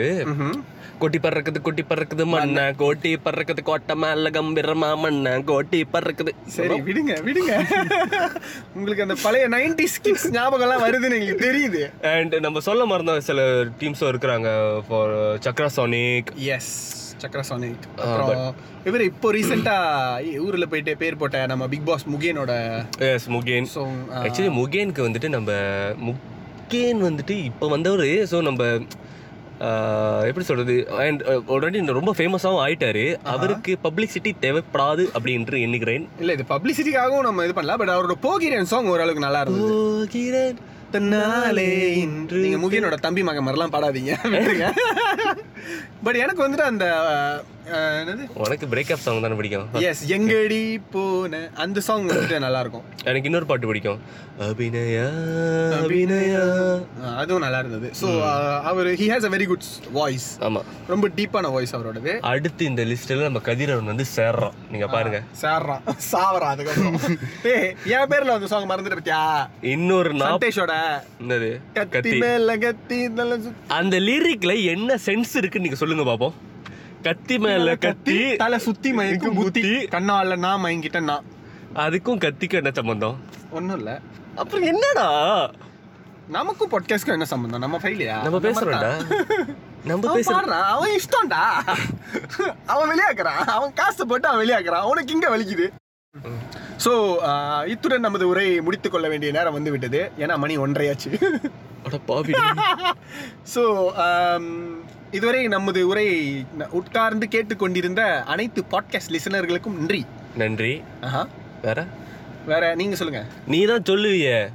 கொட்டி 1.01 1.19
பறக்குது 1.23 1.59
கொட்டி 1.65 1.83
பறக்குது 1.89 2.23
மண்ண 2.33 2.59
கோட்டி 2.81 3.11
பறக்குது 3.25 3.61
கோட்டை 3.69 3.95
மேல 4.03 4.29
கம்பீரமா 4.35 4.89
மண்ண 5.03 5.33
கோட்டி 5.49 5.79
பறக்குது. 5.93 6.31
சரி 6.57 6.77
விடுங்க 6.87 7.13
விடுங்க. 7.27 7.53
உங்களுக்கு 8.75 9.05
அந்த 9.05 9.17
பழைய 9.23 9.47
நைன்டி 9.55 9.87
ஸ்கிட்ஸ் 9.95 10.27
ஞாபகம் 10.37 10.65
எல்லாம் 10.67 10.83
வருதுன்னு 10.85 11.17
எங்களுக்கு 11.19 11.47
தெரியுது. 11.49 11.83
அண்ட் 12.13 12.35
நம்ம 12.47 12.59
சொல்ல 12.69 12.85
மறந்த 12.93 13.19
சில 13.29 13.41
டீம்ஸும் 13.81 14.11
இருக்கிறாங்க. 14.13 14.49
For 14.89 15.15
Chakra 15.47 15.69
sonic 15.79 16.31
yes 16.57 16.73
Chakrasonic 17.23 17.85
அப்புறம் 17.95 18.55
இவர் 18.85 19.01
இப்போ 19.01 19.33
ரீசெண்டா 19.33 19.75
ஊர்ல 20.39 20.65
போயிட்டு 20.65 20.97
பேர் 20.97 21.17
போட்ட 21.17 21.45
நம்ம 21.45 21.67
பிக் 21.67 21.85
பாஸ் 21.85 22.05
முகேனோட 22.09 22.53
yes 22.99 23.29
Mugen 23.29 23.67
song, 23.75 23.93
ah, 24.13 24.21
actually 24.21 24.51
முகேனுக்கு 24.51 25.09
வந்துட்டு 25.09 25.29
நம்ம 25.29 25.51
முகேன் 25.99 27.03
வந்துட்டு 27.03 27.43
இப்போ 27.43 27.67
வந்தவர் 27.67 27.99
ஸோ 27.99 28.41
நம்ம 28.41 28.79
எப்படி 30.25 30.45
சொல்றது? 30.45 30.89
அண்ட் 30.97 31.21
ஆல்ரெடி 31.21 31.85
ரொம்ப 31.91 32.13
ஃபேமஸாகவும் 32.17 32.63
ஆயிட்டாரு. 32.63 33.15
அவருக்கு 33.23 33.77
பப்ளிசிட்டி 33.83 34.31
தேவைப்படாது 34.41 35.03
அப்படின்று 35.17 35.61
எண்ணுகிறேன். 35.61 36.07
இல்ல 36.19 36.31
இது 36.31 36.43
பப்ளிசிட்டிக்காகவும் 36.49 37.19
நம்ம 37.19 37.45
இது 37.45 37.61
பண்ணல 37.61 37.77
பட் 37.77 37.89
அவரோட 37.89 38.11
போகிறேன் 38.21 38.65
சாங் 38.65 38.85
ஓரளவுக்கு 38.85 39.19
நல்லா 39.19 39.41
இருந்தது. 39.41 40.07
போகிறேன். 40.11 40.57
தன்னாலே 40.93 41.67
இன்று 41.95 42.37
நீங்க 42.37 42.57
முகியனோட 42.57 42.95
தம்பி 42.95 43.23
மகன் 43.23 43.45
மாதிரிலாம் 43.45 43.73
பாடாதீங்க. 43.75 44.13
பட் 46.03 46.15
எனக்கு 46.15 46.43
வந்துட்டு 46.43 46.65
அந்த 46.65 46.85
என்னது? 47.67 48.23
உனக்கு 48.33 48.67
பிரேக்கப் 48.67 48.95
சாங் 48.95 49.21
தானே 49.21 49.35
பிடிக்கும். 49.35 49.67
எஸ் 49.81 50.11
எங்கடி 50.11 50.81
போன 50.91 51.49
அந்த 51.53 51.79
சாங் 51.79 52.09
வந்துட்டு 52.09 52.39
நல்லா 52.39 52.59
இருக்கும் 52.59 52.85
எனக்கு 53.03 53.25
இன்னொரு 53.25 53.45
பாட்டு 53.45 53.67
பிடிக்கும். 53.67 53.99
அபிநயா 54.39 55.05
அபிநயா. 55.79 56.43
அதுவும் 57.15 57.41
நல்லா 57.41 57.59
இருந்தது 57.59 57.91
so 58.01 58.07
our 58.63 58.87
he 58.87 59.07
has 59.11 59.25
a 59.25 59.29
very 59.29 59.45
good 59.45 59.63
voice 59.91 60.39
ஆமா. 60.39 60.61
ரொம்ப 60.87 61.07
டீப்பான 61.07 61.51
வாய்ஸ் 61.51 61.75
அவரோடது. 61.75 62.19
அடுத்து 62.19 62.65
இந்த 62.65 62.83
லிஸ்ட்ல 62.83 63.21
நம்ம 63.21 63.39
கதிரவன் 63.39 63.85
வந்து 63.85 64.05
சேர்றோம் 64.15 64.53
நீங்க 64.71 64.87
பாருங்க. 64.87 65.23
சாடுறான் 65.41 65.83
சாவறான் 66.11 66.53
அதுக்கப்புறம். 66.53 66.99
என் 67.95 68.09
பேர்ல 68.09 68.31
வந்து 68.31 68.47
சாங் 68.47 68.69
மறந்துட்டு 68.69 68.99
பத்தியா? 69.01 69.49
இன்னொரு 69.61 70.13
சந்தேஷோட. 70.13 70.73
என்னது? 71.21 71.61
கத்தி 71.73 72.17
மேல 72.17 72.57
கத்தி 72.57 72.99
அந்த 73.67 73.99
லிரிக்ல 73.99 74.63
என்ன 74.63 74.95
சென்ஸ் 75.05 75.35
இருக்குன்னு 75.35 75.67
நீங்க 75.69 75.75
சொல்லுங்க 75.75 76.03
பாப்போம். 76.03 76.51
கத்தி 77.03 77.35
மேல 77.39 77.75
கத்தி 77.75 78.17
தலை 78.35 78.57
சுத்தி 78.59 78.89
மயக்கும் 78.93 79.37
புத்தி. 79.39 79.61
கண்ணால 79.93 80.37
நான் 80.37 80.63
மயங்கிட்டேன் 80.63 81.09
நான். 81.11 81.25
அதுக்கும் 81.75 82.21
கத்திக்கும் 82.25 82.61
என்ன 82.61 82.71
சம்பந்தம்? 82.73 83.17
ஒண்ணும் 83.51 83.77
இல்ல. 83.77 83.91
அப்புறம் 84.35 84.65
என்னடா? 84.65 85.07
நமக்கும் 86.27 86.71
பாட்காஸ்ட்க்கும் 86.71 87.15
என்ன 87.17 87.25
சம்பந்தம்? 87.25 87.59
நம்ம 87.59 87.79
ஃபைலியா 87.83 88.15
நம்ம 88.21 88.39
பேசுறோம்டா. 88.39 88.91
நம்ம 89.85 90.17
பாடுறான் 90.19 90.67
அவன் 90.75 90.93
இஷ்டம்டா. 90.99 91.43
அவன் 92.65 92.89
வெளியாக்குறான். 92.91 93.41
அவன் 93.55 93.73
காசு 93.73 94.07
போட்டு 94.07 94.27
அவன் 94.27 94.41
வெளியாக்குறான். 94.43 94.85
அவனுக்கு 94.87 95.13
இங்க 95.13 95.29
வலிக்குது. 95.37 95.67
ஸோ 96.85 96.91
இத்துடன் 97.65 98.05
நமது 98.07 98.27
உரை 98.27 98.61
முடித்துக் 98.61 98.91
கொள்ள 98.91 99.07
வேண்டிய 99.07 99.31
நேரம் 99.31 99.53
வந்து 99.53 99.71
விட்டது. 99.71 100.11
ஏன்னா 100.19 100.37
மணி 100.37 100.57
ஒன்றையாச்சு. 100.57 101.11
ஸோ 103.55 103.63
இதுவரை 105.13 105.47
நமது 105.47 105.87
உரை 105.87 106.45
உட்கார்ந்து 106.69 107.27
கேட்டுக்கொண்டிருந்த 107.27 108.23
அனைத்து 108.23 108.63
பாட்காஸ்ட் 108.71 109.11
லிசனர்களுக்கும் 109.11 109.77
நன்றி. 109.77 110.05
நன்றி. 110.35 110.81
ஆஹா. 111.01 111.27
வேற? 111.61 111.85
வேற 112.45 112.75
நீங்க 112.75 112.95
சொல்லுங்க. 112.95 113.25
நீ 113.47 113.65
தான் 113.65 113.81
சொல்லுவியே. 113.81 114.49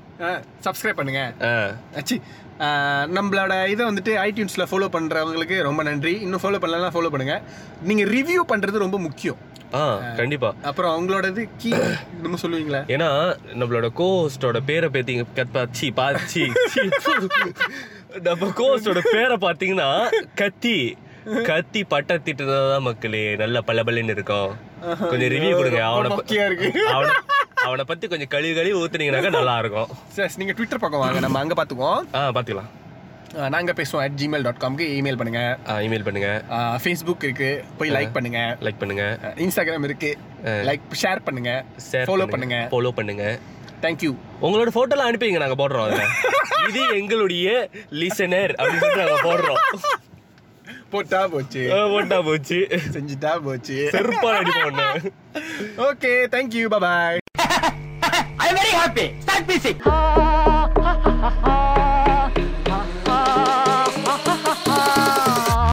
சப்ஸ்கிரைப் 0.64 0.92
பண்ணுங்க. 0.92 1.32
ஆ, 1.42 1.70
அச்சி. 1.94 2.20
ஆஹ் 2.58 3.18
நம்மளோட 3.18 3.68
இதை 3.68 3.86
வந்துட்டு 3.86 4.22
ஐடியூன்ஸ்ல 4.22 4.66
ஃபாலோ 4.70 4.88
பண்றவங்களுக்கு 4.88 5.62
ரொம்ப 5.62 5.82
நன்றி. 5.82 6.20
இன்னும் 6.20 6.40
ஃபாலோ 6.42 6.58
பண்ணலாம் 6.58 6.90
ஃபாலோ 6.90 7.08
பண்ணுங்க. 7.08 7.42
நீங்க 7.82 8.04
ரிவ்யூ 8.04 8.50
பண்றது 8.50 8.78
ரொம்ப 8.78 8.98
முக்கியம். 8.98 9.36
ஆ 9.74 9.96
கண்டிப்பா. 9.96 10.54
அப்புறம் 10.62 10.96
அவங்களோடது 10.98 11.48
கீ 11.56 11.74
நம்ம 12.22 12.38
சொல்லுவீங்களா? 12.42 12.80
ஏன்னா 12.88 13.36
நம்மளோட 13.54 13.88
கோஸ்டோட 13.96 14.60
பேரை 14.66 14.88
பேத்தீங்க 14.92 15.24
கத்தா 15.36 15.66
சி 15.70 15.92
பாச்சி 15.96 16.54
நம்ம 18.22 18.46
கோஸ்டோட 18.46 18.98
பேரை 19.12 19.36
பாத்தீங்கன்னா 19.40 20.10
கத்தி. 20.34 20.96
கத்தி 21.44 21.84
பட்ட 21.84 22.16
திட்டுதான் 22.16 22.80
மக்களே 22.80 23.36
நல்ல 23.36 23.60
பளபளன்னு 23.66 24.10
இருக்கும். 24.10 24.56
கொஞ்சம் 24.80 25.28
ரிவ்யூ 25.28 25.54
கொடுங்க. 25.54 25.84
அவனை 25.84 26.16
ப- 26.16 26.22
மொக்கையா 26.22 26.52
இருக்கு. 26.52 26.86
அவனை 26.86 27.14
அவனை 27.54 27.84
பத்தி 27.84 28.08
கொஞ்சம் 28.08 28.28
கழுவி 28.28 28.54
கழுவி 28.54 28.84
ஊத்துனீங்கன்னாக்கா 28.84 29.30
நல்லா 29.30 29.58
இருக்கும். 29.58 29.88
சரி 30.08 30.32
நீங்க 30.36 30.52
ட்விட்டர் 30.52 30.78
பக்கம் 30.78 31.00
வாங்க. 31.00 31.20
நம்ம 31.20 31.38
அங்க 31.38 31.64
பாத்துக்குவோம். 31.64 32.02
ஆ 32.14 32.28
பாத்துக்கலாம். 32.28 32.68
நாங்க 33.48 33.72
பேசுவோம் 33.72 34.00
அட் 34.00 34.12
ஜிமெயில் 34.16 34.42
டாட் 34.42 34.60
காம்க்கு 34.60 34.84
இமெயில் 34.84 35.16
பண்ணுங்க. 35.16 35.58
இமெயில் 35.66 36.04
பண்ணுங்க. 36.04 36.44
ஃபேஸ்புக் 36.50 37.24
இருக்கு. 37.24 37.64
போய் 37.78 37.90
லைக் 37.90 38.12
பண்ணுங்க. 38.12 38.56
லைக் 38.60 38.74
பண்ணுங்க. 38.78 39.18
இன்ஸ்டாகிராம் 39.36 39.84
இருக்கு. 39.84 40.18
லைக் 40.44 40.80
ஷேர் 41.02 41.18
பண்ணுங்க. 41.24 41.64
ஃபாலோ 41.92 42.26
பண்ணுங்க. 42.26 42.68
ஃபாலோ 42.70 42.88
பண்ணுங்க. 42.88 43.38
தேங்க்யூ 43.82 44.10
உங்களோட 44.42 44.70
போட்டோலாம் 44.76 45.08
அனுப்பிங்க 45.10 45.40
நாங்க 45.44 45.58
போடுறோம் 45.62 45.86
அதுல. 45.86 46.04
இது 46.68 46.80
எங்களுடைய 47.00 47.48
லிசனர் 48.00 48.52
அப்படின்னு 48.58 48.82
சொல்லிட்டு 48.82 49.04
நாங்க 49.04 49.20
போடுறோம். 49.28 49.60
போட்டா 50.90 51.20
போச்சு. 51.28 51.62
போட்டா 51.94 52.18
போச்சு. 52.20 52.58
செஞ்சுட்டா 52.94 53.32
போச்சு. 53.46 53.76
செருப்பா 53.94 54.30
அடிப்போம். 54.38 55.10
Okay 55.88 56.12
thank you 56.36 56.66
bye 56.76 57.20
I'm 58.44 58.54
very 58.56 58.74
happy. 58.80 59.06
Start 59.24 59.46
music. 59.48 59.78